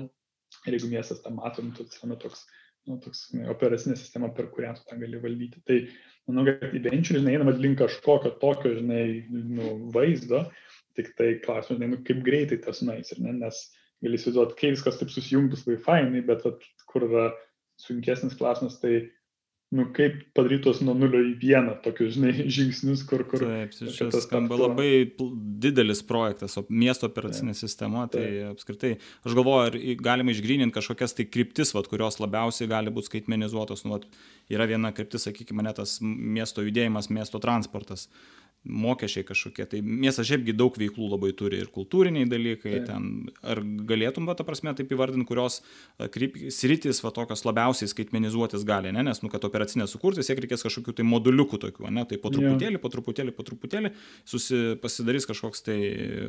Ir 0.68 0.78
jeigu 0.78 0.92
miestas 0.92 1.24
tą 1.24 1.34
matom, 1.34 1.72
tai 1.74 1.88
atsiranda 1.88 2.20
toks, 2.22 2.46
nu, 2.88 3.00
toks 3.04 3.28
žinai, 3.32 3.48
operacinė 3.52 3.98
sistema, 4.00 4.30
per 4.32 4.52
kurią 4.54 4.76
tu 4.78 4.86
tą 4.88 5.00
gali 5.02 5.20
valdyti. 5.22 5.64
Tai 5.68 5.80
manau, 6.30 6.46
kad 6.48 6.76
į 6.78 6.84
venture, 6.86 7.20
žinai, 7.20 7.38
einama 7.38 7.56
link 7.58 7.82
kažkokio 7.82 8.36
tokio, 8.42 8.76
žinai, 8.80 9.06
nu, 9.34 9.78
vaizdo, 9.96 10.46
tik 10.98 11.16
tai 11.18 11.34
klausimas, 11.44 11.80
žinai, 11.80 11.96
nu, 11.96 12.04
kaip 12.06 12.22
greitai 12.26 12.62
tas 12.64 12.84
nueis, 12.86 13.12
ne? 13.18 13.34
nes 13.42 13.64
gali 14.04 14.20
įsivaizduoti, 14.20 14.60
kai 14.60 14.76
viskas 14.76 15.00
taip 15.00 15.12
susijungtus 15.12 15.66
Wi-Fi, 15.66 16.22
bet 16.28 16.46
vat, 16.46 16.64
kur 16.92 17.08
yra 17.08 17.32
sunkesnis 17.82 18.38
klausimas, 18.40 18.80
tai 18.82 19.08
nu, 19.74 19.88
kaip 19.96 20.20
padarytos 20.38 20.84
nuo 20.86 20.94
nulio 20.98 21.20
į 21.24 21.32
vieną 21.42 21.74
tokius, 21.86 22.14
žinai, 22.18 22.34
žingsnius, 22.56 23.02
kur... 23.10 23.24
kur 23.30 23.42
Taip, 23.42 23.74
šis 23.74 24.20
skamba 24.28 24.54
taptų... 24.54 24.68
labai 24.68 25.32
didelis 25.64 26.04
projektas, 26.06 26.60
o 26.62 26.66
miesto 26.70 27.10
operacinė 27.10 27.56
Taip. 27.56 27.62
sistema, 27.64 28.06
tai 28.12 28.28
Taip. 28.28 28.52
apskritai, 28.54 28.94
aš 29.26 29.38
galvoju, 29.40 29.72
ar 29.72 29.80
galima 30.06 30.36
išgrininti 30.36 30.78
kažkokias 30.78 31.18
tai 31.18 31.26
kryptis, 31.26 31.74
vat, 31.74 31.90
kurios 31.90 32.22
labiausiai 32.22 32.70
gali 32.70 32.94
būti 32.94 33.10
skaitmenizuotos. 33.10 33.86
Nu, 33.88 33.98
vat, 33.98 34.08
yra 34.54 34.70
viena 34.70 34.94
kryptis, 34.94 35.26
sakykime, 35.26 35.66
tas 35.74 35.98
miesto 36.04 36.66
judėjimas, 36.66 37.10
miesto 37.14 37.42
transportas. 37.42 38.06
Uh, 38.06 38.43
mokesčiai 38.64 39.26
kažkokie. 39.28 39.66
Tai 39.70 39.82
miestas 39.84 40.28
šiaipgi 40.30 40.56
daug 40.56 40.76
veiklų 40.80 41.10
labai 41.12 41.34
turi 41.38 41.60
ir 41.64 41.70
kultūriniai 41.74 42.28
dalykai. 42.30 42.74
Tai. 42.74 42.82
Ten, 42.88 43.10
ar 43.44 43.62
galėtum, 43.64 44.28
va, 44.30 44.36
ta 44.40 44.46
prasme, 44.48 44.74
taip 44.78 44.92
įvardinti, 44.96 45.28
kurios 45.28 45.60
kryp, 46.14 46.38
sritis, 46.54 47.02
va, 47.04 47.12
tokios 47.16 47.44
labiausiai 47.48 47.92
skaitmenizuotis 47.92 48.66
gali, 48.68 48.94
ne? 48.96 49.04
nes, 49.06 49.22
nu, 49.24 49.32
kad 49.34 49.44
operacinė 49.48 49.88
sukurti, 49.92 50.24
siek 50.26 50.40
reikės 50.44 50.66
kažkokių 50.66 50.98
tai 51.00 51.08
moduliukų 51.08 51.60
tokių, 51.68 51.90
ne? 51.94 52.08
Tai 52.10 52.20
po 52.24 52.32
truputėlį, 52.34 52.80
ja. 52.80 52.84
po 52.84 52.92
truputėlį, 52.94 53.36
po 53.36 53.48
truputėlį 53.48 53.94
susi, 54.24 54.64
pasidarys 54.84 55.28
kažkoks 55.30 55.66
tai 55.68 55.80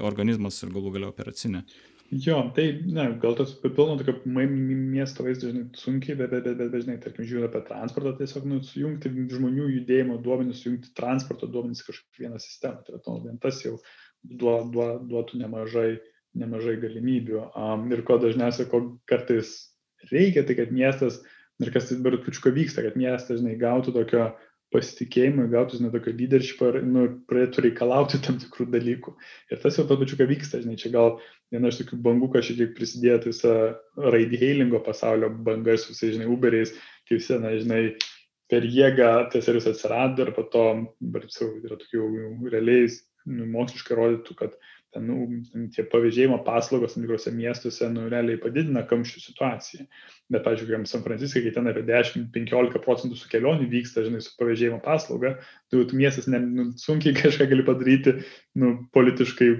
organizmas 0.05 0.63
ir 0.65 0.75
galų 0.75 0.97
galia 0.99 1.13
operacinė. 1.13 1.65
Jo, 2.13 2.37
tai, 2.55 2.67
ne, 2.85 3.07
gal 3.21 3.35
tas 3.39 3.55
papildomą 3.59 3.97
tokio 3.99 4.15
miesto 4.29 5.25
vaizdą, 5.25 5.49
žinai, 5.51 5.65
sunkiai, 5.81 6.17
bet, 6.19 6.35
bet, 6.35 6.45
bet, 6.45 6.59
bet 6.61 6.73
dažnai, 6.75 6.97
tarkim, 7.01 7.25
žiūrėjau 7.27 7.49
apie 7.49 7.63
transportą, 7.71 8.13
tiesiog, 8.19 8.45
nu, 8.51 8.59
sujungti 8.67 9.13
žmonių 9.33 9.71
judėjimo 9.79 10.19
duomenys, 10.23 10.61
sujungti 10.63 10.93
transporto 10.99 11.49
duomenys 11.51 11.83
kažkaip 11.87 12.21
vieną 12.21 12.41
sistemą, 12.43 12.85
tai 12.85 13.01
to, 13.01 13.17
vien 13.25 13.41
tas 13.43 13.63
jau 13.65 13.79
duo, 14.23 14.59
duo, 14.75 14.91
duotų 15.09 15.41
nemažai, 15.41 15.89
nemažai 16.39 16.77
galimybių. 16.85 17.41
Um, 17.57 17.89
ir 17.97 18.05
ko 18.07 18.21
dažniausiai, 18.23 18.69
ko 18.69 18.83
kartais 19.11 19.57
reikia, 20.13 20.45
tai 20.45 20.59
kad 20.61 20.77
miestas, 20.77 21.23
ir 21.65 21.73
kas 21.73 21.89
dabar 21.95 22.21
tručko 22.21 22.53
vyksta, 22.55 22.85
kad 22.85 23.01
miestas, 23.01 23.41
žinai, 23.41 23.57
gautų 23.59 23.97
tokio 23.97 24.29
pasitikėjimą, 24.75 25.47
gautų, 25.53 25.79
žinai, 25.79 25.93
tokio 25.95 26.15
leadershipą 26.19 26.71
ir 26.73 26.81
nu, 26.87 27.05
pradėtų 27.31 27.65
reikalauti 27.69 28.21
tam 28.25 28.41
tikrų 28.43 28.67
dalykų. 28.75 29.15
Ir 29.55 29.63
tas 29.63 29.79
jau 29.79 29.87
pačiu, 29.89 30.19
ką 30.19 30.27
vyksta, 30.31 30.61
žinai, 30.65 30.77
čia 30.81 30.91
gal 30.95 31.15
viena 31.55 31.71
iš 31.71 31.79
tokių 31.81 32.01
bangų, 32.05 32.33
kad 32.35 32.47
šiek 32.47 32.59
tiek 32.61 32.75
prisidėjo 32.77 33.21
tai 33.23 33.33
visą 33.33 33.55
raidhailingo 34.15 34.83
pasaulio 34.85 35.31
bangas, 35.47 35.87
visai, 35.91 36.13
žinai, 36.17 36.29
Uberiais, 36.35 36.75
kai 37.09 37.21
visi, 37.21 37.39
na, 37.41 37.55
žinai, 37.61 37.83
per 38.53 38.67
jėgą 38.69 39.11
tas 39.33 39.47
servisas 39.47 39.79
atsirado 39.79 40.27
ir 40.27 40.35
po 40.37 40.45
to, 40.53 40.65
bet 41.15 41.31
jau 41.33 41.51
yra 41.63 41.79
tokių 41.81 42.09
realiai 42.53 42.91
nu, 43.31 43.49
moksliškai 43.55 43.97
rodytų, 43.99 44.37
kad 44.43 44.59
ten, 44.95 45.09
nu, 45.11 45.67
tie 45.75 45.85
pavėžėjimo 45.91 46.39
paslaugos 46.47 46.95
tam 46.95 47.05
tikrose 47.05 47.33
miestuose, 47.35 47.89
nu, 47.93 48.07
realiai 48.13 48.41
padidina 48.41 48.85
kamščių 48.89 49.23
situaciją. 49.25 49.87
Bet, 50.33 50.45
pažiūrėjau, 50.47 50.81
San 50.89 51.03
Franciskai, 51.05 51.43
kai 51.45 51.53
ten 51.57 51.69
apie 51.71 51.83
10-15 51.89 52.81
procentų 52.85 53.19
su 53.21 53.29
kelionių 53.33 53.67
vyksta, 53.73 54.05
žinai, 54.07 54.23
su 54.25 54.33
pavėžėjimo 54.41 54.79
paslauga, 54.85 55.35
tai 55.69 55.81
jau 55.83 55.99
miestas 55.99 56.31
ne, 56.31 56.41
nu, 56.45 56.69
sunkiai 56.81 57.17
kažką 57.21 57.49
gali 57.51 57.67
padaryti, 57.67 58.17
nu, 58.61 58.77
politiškai 58.97 59.51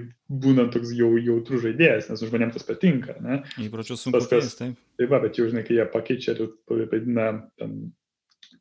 būnant 0.45 0.73
toks 0.73 0.95
jau 0.97 1.11
jautrų 1.19 1.61
žaidėjas, 1.67 2.09
nes 2.09 2.25
žmonėms 2.25 2.57
tas 2.57 2.65
patinka, 2.65 3.19
ne? 3.21 3.43
Įpročius 3.61 4.07
sunku 4.07 4.23
pakeisti, 4.23 4.57
taip. 4.63 4.81
Taip, 4.97 5.11
va, 5.11 5.21
bet 5.21 5.37
jau, 5.37 5.45
žinai, 5.51 5.65
kai 5.67 5.77
jie 5.77 5.85
pakeičia 5.91 6.33
ir 6.39 6.55
padidina 6.89 7.29
ten 7.59 7.77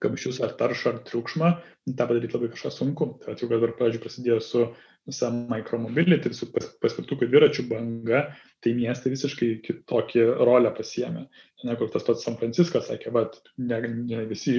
kamščius 0.04 0.40
ar 0.44 0.54
taršą 0.60 0.92
ar 0.92 0.98
triukšmą, 1.08 1.52
tą 1.90 2.08
padaryti 2.08 2.36
labai 2.36 2.50
kažką 2.52 2.72
sunku. 2.72 3.08
Tai 3.24 3.36
jau 3.40 3.50
dabar, 3.50 3.74
pavyzdžiui, 3.78 4.02
prasidėjo 4.04 4.40
su 4.44 4.66
visa 5.08 5.28
micromobility 5.32 6.32
su 6.32 6.48
paspirtukų 6.54 7.28
dviračių 7.28 7.66
banga, 7.68 8.22
tai 8.64 8.72
miestai 8.76 9.12
visiškai 9.12 9.50
kitokį 9.66 10.24
rolę 10.48 10.72
pasiemė. 10.76 11.26
Ne, 11.64 11.76
kur 11.80 11.90
tas 11.92 12.04
pats 12.06 12.24
San 12.24 12.38
Franciskas 12.40 12.88
sakė, 12.90 13.12
va, 13.12 13.26
ne, 13.60 13.80
ne, 13.88 14.24
visi, 14.28 14.56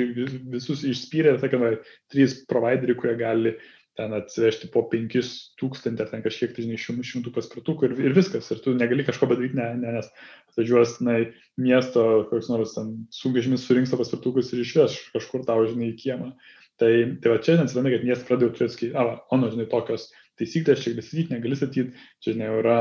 visus 0.53 0.85
išspyrė 0.85 1.35
sakė, 1.41 1.61
va, 1.61 1.73
trys 2.13 2.39
provideriai, 2.49 2.97
kurie 2.97 3.17
gali 3.19 3.55
ten 3.95 4.13
atsivežti 4.15 4.67
po 4.73 4.83
5000 4.91 6.01
ar 6.03 6.09
ten 6.11 6.23
kažkiek 6.25 6.51
tai, 6.55 6.65
žinai, 6.65 6.79
šimtų, 6.81 7.05
šimtų 7.07 7.31
paspirtukų 7.35 7.87
ir, 7.87 7.95
ir 8.09 8.15
viskas. 8.17 8.49
Ir 8.51 8.59
tu 8.63 8.73
negali 8.75 9.05
kažko 9.07 9.29
padaryti, 9.31 9.55
ne, 9.59 9.69
ne, 9.79 9.93
nes 9.95 10.09
atvažiuos, 10.51 10.97
na, 11.05 11.21
miesto, 11.61 12.03
koks 12.31 12.51
nors 12.51 12.75
ten 12.75 12.91
sunkvežimis 13.15 13.63
surinks 13.63 13.93
to 13.93 13.99
paspirtukus 14.01 14.51
ir 14.51 14.65
išveš 14.65 14.99
kažkur 15.15 15.47
tau, 15.47 15.63
žinai, 15.69 15.93
į 15.93 15.97
kiemą. 16.03 16.33
Tai, 16.81 16.91
tai 17.23 17.31
va 17.31 17.39
čia 17.39 17.55
atsiranda, 17.63 17.93
kad 17.93 18.03
miestas 18.03 18.27
pradėjo 18.27 18.51
turėti, 18.57 18.75
sakyti, 18.75 18.93
a, 18.99 19.17
o, 19.31 19.39
nu, 19.39 19.51
žinai, 19.53 19.69
tokios 19.71 20.09
taisyklės, 20.39 20.83
čia 20.83 20.91
gali 20.91 21.05
statyti, 21.07 21.31
negali 21.31 21.59
statyti, 21.59 22.05
čia, 22.19 22.33
žinai, 22.33 22.51
yra 22.59 22.77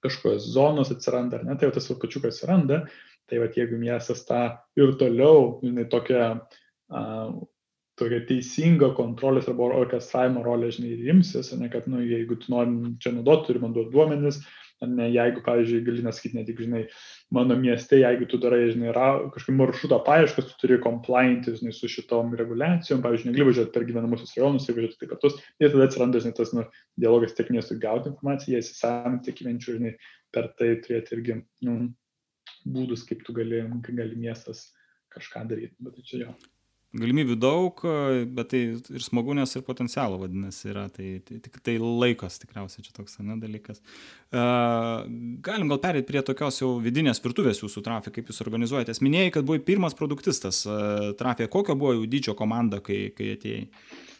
kažkokios 0.00 0.48
zonos 0.54 0.92
atsiranda, 0.94 1.36
ar 1.36 1.44
ne, 1.44 1.56
tai 1.60 1.68
jau 1.68 1.76
tas 1.76 1.90
pačiukas 1.92 2.38
atsiranda, 2.38 2.86
tai 3.28 3.42
va 3.42 3.50
jeigu 3.52 3.76
miestas 3.76 4.24
tą 4.24 4.40
ir 4.80 4.96
toliau, 4.96 5.58
žinai, 5.60 5.84
tokią 5.92 6.22
uh, 6.40 7.34
tokia 8.00 8.22
teisinga 8.28 8.94
kontrolės 8.96 9.50
arba 9.50 9.68
orkestravimo 9.82 10.42
rolė, 10.46 10.72
žinai, 10.74 10.96
imsis, 11.12 11.52
ne, 11.60 11.68
kad, 11.72 11.86
nu, 11.90 12.00
jeigu 12.04 12.38
tu 12.40 12.52
nori 12.54 12.96
čia 13.02 13.12
naudoti, 13.14 13.50
turi 13.50 13.62
man 13.62 13.76
duoti 13.76 13.92
duomenis, 13.94 14.40
ne, 14.88 15.06
jeigu, 15.12 15.42
pavyzdžiui, 15.44 15.82
gali 15.84 16.04
nesakyti 16.06 16.38
ne 16.38 16.44
tik, 16.48 16.62
žinai, 16.64 16.82
mano 17.36 17.56
mieste, 17.60 17.98
jeigu 18.00 18.28
tu 18.30 18.40
darai, 18.40 18.62
žinai, 18.72 18.92
ra, 18.96 19.08
kažkokį 19.34 19.56
maršruto 19.58 19.98
paieškas, 20.06 20.48
tu 20.48 20.58
turi 20.62 20.80
complianti, 20.82 21.54
žinai, 21.58 21.74
su 21.76 21.90
šitom 21.92 22.32
reguliacijom, 22.40 23.02
pavyzdžiui, 23.04 23.30
negali 23.30 23.48
važiuoti 23.50 23.74
per 23.74 23.84
gyvenamusius 23.88 24.32
rajonus, 24.38 24.68
jeigu 24.68 24.80
važiuoti 24.80 25.00
taip 25.02 25.12
kartus, 25.12 25.36
ir 25.60 25.74
tada 25.74 25.88
atsiranda, 25.88 26.22
žinai, 26.24 26.36
tas, 26.38 26.54
nu, 26.56 26.64
dialogas 27.04 27.36
tiek 27.36 27.52
miestui 27.52 27.76
gauti 27.82 28.08
informaciją, 28.14 28.62
įsisavinti, 28.64 29.26
tiek 29.28 29.42
gyvenčių, 29.42 29.76
žinai, 29.76 29.96
per 30.32 30.48
tai 30.56 30.72
turėti 30.86 31.18
irgi, 31.18 31.42
nu, 31.68 31.76
būdus, 32.64 33.04
kaip 33.08 33.26
tu 33.26 33.36
gali, 33.36 33.66
gali 33.90 34.16
miestas 34.16 34.70
kažką 35.12 35.44
daryti, 35.50 35.76
bet 35.84 35.98
tai 35.98 36.06
čia 36.06 36.24
jo 36.24 36.34
galimybių 36.96 37.36
daug, 37.38 37.82
bet 38.34 38.50
tai 38.50 38.60
ir 38.74 39.04
smagu, 39.04 39.34
nes 39.38 39.52
ir 39.54 39.62
potencialo 39.66 40.18
vadinasi 40.18 40.72
yra, 40.72 40.88
tai, 40.90 41.20
tai 41.26 41.38
tik 41.44 41.60
tai 41.66 41.76
laikas 41.78 42.40
tikriausiai 42.42 42.82
čia 42.86 42.94
toks 42.96 43.20
ne, 43.22 43.36
dalykas. 43.38 43.78
Uh, 44.30 45.06
galim 45.44 45.70
gal 45.70 45.80
perėti 45.82 46.08
prie 46.10 46.22
tokios 46.26 46.60
jau 46.62 46.72
vidinės 46.82 47.22
virtuvės 47.22 47.62
jūsų 47.62 47.84
trafik, 47.86 48.16
kaip 48.18 48.30
jūs 48.32 48.42
organizuojate. 48.42 48.96
Minėjai, 49.06 49.36
kad 49.38 49.46
buvai 49.46 49.62
pirmas 49.62 49.94
produktistas 49.98 50.64
trafik, 51.20 51.50
kokio 51.54 51.78
buvo 51.78 51.94
jų 52.00 52.10
dydžio 52.10 52.34
komanda, 52.38 52.82
kai, 52.82 53.04
kai 53.14 53.36
atėjai? 53.36 53.68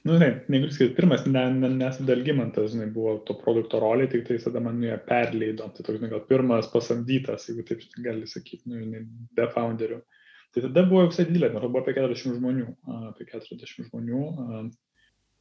Nu, 0.06 0.14
ne, 0.16 0.30
negaliu 0.48 0.72
sakyti, 0.72 0.94
pirmas, 0.96 1.26
ne, 1.28 1.42
ne, 1.52 1.68
nesidalgymantas, 1.74 2.70
žinai, 2.72 2.86
buvo 2.94 3.18
to 3.26 3.34
produkto 3.36 3.82
rolė, 3.82 4.06
tik 4.08 4.24
tai 4.30 4.38
tada 4.40 4.62
man 4.64 4.78
jie 4.80 4.94
perleido, 5.10 5.66
tai 5.74 5.84
toks, 5.84 5.98
žinai, 5.98 6.14
gal 6.14 6.22
pirmas 6.30 6.70
pasamdytas, 6.72 7.50
jeigu 7.50 7.66
taip 7.68 7.84
gali 8.00 8.30
sakyti, 8.30 8.62
nu, 8.70 8.80
ne, 8.94 9.04
be 9.36 9.50
founderių. 9.52 10.00
Uh, 10.00 10.19
Tai 10.50 10.64
tada 10.66 10.82
buvo 10.88 11.06
visai 11.06 11.28
didelė, 11.28 11.52
buvo 11.62 11.82
apie 11.82 11.94
40 11.94 12.38
žmonių. 12.38 12.66
Apie 13.12 13.26
40 13.28 13.86
žmonių. 13.90 14.22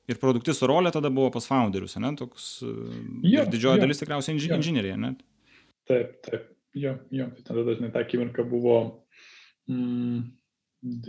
Ir 0.10 0.18
produktistų 0.22 0.70
rolė 0.70 0.92
tada 0.94 1.12
buvo 1.14 1.30
pas 1.34 1.46
founderius, 1.50 1.96
ne? 2.02 2.12
Toks, 2.18 2.48
jo, 2.66 3.44
didžioji 3.50 3.78
jo. 3.78 3.84
dalis 3.84 4.02
tikriausiai 4.02 4.36
inži 4.36 4.54
inžinierija, 4.56 4.98
ne? 5.02 5.14
Taip, 5.90 6.16
taip. 6.26 6.48
Jo, 6.78 6.96
jo. 7.14 7.28
Tai 7.36 7.46
tada 7.48 7.66
dažnai 7.66 7.92
ta 7.94 8.04
akimirka 8.06 8.46
buvo 8.46 8.80
mm, 9.70 10.24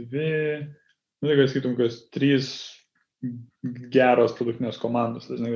dvi, 0.00 0.34
nu, 1.20 1.30
tai 1.30 1.48
skaitum, 1.52 1.76
kas 1.80 2.02
trys 2.12 2.50
geros 3.92 4.36
produktinės 4.36 4.80
komandos. 4.80 5.28
Dažnai 5.28 5.52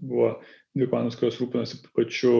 buvo 0.00 0.34
dvi 0.76 0.88
komandos, 0.88 1.16
kurios 1.20 1.40
rūpinasi 1.40 1.80
pačiu 1.96 2.34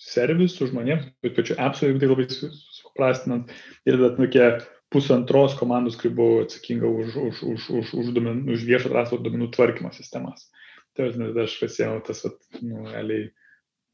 servisu 0.00 0.70
žmonėms, 0.70 1.10
pačiu 1.26 1.58
appsu, 1.60 1.86
jeigu 1.86 2.02
tai 2.02 2.10
labai 2.10 2.28
suprastinant. 2.30 3.50
Ir 3.86 3.98
tada 3.98 4.14
tokie 4.16 4.46
pusantros 4.90 5.54
komandos, 5.58 5.98
kai 5.98 6.10
buvau 6.14 6.44
atsakinga 6.44 6.88
už, 6.88 7.18
už, 7.28 7.42
už, 7.54 7.68
už, 7.80 7.92
už, 8.02 8.14
duomenų, 8.16 8.56
už 8.56 8.64
viešo 8.66 8.90
transporto 8.92 9.26
duomenų 9.28 9.50
tvarkymo 9.54 9.92
sistemas. 9.94 10.48
Tai 10.98 11.12
aš 11.44 11.54
pasėmiau 11.60 12.02
tas, 12.06 12.24
vat, 12.26 12.40
nu, 12.60 12.82
realiai, 12.90 13.28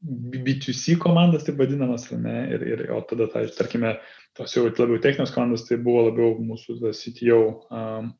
B2C 0.01 0.97
komandas, 1.01 1.45
taip 1.45 1.57
vadinamas, 1.61 2.07
ne, 2.13 2.37
ir, 2.53 2.65
ir, 2.69 2.83
o 2.93 2.99
tada, 3.05 3.29
tai, 3.33 3.45
tarkime, 3.53 3.95
tos 4.37 4.53
jau 4.53 4.65
labiau 4.67 4.99
techninės 5.01 5.33
komandos, 5.33 5.65
tai 5.69 5.79
buvo 5.81 6.07
labiau 6.09 6.35
mūsų 6.41 6.79
CTO 6.93 7.39
um, 7.69 8.11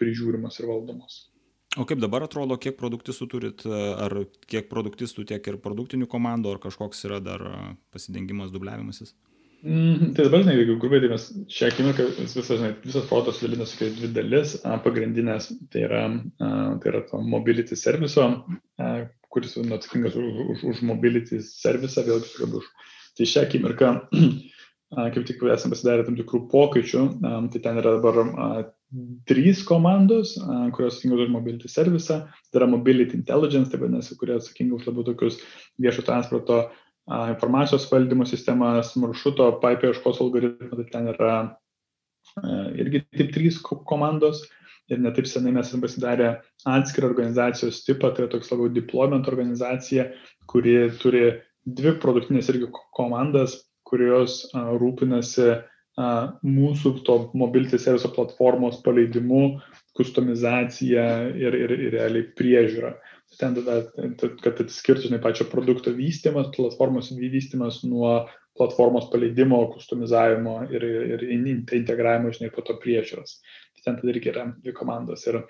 prižiūrimos 0.00 0.60
ir 0.60 0.68
valdomos. 0.70 1.26
O 1.78 1.84
kaip 1.88 2.00
dabar 2.00 2.24
atrodo, 2.24 2.56
kiek 2.60 2.78
produktistų 2.78 3.26
turit, 3.30 3.64
ar 3.68 4.14
kiek 4.50 4.70
produktistų, 4.70 5.26
tiek 5.28 5.50
ir 5.52 5.58
produktinių 5.62 6.08
komandų, 6.10 6.56
ar 6.56 6.62
kažkoks 6.64 7.04
yra 7.06 7.20
dar 7.22 7.44
pasidengimas, 7.92 8.50
dubliavimasis? 8.54 9.12
Mm, 9.62 10.12
tai 10.14 10.24
dabar, 10.24 10.44
žinai, 10.44 10.54
jeigu 10.54 10.76
grubiai, 10.78 11.00
tai 11.02 11.08
mes 11.10 11.24
šią 11.50 11.70
akimirką 11.72 12.04
visas, 12.20 12.46
žinai, 12.46 12.76
visas 12.84 13.08
protas 13.10 13.40
dalinasi 13.42 13.80
kaip 13.80 13.96
dvi 13.96 14.10
dalis. 14.14 14.52
Pagrindinės 14.84 15.48
tai 15.72 15.82
yra, 15.88 16.04
tai 16.38 16.92
yra 16.92 17.00
to 17.08 17.18
mobility 17.26 17.78
serviso, 17.78 18.28
kuris 19.34 19.56
nu, 19.58 19.74
atsakingas 19.74 20.14
už, 20.14 20.30
už, 20.54 20.64
už 20.72 20.84
mobility 20.86 21.40
servisą, 21.42 22.06
vėlgi 22.06 22.30
su 22.30 22.50
už. 22.60 22.70
Tai 23.18 23.26
šią 23.32 23.44
akimirką, 23.48 23.92
kaip 25.16 25.26
tik 25.26 25.42
esame 25.50 25.74
pasidarę 25.74 26.06
tam 26.06 26.20
tikrų 26.20 26.44
pokyčių, 26.54 27.04
tai 27.50 27.66
ten 27.66 27.82
yra 27.82 27.98
dabar 27.98 28.70
trys 29.28 29.64
komandos, 29.66 30.36
kurios 30.76 30.94
atsakingos 30.94 31.26
už 31.26 31.34
mobility 31.34 31.68
servisą, 31.68 32.22
tai 32.52 32.62
yra 32.62 32.70
mobility 32.70 33.18
intelligence, 33.18 33.74
tai 33.74 33.82
vadinasi, 33.82 34.14
kurie 34.22 34.38
atsakingi 34.38 34.78
už 34.78 34.86
labiau 34.86 35.10
tokius 35.10 35.42
viešo 35.82 36.06
transporto 36.06 36.68
informacijos 37.08 37.86
valdymo 37.90 38.26
sistemas, 38.28 38.92
maršruto 39.00 39.48
paieškos 39.62 40.20
algoritmą, 40.24 40.76
tai 40.76 40.86
ten 40.92 41.10
yra 41.14 41.34
irgi 42.76 43.04
taip 43.16 43.34
trys 43.34 43.60
komandos. 43.64 44.44
Ir 44.88 45.02
netaip 45.04 45.26
senai 45.28 45.50
mes 45.52 45.66
esame 45.68 45.84
pasidarę 45.84 46.28
atskirą 46.64 47.10
organizacijos 47.10 47.82
tipą, 47.84 48.08
tai 48.16 48.24
yra 48.24 48.32
toks 48.32 48.48
labiau 48.48 48.70
deployment 48.72 49.26
organizacija, 49.28 50.06
kuri 50.48 50.78
turi 51.02 51.26
dvi 51.68 51.92
produktinės 52.00 52.48
irgi 52.48 52.70
komandas, 52.96 53.58
kurios 53.84 54.46
rūpinasi 54.54 55.58
mūsų 55.98 56.94
to 57.04 57.18
mobility 57.36 57.76
serviso 57.80 58.08
platformos 58.14 58.80
paleidimu, 58.84 59.58
kustomizacija 59.98 61.04
ir, 61.36 61.56
ir, 61.58 61.74
ir 61.74 61.94
realiai 61.98 62.28
priežiūra 62.38 62.94
ten 63.36 63.56
tada, 63.58 63.80
kad 64.42 64.60
atskirtų, 64.64 65.08
žinai, 65.08 65.20
pačio 65.22 65.46
produkto 65.50 65.92
vystimas, 65.94 66.48
platformos 66.54 67.10
vystimas 67.12 67.82
nuo 67.84 68.12
platformos 68.58 69.10
paleidimo, 69.12 69.60
kustomizavimo 69.74 70.56
ir, 70.74 70.84
ir 71.14 71.26
integravimo, 71.28 72.32
žinai, 72.34 72.50
po 72.54 72.64
to 72.66 72.74
priežiūros. 72.82 73.38
Tai 73.76 73.84
ten 73.84 74.00
tada 74.00 74.14
irgi 74.14 74.32
yra 74.32 74.48
dvi 74.56 74.74
komandos. 74.74 75.26
Ir 75.30 75.42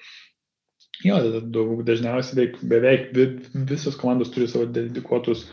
jo, 1.07 1.21
daug, 1.55 1.81
dažniausiai 1.89 2.51
beveik, 2.61 3.09
beveik 3.15 3.49
visos 3.71 3.97
komandos 4.01 4.35
turi 4.35 4.51
savo 4.51 4.69
dedikuotus 4.69 5.47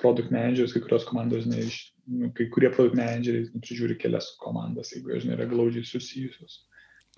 produkt 0.00 0.32
managerius, 0.32 0.74
kai 0.74 0.82
kurios 0.84 1.06
komandos, 1.08 1.46
žinai, 1.46 1.64
iš, 1.68 1.80
nu, 2.08 2.30
kai 2.36 2.48
kurie 2.52 2.72
produkt 2.74 2.98
manageriai 2.98 3.48
prižiūri 3.64 3.98
kelias 4.00 4.32
komandas, 4.44 4.92
jeigu, 4.94 5.16
žinai, 5.20 5.38
yra 5.38 5.48
glaudžiai 5.50 5.88
susijusios. 5.88 6.62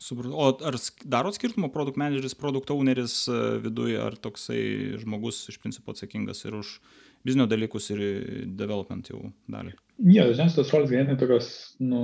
Supratau. 0.02 0.34
O 0.34 0.48
ar 0.66 0.76
darot 1.06 1.36
skirtumą 1.36 1.70
produkt 1.72 2.00
manageris, 2.00 2.34
produkt 2.38 2.72
owneris 2.74 3.22
e, 3.30 3.38
viduje, 3.62 3.98
ar 4.02 4.16
toksai 4.18 4.62
žmogus 5.02 5.44
iš 5.52 5.60
principo 5.62 5.94
atsakingas 5.94 6.42
ir 6.46 6.56
už 6.58 6.76
biznio 7.26 7.46
dalykus 7.46 7.90
ir 7.94 8.02
development 8.58 9.12
jau 9.12 9.28
dalį? 9.52 9.76
Ne, 10.02 10.24
dažniausiai 10.24 10.58
tos 10.58 10.72
rolės 10.74 10.90
ganėtinai 10.90 11.20
tokios, 11.20 11.52
nu, 11.84 12.02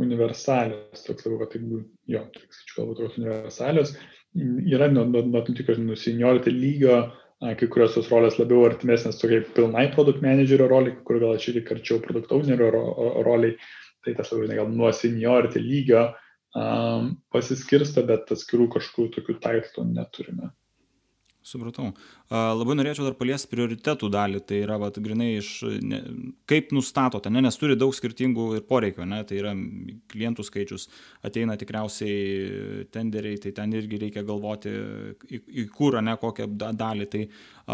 universalios, 0.00 1.04
toks 1.04 1.26
labiau, 1.26 1.42
kad 1.42 1.52
tai 1.52 1.62
būtų, 1.66 1.84
jo, 2.14 2.24
sakyčiau, 2.32 2.78
galbūt 2.80 3.00
tokios 3.02 3.20
universalios. 3.20 3.94
Yra 4.76 4.88
nuo, 4.92 5.06
nuo, 5.08 5.24
nuo 5.28 5.44
tam 5.44 5.56
tikros, 5.56 5.80
nu, 5.80 5.96
seniority 5.96 6.52
lygio, 6.52 7.00
kai 7.44 7.68
kurios 7.72 7.96
tos 7.96 8.08
rolės 8.12 8.38
labiau 8.40 8.64
artimesnės 8.68 9.20
tokiai 9.20 9.44
pilnai 9.56 9.90
produkt 9.92 10.24
managerio 10.24 10.68
roliai, 10.72 10.96
kur 11.04 11.20
gal 11.20 11.36
šiek 11.40 11.60
tiek 11.60 11.74
arčiau 11.76 12.00
produkt 12.04 12.32
ownerio 12.32 12.70
roliai, 13.26 13.58
tai 14.04 14.16
tas 14.16 14.32
labiau, 14.32 14.62
gal 14.62 14.72
nuo 14.72 14.92
seniority 14.96 15.60
lygio 15.60 16.06
um, 16.56 17.10
pasiskirsta, 17.34 18.04
bet 18.08 18.32
atskirų 18.34 18.70
kažkokių 18.76 19.12
tokių 19.18 19.36
taitlų 19.44 19.86
neturime. 19.92 20.50
Supratau. 21.46 21.92
Labai 22.32 22.74
norėčiau 22.74 23.04
dar 23.06 23.14
paliesti 23.14 23.46
prioritetų 23.52 24.08
dalį, 24.10 24.40
tai 24.48 24.56
yra, 24.64 24.80
vat, 24.82 24.96
grinai 24.98 25.36
iš, 25.36 25.50
ne, 25.78 26.00
kaip 26.50 26.72
nustatote, 26.74 27.30
ne, 27.30 27.38
nes 27.44 27.58
turi 27.60 27.76
daug 27.78 27.92
skirtingų 27.94 28.46
ir 28.56 28.64
poreikių, 28.66 29.04
ne, 29.06 29.20
tai 29.28 29.38
yra 29.38 29.52
klientų 30.10 30.42
skaičius, 30.48 30.88
ateina 31.22 31.54
tikriausiai 31.60 32.88
tenderiai, 32.90 33.38
tai 33.44 33.52
ten 33.54 33.76
irgi 33.78 34.00
reikia 34.02 34.24
galvoti, 34.26 34.72
į, 35.30 35.40
į 35.62 35.66
kurą, 35.76 36.02
ne, 36.02 36.16
kokią 36.18 36.48
dalį. 36.50 37.06
Tai 37.12 37.22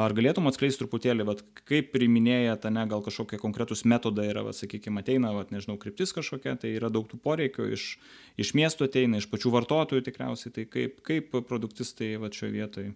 ar 0.04 0.16
galėtum 0.20 0.52
atskleisti 0.52 0.84
truputėlį, 0.84 1.26
vat, 1.30 1.40
kaip 1.64 1.88
priminėjate, 1.96 2.74
ne, 2.76 2.84
gal 2.92 3.00
kažkokie 3.08 3.40
konkretus 3.40 3.86
metodai 3.88 4.28
yra, 4.34 4.44
vat, 4.50 4.58
sakykime, 4.60 5.00
ateina, 5.00 5.32
vat, 5.38 5.48
nežinau, 5.54 5.78
kryptis 5.80 6.12
kažkokia, 6.12 6.58
tai 6.60 6.74
yra 6.76 6.92
daug 6.92 7.08
tų 7.08 7.22
poreikių, 7.24 7.70
iš, 7.78 7.88
iš 8.36 8.52
miesto 8.58 8.84
ateina, 8.84 9.16
iš 9.16 9.30
pačių 9.32 9.56
vartotojų 9.56 10.04
tikriausiai, 10.10 10.52
tai 10.60 10.68
kaip, 10.68 11.00
kaip 11.08 11.32
produktistai 11.48 12.18
vat, 12.20 12.36
šioje 12.36 12.58
vietoje 12.60 12.92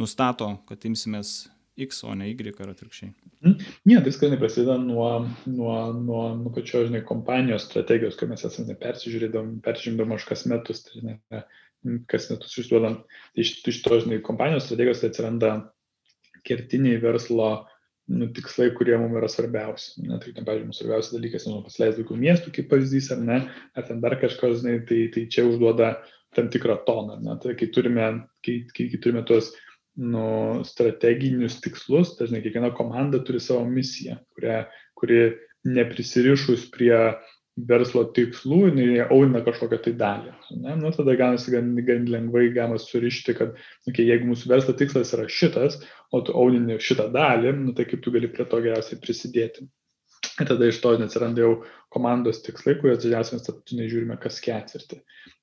nustato, 0.00 0.54
kad 0.68 0.84
imsimės 0.88 1.34
X, 1.80 2.02
o 2.04 2.14
ne 2.14 2.28
Y 2.28 2.52
ar 2.60 2.72
atvirkščiai. 2.72 3.12
Mm. 3.42 3.56
Ne, 3.88 3.98
viskas 4.04 4.30
neprasideda 4.30 4.76
nuo, 4.78 5.08
nuo, 5.48 5.76
nuo, 5.96 6.22
nuo 6.38 6.52
pačios, 6.54 6.90
žinai, 6.90 7.02
kompanijos 7.08 7.66
strategijos, 7.66 8.16
kai 8.18 8.28
mes 8.30 8.44
esame 8.46 8.76
persižiūrėdam, 8.78 9.56
peržiūrėdam 9.64 10.14
už 10.18 10.26
kas 10.28 10.44
metus, 10.50 10.84
tai, 10.86 11.00
žinai, 11.00 11.16
kas 12.12 12.28
metus 12.30 12.54
išduodam. 12.60 13.00
Tai 13.32 13.44
iš, 13.44 13.54
iš 13.72 13.82
to, 13.86 14.00
žinai, 14.04 14.20
kompanijos 14.24 14.68
strategijos 14.68 15.02
tai 15.02 15.10
atsiranda 15.10 15.52
kertiniai 16.46 17.00
verslo 17.02 17.50
nu, 18.12 18.28
tikslai, 18.34 18.70
kurie 18.76 18.96
mums 19.00 19.16
yra 19.18 19.30
svarbiausi. 19.30 20.04
Na, 20.06 20.20
tai, 20.22 20.34
ten, 20.36 20.44
pavyzdžiui, 20.46 20.68
mums 20.68 20.80
svarbiausias 20.82 21.16
dalykas, 21.16 21.46
žinoma, 21.46 21.66
pasileisti 21.66 22.02
daugiau 22.02 22.20
miestų, 22.20 22.54
kaip 22.54 22.70
pavyzdys, 22.72 23.10
ar 23.14 23.22
ne, 23.24 23.42
ar 23.78 23.86
ten 23.88 24.02
dar 24.04 24.18
kažkas, 24.20 24.60
žinai, 24.60 24.80
tai, 24.88 25.04
tai 25.14 25.26
čia 25.32 25.46
užduoda 25.48 25.94
tam 26.36 26.48
tikrą 26.52 26.78
toną. 26.86 27.18
Na, 27.24 27.36
tai 27.40 27.54
kai 27.58 27.70
turime, 27.72 28.08
kai, 28.44 28.62
kai, 28.74 28.88
kai 28.92 29.00
turime 29.02 29.24
tuos 29.28 29.52
nu, 29.96 30.62
strateginius 30.64 31.58
tikslus, 31.64 32.14
dažnai 32.18 32.42
kiekviena 32.44 32.72
komanda 32.76 33.20
turi 33.24 33.40
savo 33.42 33.64
misiją, 33.68 34.16
kuria, 34.36 34.64
kuri 34.98 35.22
neprisirišus 35.68 36.70
prie 36.72 36.96
verslo 37.68 38.06
tikslų, 38.16 38.58
jinai 38.70 39.02
auna 39.12 39.42
kažkokią 39.44 39.78
tai 39.84 39.92
dalį. 40.00 40.30
Ne? 40.62 40.76
Nu, 40.80 40.92
tada 40.96 41.14
gaunasi 41.20 41.52
gan, 41.52 41.68
gan 41.84 42.06
lengvai 42.08 42.46
galima 42.54 42.78
surišti, 42.80 43.34
kad 43.36 43.52
okay, 43.88 44.06
jeigu 44.08 44.30
mūsų 44.30 44.48
verslo 44.48 44.74
tikslas 44.78 45.12
yra 45.16 45.26
šitas, 45.28 45.76
o 46.12 46.22
tu 46.24 46.32
aunini 46.38 46.80
šitą 46.80 47.10
dalį, 47.12 47.52
nu, 47.60 47.74
tai 47.76 47.84
kaip 47.90 48.00
tu 48.04 48.14
gali 48.14 48.30
prie 48.32 48.48
to 48.48 48.62
geriausiai 48.64 49.00
prisidėti. 49.02 49.68
Ir 50.40 50.48
tada 50.48 50.64
iš 50.70 50.78
to 50.80 50.94
atsiranda 50.96 51.44
jau 51.44 51.52
komandos 51.92 52.40
tikslai, 52.46 52.78
kurie 52.80 52.96
dažniausiai 52.96 53.36
mes 53.36 53.44
tarptautiniai 53.44 53.90
žiūrime 53.90 54.16
kas 54.22 54.40
ketvirtį. 54.40 55.02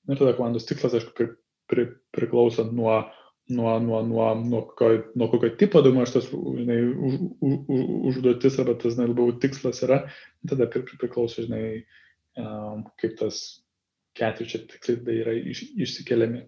Ir 0.09 0.17
tada 0.17 0.33
komandos 0.33 0.65
tikslas, 0.65 0.97
aišku, 0.97 1.13
pri, 1.13 1.29
pri, 1.69 1.85
priklauso 2.15 2.65
nuo 2.73 3.03
nuo, 3.49 3.79
nuo, 3.83 4.01
nuo, 4.05 4.27
nuo, 4.35 4.61
kokio, 4.61 5.11
nuo 5.15 5.29
kokio 5.31 5.49
tipo 5.57 5.81
daugmaž 5.85 6.13
tas 6.13 6.27
žinai, 6.29 6.79
už, 6.85 7.15
už, 7.41 7.55
už, 7.75 7.87
užduotis 8.11 8.59
arba 8.61 8.75
tas 8.77 8.93
žinai, 8.95 9.09
labiau 9.09 9.33
tikslas 9.41 9.81
yra, 9.85 10.03
tada 10.49 10.69
priklauso, 11.01 11.45
žinai, 11.47 11.63
um, 12.37 12.85
kaip 13.01 13.17
tas 13.21 13.41
ketvirčio 14.19 14.63
tikslai 14.69 14.97
tai 15.05 15.15
yra 15.23 15.35
iš, 15.37 15.63
išsikeliami. 15.85 16.43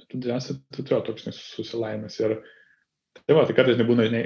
Bet 0.00 0.14
dažniausiai 0.14 0.60
tai 0.74 0.84
turėjo 0.84 1.02
toks 1.08 1.28
susilaimimas. 1.36 2.18
Ir 2.22 2.38
tai 3.22 3.36
va, 3.36 3.44
tai 3.48 3.56
kartais 3.58 3.80
nebūna, 3.80 4.08
žinai, 4.08 4.22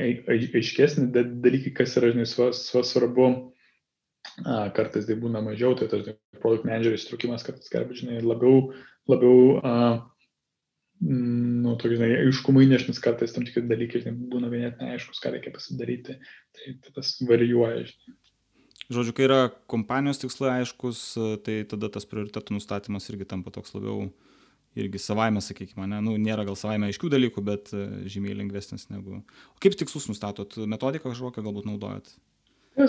aiškesni 0.61 1.09
dalykai, 1.15 1.75
kas 1.77 1.97
yra, 2.01 2.13
žinai, 2.15 2.29
svarbu. 2.87 3.31
A, 4.45 4.69
kartais 4.77 5.07
tai 5.09 5.17
būna 5.19 5.41
mažiau, 5.43 5.73
tai 5.79 5.89
tas 5.91 6.13
produkt 6.43 6.67
managerio 6.69 6.99
įstrukimas 6.99 7.45
būti, 7.47 8.03
žinai, 8.03 8.21
labiau, 8.23 8.69
labiau 9.09 9.57
a, 9.65 9.77
nu, 11.01 11.75
tokie, 11.81 11.97
žinai, 11.97 12.11
aiškumai 12.27 12.67
nešnis 12.71 13.01
kartais 13.03 13.33
tam 13.35 13.47
tikri 13.49 13.65
dalykai, 13.69 14.03
žinai, 14.05 14.17
būna 14.33 14.51
vienetinai 14.53 14.97
aiškus, 14.97 15.23
ką 15.23 15.35
reikia 15.35 15.53
pasidaryti. 15.55 16.19
Tai, 16.57 16.75
tai 16.85 16.97
tas 16.99 17.15
varijuoja, 17.29 17.87
žinai. 17.89 18.17
Žodžiu, 18.91 19.15
kai 19.15 19.29
yra 19.29 19.41
kompanijos 19.71 20.19
tikslai 20.19 20.57
aiškus, 20.61 21.05
tai 21.47 21.61
tada 21.71 21.93
tas 21.95 22.09
prioritetų 22.11 22.57
nustatymas 22.57 23.07
irgi 23.13 23.29
tampa 23.31 23.53
toks 23.55 23.77
labiau 23.77 24.09
irgi 24.79 25.01
savaime, 25.03 25.43
sakykime, 25.43 25.87
ne, 25.91 26.01
nu, 26.05 26.17
nėra 26.21 26.45
gal 26.47 26.57
savaime 26.59 26.91
aiškių 26.91 27.11
dalykų, 27.11 27.43
bet 27.47 27.73
e, 27.75 27.87
žymiai 28.11 28.37
lengvesnis 28.39 28.87
negu. 28.91 29.21
O 29.51 29.63
kaip 29.63 29.75
tikslus 29.79 30.07
nustatot? 30.11 30.55
Metodiką 30.71 31.11
kažkokią 31.11 31.43
galbūt 31.47 31.67
naudojat? 31.67 32.13
Tai 32.79 32.87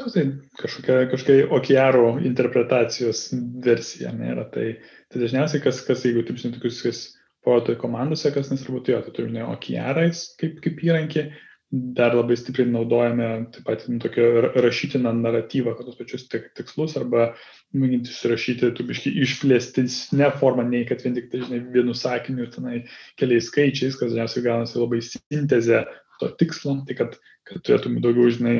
kažkokia, 0.62 0.98
kažkokia 1.10 1.48
okiaro 1.58 2.12
interpretacijos 2.22 3.32
versija 3.66 4.14
nėra. 4.14 4.46
Tai, 4.54 4.68
tai 5.10 5.24
dažniausiai, 5.24 5.64
kas, 5.64 5.82
kas 5.88 6.06
jeigu 6.06 6.22
taip 6.28 6.38
žinai, 6.40 6.54
tokius, 6.60 6.84
kas 6.86 7.02
projektų 7.46 7.78
komandose, 7.82 8.34
kas 8.34 8.52
nesvarbu, 8.52 8.84
tai 8.86 8.96
jo, 8.96 9.06
tai 9.06 9.16
turime 9.16 9.46
OKRais 9.50 10.26
kaip, 10.42 10.60
kaip 10.64 10.84
įrankį, 10.86 11.26
dar 11.72 12.12
labai 12.18 12.36
stipriai 12.36 12.68
naudojame 12.68 13.28
taip 13.56 13.64
pat 13.68 13.86
nu, 13.88 13.98
tokio 14.04 14.52
rašytiną 14.60 15.14
naratyvą, 15.22 15.78
kad 15.78 15.88
tos 15.88 15.96
pačius 16.00 16.26
tikslus 16.30 16.98
arba 17.00 17.30
mėginti 17.72 18.12
surašyti 18.12 18.74
tubiškai 18.76 19.14
išplėstinę 19.24 20.34
formą, 20.42 20.66
nei 20.68 20.84
kad 20.90 21.04
vien 21.06 21.16
tik 21.16 21.32
tai, 21.32 21.46
žinai, 21.46 21.62
vienu 21.72 21.96
sakiniu 21.96 22.44
ir 22.46 22.52
tenai 22.52 22.82
keliais 23.22 23.48
skaičiais, 23.48 23.96
kas 23.96 24.12
dažniausiai 24.12 24.46
gaunasi 24.50 24.82
labai 24.82 25.00
sintezė 25.08 25.86
to 26.20 26.30
tikslo, 26.44 26.76
tai 26.88 27.00
kad, 27.00 27.16
kad 27.48 27.64
turėtume 27.64 28.04
daugiau, 28.04 28.28
žinai, 28.36 28.58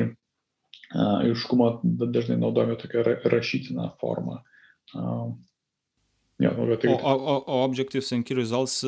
aiškumo, 0.96 1.68
dažnai 1.84 2.40
naudojame 2.40 2.80
tokią 2.80 3.04
rašytiną 3.28 3.92
formą. 4.00 4.40
Jo, 6.42 6.52
nu, 6.58 6.76
tai... 6.80 6.90
o, 6.92 7.12
o, 7.12 7.36
o 7.46 7.60
Objectives 7.64 8.10
and 8.16 8.26
Key 8.26 8.38
Results, 8.38 8.80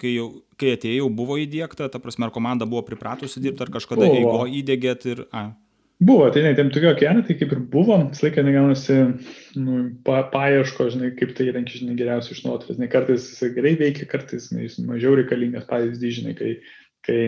kai, 0.00 0.14
jau, 0.14 0.28
kai 0.60 0.76
atėjau, 0.78 1.10
buvo 1.12 1.36
įdėkta, 1.42 1.90
ta 1.92 2.00
prasme, 2.02 2.28
ar 2.28 2.32
komanda 2.34 2.68
buvo 2.68 2.84
pripratusi 2.86 3.42
dirbti, 3.42 3.66
ar 3.66 3.74
kažkada 3.74 4.08
buvo. 4.08 4.46
įdėgėt 4.48 5.06
ir... 5.12 5.26
A. 5.36 5.50
Buvo, 6.02 6.26
tai 6.34 6.42
ne, 6.42 6.50
tam 6.58 6.70
tokio 6.74 6.90
kelio, 6.98 7.22
tai 7.22 7.36
kaip 7.38 7.52
ir 7.54 7.60
buvo, 7.70 7.94
visą 8.10 8.26
laiką 8.26 8.42
negaunasi 8.42 8.96
nu, 9.62 9.82
pa, 10.06 10.24
paieško, 10.32 10.88
žinai, 10.96 11.12
kaip 11.18 11.36
tai 11.38 11.46
įrankį, 11.52 11.82
žinai, 11.82 11.94
geriausiai 12.00 12.34
išnaudoti. 12.34 12.74
Žinai, 12.74 12.88
kartais 12.90 13.28
jis 13.28 13.52
gerai 13.54 13.76
veikia, 13.78 14.08
kartais 14.10 14.48
jis 14.50 14.80
mažiau 14.88 15.14
reikalingas 15.20 15.68
pavyzdys, 15.68 16.16
žinai, 16.18 16.34
kai, 16.38 16.56
kai 17.06 17.20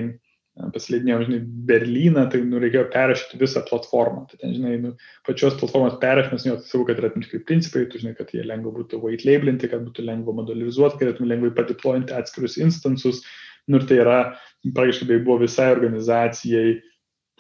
pasileidinėjom, 0.55 1.24
žinai, 1.26 1.38
Berliną, 1.68 2.24
tai 2.30 2.40
nu, 2.46 2.61
reikėjo 2.62 2.84
perrašyti 2.92 3.40
visą 3.40 3.64
platformą. 3.66 4.24
Tai 4.30 4.38
ten, 4.38 4.52
žinai, 4.55 4.74
nu, 4.82 4.92
pačios 5.26 5.57
platformos 5.59 5.96
perrašymas, 6.02 6.46
jau 6.46 6.57
svarbu, 6.62 6.86
kad 6.90 7.00
yra 7.02 7.11
tam 7.14 7.24
tikri 7.24 7.40
principai, 7.48 7.86
tu 7.90 7.98
žinai, 8.02 8.14
kad 8.18 8.30
jie 8.34 8.44
lengva 8.46 8.70
būtų 8.76 9.00
white 9.02 9.26
labelinti, 9.26 9.70
kad 9.72 9.82
būtų 9.88 10.07
lengva 10.07 10.36
modelizuoti, 10.38 11.00
kad 11.00 11.09
galėtum 11.09 11.30
lengvai 11.30 11.50
padiplointi 11.59 12.14
atskirius 12.14 12.59
instansus. 12.62 13.24
Nu, 13.66 13.80
ir 13.80 13.88
tai 13.90 13.98
yra, 14.05 14.18
praktiškai 14.66 15.11
tai 15.11 15.22
buvo 15.26 15.42
visai 15.42 15.72
organizacijai 15.74 16.76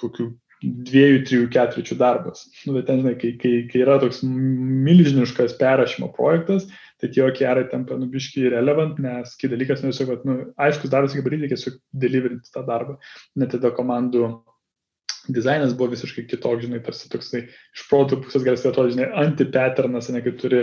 kokių 0.02 0.32
dviejų, 0.64 1.20
trijų, 1.28 1.48
ketvirčių 1.54 1.98
darbas. 2.00 2.46
Nu, 2.64 2.74
bet 2.76 2.88
ten, 2.88 3.02
žinai, 3.02 3.14
kai, 3.20 3.34
kai, 3.40 3.52
kai 3.70 3.82
yra 3.84 3.98
toks 4.02 4.22
milžiniškas 4.24 5.54
perrašymo 5.60 6.10
projektas, 6.16 6.66
tai 7.02 7.10
tie 7.12 7.24
okearai 7.26 7.66
tampa 7.70 7.98
nubiški 7.98 8.48
relevant, 8.52 8.98
nes 9.02 9.36
kai 9.40 9.50
dalykas, 9.52 9.82
nu, 9.82 9.92
tiesiog, 9.92 10.26
nu, 10.28 10.40
aiškus 10.66 10.92
darbas, 10.92 11.14
kaip 11.16 11.26
daryti, 11.28 11.50
tiesiog 11.52 11.78
deliverinti 12.04 12.52
tą 12.54 12.64
darbą. 12.66 12.98
Net 13.40 13.54
tada 13.56 13.72
komandų 13.74 14.28
dizainas 15.34 15.74
buvo 15.76 15.92
visiškai 15.94 16.26
kitoks, 16.28 16.66
žinai, 16.66 16.82
tarsi 16.84 17.08
toksai 17.12 17.46
iš 17.48 17.86
protų 17.90 18.20
pusės 18.24 18.44
gali 18.44 18.60
atrodyti, 18.60 18.98
žinai, 18.98 19.10
anti-patternas, 19.24 20.10
ne 20.12 20.22
kai 20.24 20.34
turi 20.40 20.62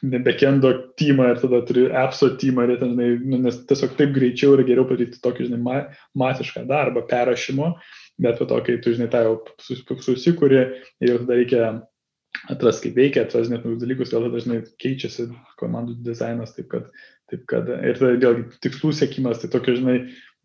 backendo 0.00 0.72
teamą 0.96 1.30
ir 1.34 1.40
tada 1.42 1.60
turi 1.68 1.86
appso 1.92 2.30
teamą 2.40 2.64
ir 2.68 2.78
ten, 2.80 2.94
žinai, 2.94 3.10
nu, 3.24 3.40
nes 3.44 3.60
tiesiog 3.68 3.96
taip 3.98 4.14
greičiau 4.16 4.56
ir 4.56 4.64
geriau 4.68 4.86
padaryti 4.88 5.20
tokį, 5.24 5.48
žinai, 5.50 5.60
ma 5.64 5.78
masišką 6.24 6.64
darbą, 6.68 7.04
perrašymo, 7.08 7.74
bet 8.20 8.40
po 8.40 8.48
to, 8.48 8.60
kai 8.64 8.78
tu, 8.80 8.94
žinai, 8.96 9.10
tą 9.12 9.24
jau 9.26 9.36
susikūri 10.06 10.62
ir 11.04 11.20
tada 11.22 11.36
reikia 11.36 11.70
atras, 12.48 12.80
kaip 12.82 12.96
veikia, 12.96 13.26
atras 13.26 13.50
net 13.52 13.64
naujus 13.66 13.82
dalykus, 13.82 14.12
vėl 14.14 14.30
dažnai 14.32 14.60
keičiasi 14.82 15.28
komandų 15.60 15.98
dizainas, 16.06 16.54
taip 16.56 16.70
kad, 16.72 16.90
taip 17.30 17.46
kad 17.50 17.68
ir 17.68 18.00
vėlgi 18.00 18.60
tikslų 18.64 18.92
sėkimas, 18.96 19.42
tai 19.42 19.50
tokio, 19.52 19.76
žinai, 19.78 19.98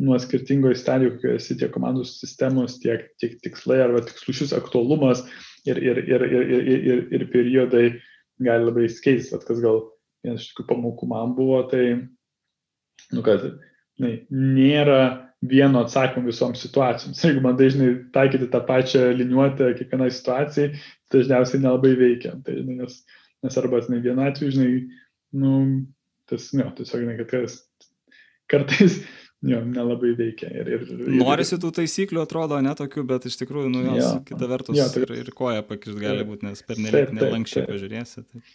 nuo 0.04 0.18
skirtingoje 0.20 0.76
stadijoje, 0.80 1.16
kokioje 1.16 1.40
esi 1.40 1.58
tiek 1.60 1.72
komandų 1.72 2.04
sistemos, 2.10 2.80
tiek, 2.84 3.08
tiek 3.22 3.38
tikslai 3.46 3.80
arba 3.86 4.04
tikslų 4.04 4.36
šis 4.42 4.56
aktualumas 4.58 5.24
ir, 5.68 5.80
ir, 5.80 6.02
ir, 6.04 6.26
ir, 6.28 6.50
ir, 6.52 6.82
ir, 6.92 7.04
ir 7.16 7.28
periodai 7.32 7.86
gali 8.44 8.68
labai 8.68 8.90
skeisti, 8.92 9.40
kas 9.48 9.62
gal 9.64 9.86
vienas 10.26 10.44
iš 10.44 10.52
tokių 10.52 10.68
pamokų 10.74 11.08
man 11.08 11.36
buvo, 11.38 11.62
tai, 11.72 11.86
nu, 13.16 13.24
kad 13.24 13.48
ne, 14.02 14.18
nėra 14.30 15.00
vieno 15.50 15.84
atsakymo 15.86 16.30
visoms 16.30 16.62
situacijoms. 16.66 17.24
Jeigu 17.24 17.44
man 17.44 17.58
dažnai 17.60 17.92
taikyti 18.16 18.50
tą 18.54 18.62
pačią 18.68 19.10
liniuotę 19.18 19.74
kiekvienai 19.80 20.12
situacijai, 20.14 20.72
tai 21.10 21.22
dažniausiai 21.22 21.64
nelabai 21.64 21.94
veikia. 22.00 22.36
Tai, 22.46 22.58
žinai, 22.62 22.80
nes, 22.84 23.02
nes 23.46 23.60
arba, 23.62 23.82
žinai, 23.86 24.02
vienu 24.06 24.26
atveju, 24.26 24.56
žinai, 24.58 24.72
nu, 25.42 25.54
tas, 26.30 26.50
ne, 26.58 26.68
tiesiog, 26.78 27.06
žinai, 27.06 27.18
kad 27.22 27.32
kas, 27.34 27.60
kartais, 28.52 29.00
jo, 29.46 29.64
nelabai 29.70 30.14
veikia. 30.18 30.52
Ir, 30.52 30.72
ir, 30.78 30.86
ir, 30.98 31.16
Norisi 31.22 31.60
tų 31.62 31.74
taisyklių, 31.80 32.24
atrodo, 32.26 32.60
netokių, 32.66 33.06
bet 33.10 33.28
iš 33.30 33.40
tikrųjų, 33.42 33.72
nu, 33.74 33.84
jos, 33.90 34.06
jo, 34.06 34.14
kita 34.30 34.52
vertus, 34.52 34.80
jo, 34.80 34.88
tai, 34.94 35.08
ir, 35.08 35.18
ir 35.24 35.34
koja 35.38 35.66
pakis 35.66 35.98
gali 36.00 36.28
būti, 36.28 36.50
nes 36.50 36.64
per 36.66 36.82
nelik 36.82 37.14
nelankščiai 37.16 37.68
pažiūrėsi. 37.70 38.26
Tai. 38.26 38.46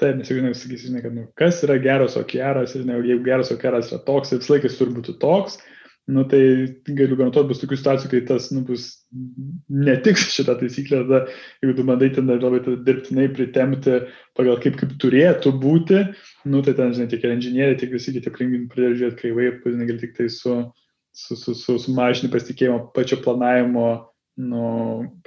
Taip, 0.00 0.16
nes 0.16 0.30
jeigu 0.32 0.54
sakysi, 0.56 0.86
žinai, 0.88 1.02
kad 1.04 1.12
nu, 1.12 1.26
kas 1.36 1.58
yra 1.66 1.76
geras 1.82 2.14
okearas, 2.16 2.72
ir 2.72 2.86
ne, 2.88 2.96
jeigu 3.04 3.20
geras 3.26 3.50
okearas 3.52 3.90
yra 3.92 4.00
toks, 4.06 4.30
tai 4.32 4.38
vis 4.40 4.48
laikas 4.48 4.78
turi 4.78 4.94
būti 4.96 5.12
toks, 5.20 5.58
nu, 6.10 6.24
tai 6.24 6.40
galiu 6.96 7.16
garantuoti, 7.18 7.48
bus 7.52 7.60
tokių 7.62 7.76
situacijų, 7.78 8.10
kai 8.10 8.20
tas 8.26 8.48
nu, 8.54 8.62
bus 8.66 8.86
netiks 9.70 10.26
šitą 10.34 10.56
taisyklę, 10.58 11.02
tada, 11.04 11.20
jeigu 11.62 11.76
tu 11.78 11.84
bandai 11.86 12.10
ten 12.14 12.30
labai 12.30 12.60
dirbtinai 12.66 13.28
pritemti 13.34 14.00
pagal 14.38 14.58
kaip, 14.64 14.78
kaip 14.80 14.96
turėtų 15.02 15.52
būti, 15.62 16.02
nu, 16.50 16.62
tai 16.66 16.74
ten, 16.78 16.94
žinai, 16.96 17.08
tiek 17.12 17.26
ir 17.26 17.36
inžinieriai, 17.36 17.78
tiek 17.78 17.92
visi 17.94 18.14
kiti 18.16 18.32
aplinkiniai 18.32 18.70
pradėjo 18.72 18.96
žiūrėti 19.02 19.20
kreivai, 19.20 19.50
žinai, 19.66 19.90
gali 19.92 20.02
tik 20.02 20.16
tai 20.18 20.28
su, 20.34 20.56
su, 21.12 21.38
su, 21.38 21.54
su, 21.54 21.78
su 21.84 21.94
mažini 21.94 22.32
pasitikėjimo 22.32 22.80
pačio 22.96 23.20
planavimo, 23.22 23.86
nu, 24.40 24.64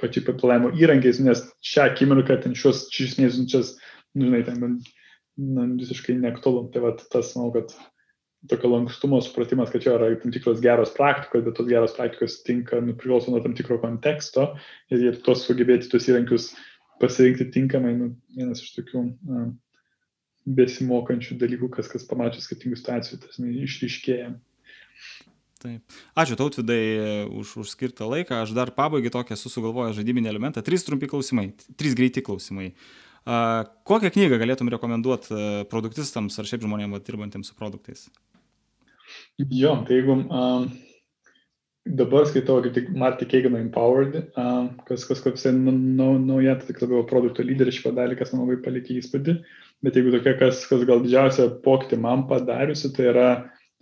pačio 0.00 0.26
planavimo 0.28 0.74
įrankiais, 0.80 1.22
nes 1.24 1.46
šią 1.64 1.88
akimirką 1.92 2.42
ten 2.44 2.58
šios 2.58 2.86
šis 2.92 3.16
mėnesius, 3.20 3.76
nu, 4.18 4.28
žinai, 4.28 4.44
ten 4.46 4.60
man, 4.60 4.78
nu, 5.40 5.66
visiškai 5.80 6.18
neaktualu. 6.20 6.68
Tai 6.74 6.84
va, 6.84 6.94
tas, 6.98 7.32
manau, 7.38 7.52
kad 7.56 7.72
tokio 8.50 8.70
lankstumo 8.72 9.20
supratimas, 9.24 9.72
kad 9.72 9.82
čia 9.84 9.96
yra 9.96 10.10
tam 10.20 10.32
tikros 10.34 10.60
geros 10.64 10.92
praktikos, 10.96 11.44
bet 11.46 11.56
tos 11.56 11.68
geros 11.68 11.96
praktikos 11.96 12.38
tinka, 12.44 12.80
nu, 12.84 12.96
priklauso 12.98 13.32
nuo 13.32 13.42
tam 13.44 13.56
tikro 13.56 13.78
konteksto 13.82 14.50
ir, 14.92 15.00
ir 15.10 15.20
tos 15.24 15.46
sugebėti 15.48 15.90
tos 15.92 16.08
įrankius 16.10 16.50
pasirinkti 17.00 17.48
tinkamai, 17.54 17.94
nu, 17.98 18.10
vienas 18.36 18.62
iš 18.62 18.74
tokių 18.78 19.04
na, 19.28 19.46
besimokančių 20.44 21.38
dalykų, 21.40 21.70
kas, 21.78 21.88
kas 21.90 22.04
pamačius 22.08 22.44
skirtingų 22.48 22.80
situacijų, 22.80 23.22
tas 23.24 23.40
išryškėja. 23.40 24.34
Taip. 25.64 25.96
Ačiū 26.20 26.36
tautvidai 26.36 27.24
už, 27.32 27.54
už 27.62 27.70
skirtą 27.72 28.04
laiką. 28.10 28.42
Aš 28.44 28.52
dar 28.52 28.68
pabaigai 28.76 29.08
tokią 29.12 29.38
esu 29.38 29.48
sugalvojęs 29.48 29.96
žaidiminį 29.96 30.28
elementą. 30.28 30.60
Trys 30.60 30.84
trumpi 30.84 31.08
klausimai, 31.08 31.54
trys 31.80 31.96
greiti 31.96 32.20
klausimai. 32.24 32.74
Uh, 33.24 33.64
kokią 33.88 34.10
knygą 34.12 34.36
galėtum 34.42 34.68
rekomenduoti 34.68 35.64
produktistams 35.72 36.36
ar 36.36 36.48
šiaip 36.50 36.66
žmonėms 36.66 37.00
dirbantiems 37.06 37.48
su 37.48 37.56
produktais? 37.56 38.10
Jo, 39.38 39.74
tai 39.86 39.96
jeigu 39.98 40.14
um, 40.14 40.66
dabar 41.84 42.26
skaitau 42.30 42.60
kaip 42.62 42.74
tik 42.76 42.90
Marty 42.94 43.26
Keigano 43.26 43.58
Empowered, 43.58 44.30
um, 44.38 44.68
kas, 44.86 45.04
kas 45.08 45.24
kaip 45.24 45.34
visai 45.34 45.50
nauja, 45.56 46.54
tai 46.60 46.68
tik 46.68 46.84
labiau 46.84 47.02
produkto 47.10 47.42
leadership 47.42 47.90
dalį, 47.96 48.18
kas 48.20 48.30
man 48.32 48.44
labai 48.44 48.60
palikė 48.62 49.00
įspūdį, 49.00 49.34
bet 49.82 49.98
jeigu 49.98 50.14
tokia, 50.14 50.36
kas, 50.38 50.62
kas 50.70 50.86
gal 50.86 51.02
didžiausia 51.02 51.48
pokytį 51.66 51.98
man 52.04 52.28
padariusi, 52.30 52.92
tai 52.94 53.10
yra 53.10 53.28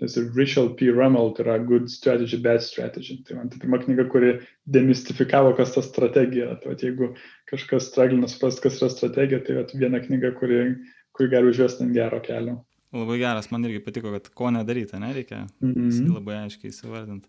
tas 0.01 0.17
Richard 0.35 0.73
P. 0.81 0.89
Rummel, 0.89 1.31
tai 1.37 1.45
yra 1.45 1.59
Good 1.69 1.93
Strategy, 1.93 2.41
Bad 2.41 2.65
Strategy. 2.65 3.21
Tai 3.29 3.37
man 3.37 3.53
tai 3.53 3.61
pirma 3.63 3.79
knyga, 3.85 4.09
kuri 4.11 4.33
demistifikavo, 4.65 5.53
kas 5.61 5.77
ta 5.77 5.85
strategija 5.85 6.49
yra. 6.49 6.59
Tai 6.65 6.81
jeigu 6.81 7.13
kažkas 7.53 7.93
straglina 7.93 8.27
suprast, 8.27 8.65
kas 8.65 8.81
yra 8.81 8.91
strategija, 8.91 9.45
tai 9.47 9.63
viena 9.77 10.01
knyga, 10.03 10.33
kuri, 10.41 10.65
kuri 11.13 11.31
gali 11.37 11.53
užvesti 11.53 11.85
ant 11.85 11.95
gero 11.95 12.25
kelio. 12.25 12.63
Labai 12.93 13.18
geras, 13.22 13.49
man 13.53 13.64
irgi 13.64 13.80
patiko, 13.84 14.12
kad 14.12 14.28
ko 14.36 14.51
nedaryti, 14.53 14.99
nereikia 15.01 15.47
mm 15.61 15.72
-hmm. 15.72 16.14
labai 16.14 16.43
aiškiai 16.43 16.72
įsivardinti. 16.72 17.28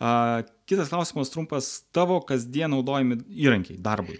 Uh, 0.00 0.42
kitas 0.66 0.88
klausimas 0.88 1.30
trumpas, 1.30 1.84
tavo 1.92 2.20
kasdien 2.20 2.70
naudojami 2.70 3.20
įrankiai 3.30 3.78
darbui. 3.78 4.18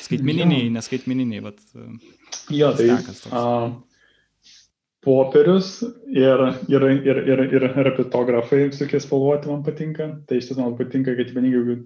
Skaitmeniniai, 0.00 0.70
neskaitmeniniai, 0.70 1.40
bet... 1.44 1.60
Jo, 2.50 2.72
tai 2.72 2.88
uh, 2.90 3.76
popierius 5.04 5.82
ir, 6.08 6.42
ir, 6.72 6.86
ir, 7.04 7.20
ir, 7.28 7.44
ir 7.44 7.68
repitografai 7.86 8.64
visokie 8.70 9.00
spalvoti 9.00 9.52
man 9.52 9.62
patinka. 9.66 10.08
Tai 10.26 10.40
iš 10.40 10.48
tiesų 10.48 10.62
man 10.62 10.78
patinka, 10.80 11.14
kad 11.18 11.30
ypatingai 11.30 11.76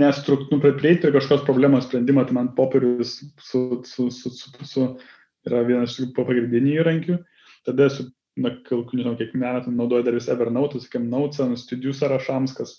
nestrukt, 0.00 0.50
nu, 0.52 0.60
prieiti 0.60 1.00
prie 1.00 1.14
kažkokios 1.14 1.46
problemos 1.46 1.86
sprendimo, 1.86 2.24
tai 2.24 2.36
man 2.36 2.52
popierius 2.56 3.20
su, 3.40 3.82
su, 3.88 4.10
su, 4.10 4.30
su, 4.30 4.50
su 4.68 4.88
yra 5.48 5.62
vienas 5.66 5.96
iš 5.98 6.10
pagrindinių 6.16 6.74
įrankių. 6.80 7.18
Tada 7.68 7.86
esu, 7.90 8.08
na, 8.40 8.54
nežinau, 8.68 9.14
kiek 9.20 9.36
metų 9.38 9.74
naudoju 9.74 10.06
dar 10.06 10.16
vis 10.16 10.28
Evernote, 10.32 10.80
sakykim, 10.80 11.08
Notes, 11.12 11.40
studijų 11.64 11.94
sąrašams, 11.96 12.56
kas, 12.56 12.74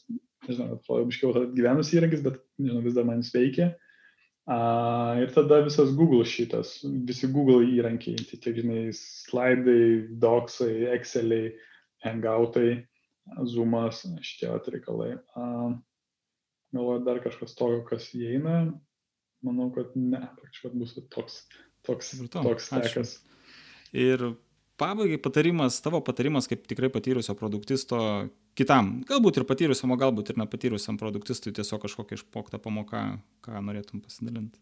nežinau, 0.48 0.78
atrodo 0.78 1.08
biškiau 1.10 1.34
atgyvenus 1.46 1.94
įrankis, 1.96 2.24
bet, 2.26 2.42
nežinau, 2.62 2.84
vis 2.86 2.98
dar 2.98 3.08
man 3.08 3.24
jis 3.24 3.34
veikia. 3.36 3.72
A, 4.50 4.58
ir 5.22 5.34
tada 5.36 5.62
visas 5.66 5.94
Google 5.96 6.26
šitas, 6.28 6.80
visi 7.08 7.30
Google 7.32 7.62
įrankiai, 7.78 8.26
tai 8.30 8.40
tiek, 8.42 8.62
žinai, 8.64 8.88
slaidai, 8.98 9.84
docsai, 10.22 10.74
Exceliai, 10.98 11.54
hangoutai, 12.06 12.82
Zoomas, 13.48 14.02
šitie 14.26 14.50
reikalai. 14.74 15.14
Galvoju, 16.72 17.04
dar 17.06 17.20
kažkas 17.24 17.54
tokio, 17.58 17.84
kas 17.88 18.10
įeina. 18.16 18.72
Manau, 19.46 19.70
kad 19.76 19.94
ne, 19.98 20.22
kažkas 20.40 20.74
bus 20.78 20.96
toks 21.14 21.42
Toks, 21.88 22.14
Supratau. 22.14 22.46
toks 22.46 22.70
tekas. 22.72 23.14
Ir 23.98 24.34
pabaigai 24.82 25.20
patarimas, 25.22 25.80
tavo 25.84 26.02
patarimas 26.06 26.50
kaip 26.50 26.66
tikrai 26.70 26.90
patyrusio 26.94 27.36
produktisto 27.38 28.00
kitam, 28.58 29.00
galbūt 29.10 29.42
ir 29.42 29.48
patyrusiam, 29.50 29.94
o 29.94 30.00
galbūt 30.00 30.34
ir 30.34 30.42
nepatyrusiam 30.42 30.98
produktistui 31.02 31.54
tiesiog 31.56 31.84
kažkokia 31.86 32.20
išpokta 32.20 32.60
pamoka, 32.62 33.06
ką 33.46 33.64
norėtum 33.66 34.04
pasidalinti. 34.04 34.60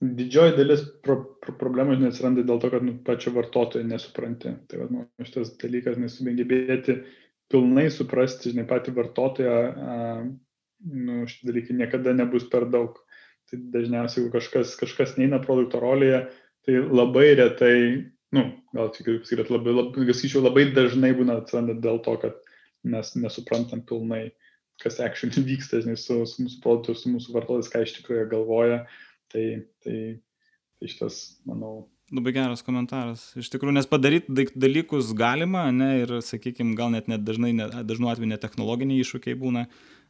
Didžioji 0.00 0.54
dalis 0.56 0.84
pro, 1.04 1.18
pro, 1.44 1.52
problemų 1.60 1.98
neatsiranda 2.00 2.44
dėl 2.48 2.60
to, 2.62 2.70
kad 2.72 2.84
nu, 2.86 2.94
pačio 3.04 3.34
vartotojo 3.34 3.84
nesupranti. 3.84 4.54
Tai 4.70 4.78
va, 4.80 4.86
nu, 4.88 5.02
šitas 5.26 5.52
dalykas 5.60 5.98
nesugebėti 6.00 7.02
pilnai 7.52 7.90
suprasti, 7.92 8.54
žinai, 8.54 8.64
patį 8.70 8.94
vartotoją, 8.96 9.58
a, 9.68 9.98
nu, 10.88 11.18
šitie 11.28 11.50
dalykai 11.50 11.76
niekada 11.82 12.14
nebus 12.16 12.48
per 12.48 12.64
daug. 12.72 12.96
Tai 13.50 13.58
dažniausiai, 13.74 14.22
jeigu 14.22 14.32
kažkas, 14.36 14.76
kažkas 14.78 15.16
neina 15.18 15.40
produkto 15.42 15.80
rolėje, 15.82 16.22
tai 16.66 16.78
labai 16.84 17.32
retai, 17.40 17.74
nu, 18.36 18.44
gal 18.76 18.92
tik 18.94 19.08
pasakyti, 19.08 19.50
labai, 19.50 19.74
labai, 19.74 20.06
sakyčiau, 20.14 20.44
labai 20.44 20.68
dažnai 20.76 21.10
būna 21.18 21.40
atsiranda 21.40 21.74
dėl 21.82 21.98
to, 22.04 22.14
kad 22.22 22.38
mes 22.86 23.12
nesuprantam 23.18 23.82
pilnai, 23.86 24.28
kas 24.82 25.00
action 25.02 25.34
vyksta, 25.50 25.82
žinai, 25.82 25.98
su, 25.98 26.20
su 26.30 26.46
mūsų 26.46 26.60
produktu, 26.64 26.96
su 26.98 27.12
mūsų 27.12 27.34
vartotojais, 27.36 27.72
ką 27.72 27.82
iš 27.86 27.96
tikrųjų 27.98 28.28
galvoja. 28.34 28.84
Tai, 29.30 29.46
tai, 29.82 29.98
tai 30.78 30.90
šitas, 30.90 31.22
manau, 31.46 31.88
Labai 32.10 32.32
geras 32.34 32.64
komentaras. 32.66 33.20
Iš 33.38 33.52
tikrųjų, 33.52 33.76
nes 33.76 33.86
padaryti 33.86 34.48
dalykus 34.58 35.12
galima, 35.14 35.68
ne, 35.70 35.90
ir, 36.00 36.16
sakykime, 36.26 36.74
gal 36.74 36.90
net, 36.90 37.06
net 37.06 37.22
dažnai, 37.22 37.52
ne, 37.54 37.68
dažnu 37.86 38.10
atveju 38.10 38.32
ne 38.32 38.38
technologiniai 38.42 39.04
iššūkiai 39.04 39.38
būna, 39.38 39.68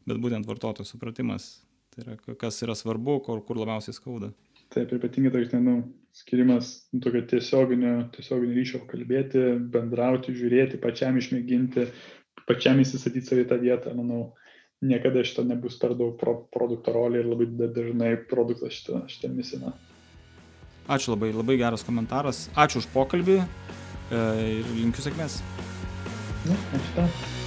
bet 0.09 0.23
būtent 0.23 0.49
vartotojų 0.49 0.89
supratimas. 0.89 1.51
Tai 1.91 2.05
yra, 2.05 2.17
kas 2.39 2.61
yra 2.65 2.77
svarbu, 2.79 3.19
kur, 3.27 3.43
kur 3.47 3.59
labiausiai 3.59 3.97
skauda. 3.97 4.31
Taip, 4.71 4.93
ypatingai 4.95 5.33
toks, 5.35 5.55
nu, 5.59 5.81
skirimas 6.15 6.71
tokio 7.03 7.25
tiesioginio, 7.31 7.95
tiesioginio 8.15 8.55
ryšio 8.55 8.85
kalbėti, 8.91 9.43
bendrauti, 9.75 10.35
žiūrėti, 10.39 10.79
pačiam 10.83 11.19
išmėginti, 11.19 11.89
pačiam 12.47 12.79
įsistatyti 12.83 13.27
savį 13.27 13.47
tą 13.51 13.59
vietą, 13.63 13.95
manau, 13.99 14.23
niekada 14.81 15.25
šito 15.27 15.45
nebus 15.49 15.79
per 15.81 15.97
daug 15.99 16.15
pro, 16.21 16.37
produkto 16.55 16.95
rolė 16.95 17.25
ir 17.25 17.33
labai 17.33 17.51
dažnai 17.67 18.15
produktas 18.31 18.79
šitą, 18.79 19.03
šitą 19.11 19.33
misina. 19.35 19.75
Ačiū 20.91 21.15
labai, 21.15 21.35
labai 21.35 21.59
geras 21.61 21.85
komentaras. 21.87 22.47
Ačiū 22.59 22.83
už 22.83 22.89
pokalbį 22.95 23.37
e, 23.43 23.45
ir 24.61 24.73
linkiu 24.79 25.05
sėkmės. 25.07 25.43
Na, 26.49 26.57
ačiū 26.79 26.97
tau. 26.97 27.40